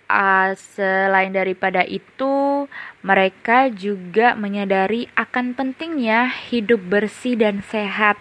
uh, 0.10 0.53
selain 0.55 1.34
daripada 1.34 1.82
itu, 1.84 2.66
mereka 3.01 3.68
juga 3.74 4.38
menyadari 4.38 5.10
akan 5.18 5.57
pentingnya 5.57 6.30
hidup 6.49 6.80
bersih 6.86 7.36
dan 7.36 7.66
sehat 7.66 8.16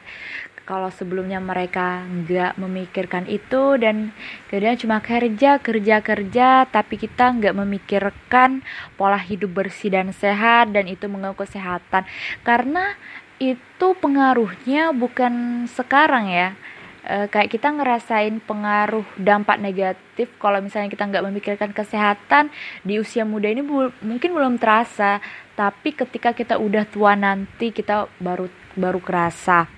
kalau 0.68 0.92
sebelumnya 0.92 1.40
mereka 1.40 2.04
nggak 2.04 2.60
memikirkan 2.60 3.24
itu 3.24 3.80
dan 3.80 4.12
kemudian 4.52 4.76
cuma 4.76 5.00
kerja 5.00 5.56
kerja 5.56 6.04
kerja 6.04 6.68
tapi 6.68 7.00
kita 7.00 7.32
nggak 7.40 7.56
memikirkan 7.56 8.60
pola 9.00 9.16
hidup 9.16 9.64
bersih 9.64 9.88
dan 9.88 10.12
sehat 10.12 10.76
dan 10.76 10.84
itu 10.84 11.08
mengganggu 11.08 11.40
kesehatan. 11.40 12.04
Karena 12.44 13.00
itu 13.40 13.88
pengaruhnya 13.96 14.92
bukan 14.92 15.64
sekarang 15.72 16.28
ya. 16.28 16.52
E, 17.00 17.32
kayak 17.32 17.48
kita 17.48 17.72
ngerasain 17.72 18.36
pengaruh 18.44 19.08
dampak 19.16 19.56
negatif 19.56 20.28
kalau 20.36 20.60
misalnya 20.60 20.92
kita 20.92 21.08
nggak 21.08 21.24
memikirkan 21.32 21.70
kesehatan 21.72 22.52
di 22.84 23.00
usia 23.00 23.24
muda 23.24 23.48
ini 23.48 23.64
bu 23.64 23.88
mungkin 24.04 24.36
belum 24.36 24.60
terasa 24.60 25.22
tapi 25.56 25.96
ketika 25.96 26.36
kita 26.36 26.60
udah 26.60 26.84
tua 26.84 27.16
nanti 27.16 27.72
kita 27.72 28.10
baru 28.20 28.50
baru 28.76 29.00
kerasa 29.00 29.77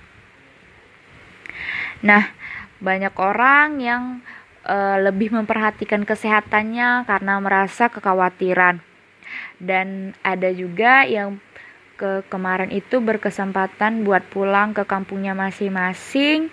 Nah, 2.01 2.29
banyak 2.81 3.13
orang 3.17 3.77
yang 3.81 4.03
uh, 4.65 4.97
lebih 5.01 5.33
memperhatikan 5.33 6.05
kesehatannya 6.05 7.05
karena 7.05 7.33
merasa 7.41 7.89
kekhawatiran. 7.89 8.81
Dan 9.61 10.17
ada 10.25 10.49
juga 10.51 11.05
yang 11.05 11.39
ke 12.01 12.25
kemarin 12.33 12.73
itu 12.73 12.97
berkesempatan 12.97 14.01
buat 14.01 14.25
pulang 14.33 14.73
ke 14.73 14.81
kampungnya 14.89 15.37
masing-masing 15.37 16.49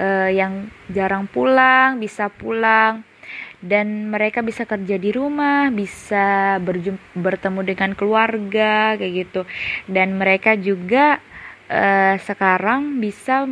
uh, 0.00 0.32
yang 0.32 0.72
jarang 0.88 1.28
pulang 1.28 2.00
bisa 2.00 2.32
pulang 2.32 3.04
dan 3.60 4.08
mereka 4.08 4.40
bisa 4.40 4.64
kerja 4.64 4.96
di 4.96 5.10
rumah, 5.12 5.68
bisa 5.68 6.56
bertemu 7.16 7.60
dengan 7.66 7.90
keluarga 7.92 8.94
kayak 8.96 9.12
gitu. 9.26 9.42
Dan 9.90 10.16
mereka 10.16 10.54
juga 10.54 11.20
uh, 11.68 12.14
sekarang 12.20 13.02
bisa 13.02 13.50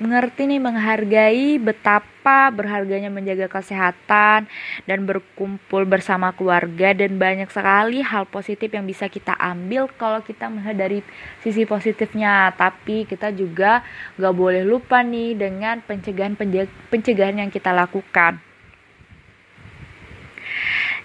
mengerti 0.00 0.48
nih 0.48 0.56
menghargai 0.56 1.60
betapa 1.60 2.48
berharganya 2.48 3.12
menjaga 3.12 3.52
kesehatan 3.52 4.48
dan 4.88 4.98
berkumpul 5.04 5.84
bersama 5.84 6.32
keluarga 6.32 6.96
dan 6.96 7.20
banyak 7.20 7.52
sekali 7.52 8.00
hal 8.00 8.24
positif 8.24 8.72
yang 8.72 8.88
bisa 8.88 9.12
kita 9.12 9.36
ambil 9.36 9.92
kalau 10.00 10.24
kita 10.24 10.48
melihat 10.48 10.88
dari 10.88 11.04
sisi 11.44 11.68
positifnya. 11.68 12.56
Tapi 12.56 13.04
kita 13.04 13.28
juga 13.36 13.84
gak 14.16 14.34
boleh 14.34 14.64
lupa 14.64 15.04
nih 15.04 15.36
dengan 15.36 15.84
pencegahan 15.84 16.32
pencegahan 16.88 17.44
yang 17.44 17.52
kita 17.52 17.68
lakukan. 17.76 18.40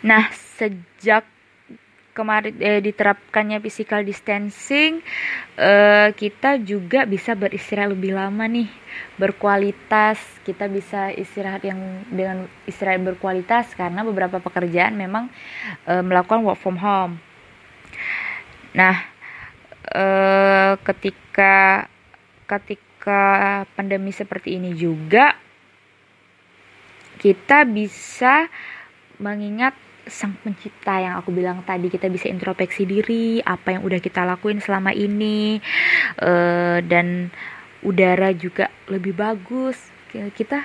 Nah 0.07 0.31
sejak 0.31 1.34
kemarin 2.16 2.55
eh, 2.63 2.80
diterapkannya 2.80 3.59
physical 3.59 4.07
distancing 4.07 5.03
eh, 5.59 6.09
kita 6.16 6.63
juga 6.63 7.03
bisa 7.03 7.36
beristirahat 7.36 7.91
lebih 7.91 8.16
lama 8.16 8.47
nih 8.47 8.72
berkualitas. 9.20 10.18
Kita 10.47 10.72
bisa 10.72 11.11
istirahat 11.11 11.68
yang 11.68 12.07
dengan 12.07 12.47
istirahat 12.63 13.03
berkualitas 13.03 13.76
karena 13.76 14.07
beberapa 14.07 14.39
pekerjaan 14.39 14.95
memang 14.95 15.28
eh, 15.84 15.99
melakukan 15.99 16.47
work 16.47 16.57
from 16.63 16.80
home. 16.80 17.20
Nah 18.72 18.95
eh, 19.91 20.74
ketika 20.88 21.86
ketika 22.47 23.68
pandemi 23.76 24.16
seperti 24.16 24.55
ini 24.55 24.72
juga 24.72 25.36
kita 27.20 27.68
bisa 27.68 28.47
mengingat 29.20 29.84
sang 30.05 30.37
pencipta 30.41 31.01
yang 31.01 31.17
aku 31.17 31.33
bilang 31.33 31.65
tadi 31.65 31.89
kita 31.89 32.09
bisa 32.09 32.29
introspeksi 32.29 32.85
diri 32.85 33.41
apa 33.41 33.77
yang 33.77 33.81
udah 33.81 33.99
kita 33.99 34.21
lakuin 34.23 34.61
selama 34.61 34.93
ini 34.93 35.57
uh, 36.21 36.79
dan 36.85 37.33
udara 37.85 38.33
juga 38.33 38.69
lebih 38.89 39.13
bagus. 39.17 39.77
Kita 40.15 40.63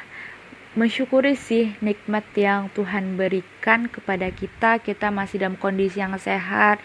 mensyukuri 0.79 1.35
sih 1.35 1.75
nikmat 1.83 2.23
yang 2.39 2.71
Tuhan 2.71 3.19
berikan 3.19 3.91
kepada 3.91 4.31
kita. 4.31 4.79
Kita 4.79 5.11
masih 5.11 5.43
dalam 5.43 5.59
kondisi 5.59 5.99
yang 5.99 6.15
sehat. 6.17 6.79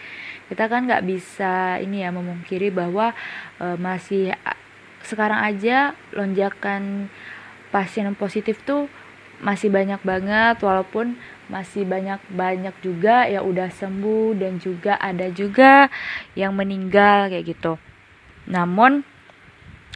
Kita 0.50 0.66
kan 0.66 0.90
nggak 0.90 1.06
bisa 1.06 1.78
ini 1.78 2.02
ya 2.02 2.10
memungkiri 2.10 2.74
bahwa 2.74 3.14
uh, 3.62 3.78
masih 3.78 4.34
sekarang 5.06 5.38
aja 5.38 5.94
lonjakan 6.10 7.06
pasien 7.70 8.10
positif 8.18 8.58
tuh 8.66 8.90
masih 9.38 9.68
banyak 9.68 10.00
banget 10.00 10.56
walaupun 10.64 11.14
masih 11.46 11.86
banyak-banyak 11.86 12.74
juga 12.82 13.30
yang 13.30 13.46
udah 13.46 13.70
sembuh 13.70 14.34
dan 14.34 14.58
juga 14.58 14.98
ada 14.98 15.30
juga 15.30 15.86
yang 16.34 16.54
meninggal 16.54 17.30
kayak 17.30 17.46
gitu. 17.54 17.78
Namun 18.50 19.06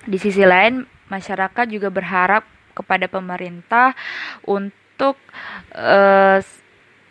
di 0.07 0.17
sisi 0.17 0.47
lain 0.47 0.87
masyarakat 1.11 1.67
juga 1.67 1.91
berharap 1.91 2.47
kepada 2.73 3.11
pemerintah 3.11 3.99
untuk 4.47 5.19
uh, 5.75 6.39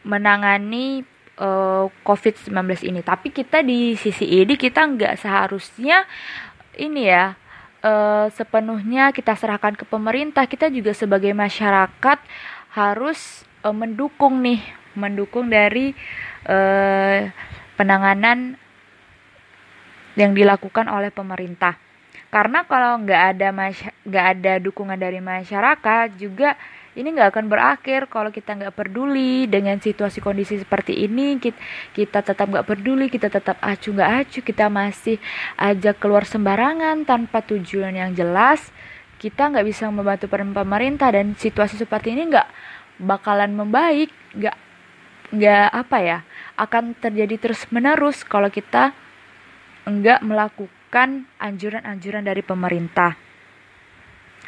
menangani 0.07 1.03
uh, 1.37 1.85
eh, 1.85 1.85
COVID-19 2.07 2.87
ini. 2.87 3.03
Tapi 3.03 3.35
kita 3.35 3.59
di 3.59 3.93
sisi 3.99 4.25
ini 4.25 4.55
kita 4.55 4.87
nggak 4.87 5.19
seharusnya 5.19 6.07
ini 6.79 7.11
ya 7.11 7.35
uh, 7.83 8.31
sepenuhnya 8.31 9.11
kita 9.11 9.35
serahkan 9.35 9.75
ke 9.75 9.83
pemerintah, 9.83 10.47
kita 10.47 10.71
juga 10.71 10.95
sebagai 10.95 11.35
masyarakat 11.35 12.19
harus 12.73 13.48
uh, 13.63 13.75
mendukung 13.75 14.43
nih, 14.43 14.61
mendukung 14.95 15.51
dari 15.51 15.95
uh, 16.47 17.27
penanganan 17.79 18.59
yang 20.19 20.35
dilakukan 20.35 20.91
oleh 20.91 21.11
pemerintah. 21.13 21.79
Karena 22.29 22.61
kalau 22.67 23.01
nggak 23.01 23.21
ada 23.35 23.47
nggak 24.05 24.25
ada 24.37 24.53
dukungan 24.61 24.99
dari 24.99 25.17
masyarakat 25.17 26.13
juga 26.19 26.53
ini 26.97 27.15
nggak 27.15 27.31
akan 27.31 27.45
berakhir 27.47 28.11
kalau 28.11 28.33
kita 28.33 28.59
nggak 28.59 28.75
peduli 28.75 29.47
dengan 29.47 29.79
situasi 29.79 30.19
kondisi 30.19 30.59
seperti 30.59 31.05
ini 31.05 31.39
kita, 31.39 31.57
kita 31.95 32.19
tetap 32.25 32.49
nggak 32.49 32.67
peduli 32.67 33.07
kita 33.07 33.31
tetap 33.31 33.55
acuh 33.63 33.95
nggak 33.95 34.11
acuh 34.25 34.43
kita 34.43 34.65
masih 34.67 35.17
ajak 35.55 35.95
keluar 36.01 36.27
sembarangan 36.27 37.07
tanpa 37.07 37.45
tujuan 37.45 37.95
yang 37.95 38.11
jelas 38.17 38.73
kita 39.19 39.51
nggak 39.51 39.67
bisa 39.67 39.87
membantu 39.91 40.31
pemerintah 40.31 41.11
dan 41.11 41.35
situasi 41.39 41.79
seperti 41.79 42.15
ini 42.15 42.35
nggak 42.35 42.47
bakalan 42.99 43.55
membaik 43.55 44.11
nggak 44.35 44.57
nggak 45.29 45.67
apa 45.71 45.97
ya 46.01 46.19
akan 46.59 46.97
terjadi 46.97 47.35
terus 47.39 47.63
menerus 47.71 48.27
kalau 48.27 48.51
kita 48.51 48.91
nggak 49.87 50.21
melakukan 50.21 51.25
anjuran-anjuran 51.39 52.21
dari 52.27 52.43
pemerintah. 52.45 53.15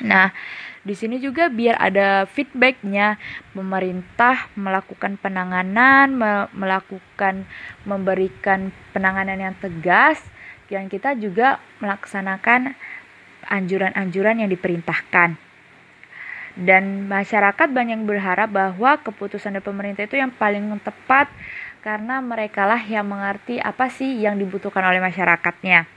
Nah, 0.02 0.34
di 0.82 0.98
sini 0.98 1.22
juga 1.22 1.46
biar 1.54 1.78
ada 1.78 2.26
feedbacknya, 2.26 3.22
pemerintah 3.54 4.50
melakukan 4.58 5.22
penanganan, 5.22 6.18
me 6.18 6.32
melakukan 6.58 7.46
memberikan 7.86 8.74
penanganan 8.90 9.38
yang 9.38 9.56
tegas, 9.62 10.18
yang 10.74 10.90
kita 10.90 11.14
juga 11.14 11.62
melaksanakan 11.86 12.74
anjuran-anjuran 13.46 14.42
yang 14.42 14.50
diperintahkan. 14.50 15.51
Dan 16.56 17.08
masyarakat 17.08 17.68
banyak 17.72 18.04
berharap 18.04 18.52
bahwa 18.52 19.00
keputusan 19.00 19.56
dari 19.56 19.64
pemerintah 19.64 20.04
itu 20.04 20.20
yang 20.20 20.34
paling 20.36 20.68
tepat 20.84 21.32
karena 21.82 22.22
merekalah 22.22 22.82
yang 22.84 23.08
mengerti 23.08 23.58
apa 23.58 23.90
sih 23.90 24.22
yang 24.22 24.38
dibutuhkan 24.38 24.86
oleh 24.86 25.02
masyarakatnya. 25.02 25.88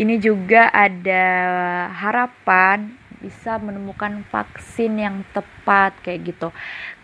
Ini 0.00 0.14
juga 0.18 0.72
ada 0.72 1.26
harapan 1.92 2.96
bisa 3.22 3.54
menemukan 3.62 4.26
vaksin 4.26 4.98
yang 4.98 5.22
tepat 5.30 5.94
kayak 6.02 6.34
gitu. 6.34 6.48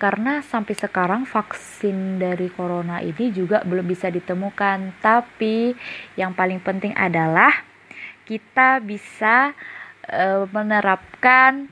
Karena 0.02 0.42
sampai 0.42 0.74
sekarang 0.74 1.22
vaksin 1.22 2.18
dari 2.18 2.50
corona 2.50 2.98
ini 2.98 3.30
juga 3.30 3.62
belum 3.62 3.86
bisa 3.86 4.10
ditemukan, 4.10 4.98
tapi 4.98 5.78
yang 6.18 6.34
paling 6.34 6.58
penting 6.58 6.90
adalah 6.98 7.54
kita 8.26 8.82
bisa 8.82 9.54
e, 10.09 10.48
menerapkan 10.50 11.68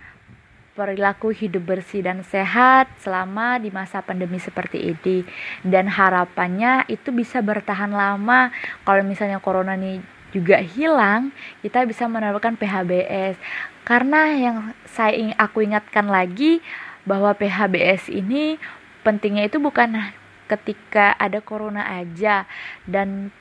perilaku 0.77 1.33
hidup 1.33 1.65
bersih 1.65 2.05
dan 2.05 2.21
sehat 2.21 2.93
selama 3.01 3.57
di 3.57 3.73
masa 3.73 4.05
pandemi 4.05 4.37
seperti 4.37 4.93
ini. 4.93 5.25
Dan 5.65 5.89
harapannya 5.89 6.85
itu 6.93 7.11
bisa 7.11 7.41
bertahan 7.41 7.91
lama. 7.91 8.53
Kalau 8.85 9.03
misalnya 9.03 9.41
corona 9.41 9.75
ini 9.75 10.05
juga 10.37 10.61
hilang, 10.61 11.33
kita 11.65 11.89
bisa 11.89 12.05
menerapkan 12.07 12.61
PHBS. 12.61 13.41
Karena 13.89 14.37
yang 14.37 14.57
saya 14.85 15.17
ingin 15.17 15.37
aku 15.41 15.65
ingatkan 15.65 16.13
lagi 16.13 16.61
bahwa 17.09 17.33
PHBS 17.33 18.13
ini 18.13 18.61
pentingnya 19.01 19.49
itu 19.49 19.57
bukan 19.57 20.13
ketika 20.45 21.17
ada 21.17 21.41
corona 21.41 21.89
aja. 21.89 22.45
Dan 22.85 23.33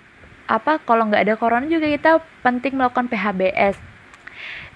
apa 0.48 0.80
kalau 0.80 1.10
nggak 1.10 1.26
ada 1.26 1.36
corona 1.36 1.66
juga 1.68 1.90
kita 1.90 2.22
penting 2.46 2.78
melakukan 2.78 3.10
PHBS 3.10 3.95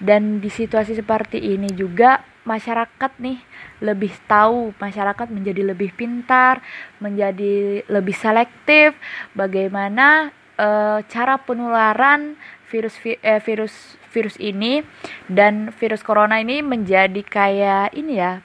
dan 0.00 0.38
di 0.40 0.48
situasi 0.48 0.96
seperti 0.96 1.38
ini 1.40 1.70
juga 1.74 2.24
masyarakat 2.44 3.12
nih 3.20 3.38
lebih 3.84 4.12
tahu 4.24 4.72
masyarakat 4.80 5.28
menjadi 5.28 5.62
lebih 5.72 5.92
pintar 5.92 6.64
menjadi 6.98 7.84
lebih 7.86 8.16
selektif 8.16 8.96
bagaimana 9.36 10.32
uh, 10.56 11.04
cara 11.04 11.36
penularan 11.40 12.34
virus 12.70 12.96
eh, 13.04 13.42
virus 13.42 14.00
virus 14.10 14.36
ini 14.40 14.82
dan 15.28 15.74
virus 15.76 16.02
corona 16.02 16.40
ini 16.40 16.64
menjadi 16.64 17.20
kayak 17.22 17.94
ini 17.94 18.18
ya 18.18 18.40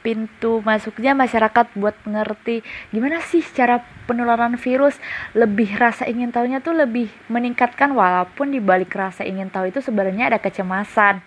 pintu 0.00 0.62
masuknya 0.62 1.12
masyarakat 1.12 1.74
buat 1.74 1.94
ngerti 2.06 2.62
gimana 2.94 3.20
sih 3.24 3.42
cara 3.42 3.82
penularan 4.06 4.56
virus. 4.56 4.96
Lebih 5.36 5.76
rasa 5.76 6.06
ingin 6.08 6.32
tahunya 6.32 6.62
tuh 6.62 6.74
lebih 6.74 7.10
meningkatkan 7.28 7.92
walaupun 7.92 8.54
di 8.54 8.60
balik 8.62 8.94
rasa 8.94 9.26
ingin 9.26 9.50
tahu 9.52 9.68
itu 9.68 9.82
sebenarnya 9.84 10.32
ada 10.32 10.38
kecemasan. 10.40 11.20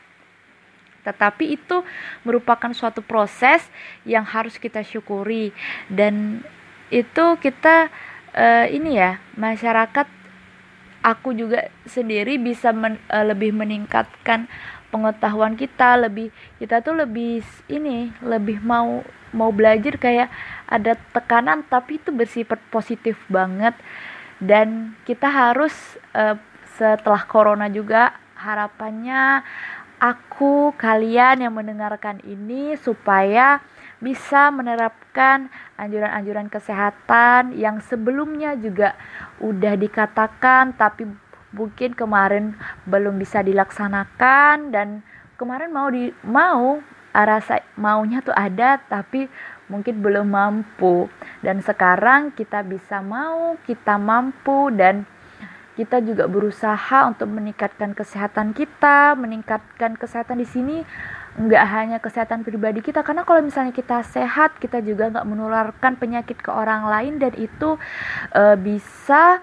Tetapi 1.01 1.57
itu 1.57 1.81
merupakan 2.21 2.69
suatu 2.73 3.01
proses 3.01 3.65
yang 4.05 4.25
harus 4.25 4.57
kita 4.61 4.85
syukuri. 4.85 5.49
Dan 5.89 6.45
itu 6.93 7.25
kita 7.41 7.89
uh, 8.35 8.65
ini 8.69 8.99
ya 8.99 9.17
masyarakat 9.33 10.07
aku 11.01 11.33
juga 11.33 11.73
sendiri 11.89 12.37
bisa 12.37 12.69
men, 12.69 13.01
uh, 13.09 13.25
lebih 13.25 13.51
meningkatkan 13.55 14.45
pengetahuan 14.91 15.55
kita 15.55 15.95
lebih 15.95 16.29
kita 16.59 16.83
tuh 16.83 16.99
lebih 16.99 17.41
ini 17.71 18.11
lebih 18.21 18.59
mau 18.61 19.01
mau 19.31 19.49
belajar 19.49 19.95
kayak 19.95 20.27
ada 20.67 20.99
tekanan 21.15 21.63
tapi 21.65 21.97
itu 21.97 22.11
bersifat 22.11 22.59
positif 22.69 23.15
banget. 23.31 23.73
Dan 24.41 24.97
kita 25.05 25.29
harus 25.29 25.73
uh, 26.17 26.35
setelah 26.75 27.23
corona 27.29 27.69
juga 27.69 28.17
harapannya 28.35 29.45
aku 30.01 30.73
kalian 30.81 31.45
yang 31.45 31.53
mendengarkan 31.53 32.17
ini 32.25 32.73
supaya 32.81 33.61
bisa 34.01 34.49
menerapkan 34.49 35.53
anjuran-anjuran 35.77 36.49
kesehatan 36.49 37.53
yang 37.53 37.77
sebelumnya 37.85 38.57
juga 38.57 38.97
udah 39.37 39.77
dikatakan 39.77 40.73
tapi 40.73 41.05
mungkin 41.51 41.93
kemarin 41.93 42.55
belum 42.87 43.19
bisa 43.19 43.43
dilaksanakan 43.43 44.71
dan 44.71 45.03
kemarin 45.35 45.71
mau 45.71 45.87
di 45.91 46.11
mau 46.23 46.79
rasa 47.11 47.59
maunya 47.75 48.23
tuh 48.23 48.31
ada 48.31 48.79
tapi 48.79 49.27
mungkin 49.71 50.03
belum 50.03 50.27
mampu. 50.31 51.07
Dan 51.39 51.63
sekarang 51.63 52.35
kita 52.35 52.63
bisa 52.63 52.99
mau 52.99 53.55
kita 53.63 53.95
mampu 53.95 54.71
dan 54.75 55.07
kita 55.79 56.03
juga 56.03 56.27
berusaha 56.27 57.07
untuk 57.07 57.31
meningkatkan 57.31 57.95
kesehatan 57.95 58.51
kita. 58.51 59.15
Meningkatkan 59.15 59.95
kesehatan 59.95 60.43
di 60.43 60.47
sini 60.47 60.77
nggak 61.31 61.65
hanya 61.71 61.97
kesehatan 62.03 62.43
pribadi 62.43 62.83
kita 62.83 63.07
karena 63.07 63.23
kalau 63.23 63.39
misalnya 63.39 63.71
kita 63.71 64.03
sehat 64.03 64.59
kita 64.59 64.83
juga 64.83 65.07
nggak 65.15 65.23
menularkan 65.23 65.95
penyakit 65.95 66.35
ke 66.43 66.51
orang 66.51 66.83
lain 66.91 67.23
dan 67.23 67.31
itu 67.39 67.79
uh, 68.35 68.59
bisa 68.59 69.39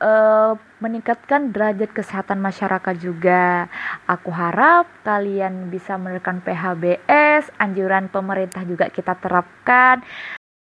uh, 0.00 0.56
meningkatkan 0.78 1.50
derajat 1.54 1.90
kesehatan 1.94 2.38
masyarakat 2.42 2.94
juga. 2.98 3.66
Aku 4.06 4.30
harap 4.34 4.86
kalian 5.02 5.70
bisa 5.70 5.98
menerapkan 5.98 6.42
PHBS, 6.42 7.50
anjuran 7.58 8.10
pemerintah 8.10 8.62
juga 8.66 8.90
kita 8.90 9.18
terapkan. 9.18 10.02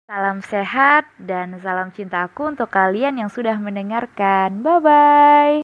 Salam 0.06 0.38
sehat 0.38 1.10
dan 1.18 1.58
salam 1.58 1.90
cinta 1.90 2.30
aku 2.30 2.54
untuk 2.54 2.70
kalian 2.70 3.18
yang 3.18 3.30
sudah 3.32 3.58
mendengarkan. 3.58 4.62
Bye 4.62 4.78
bye. 4.78 5.58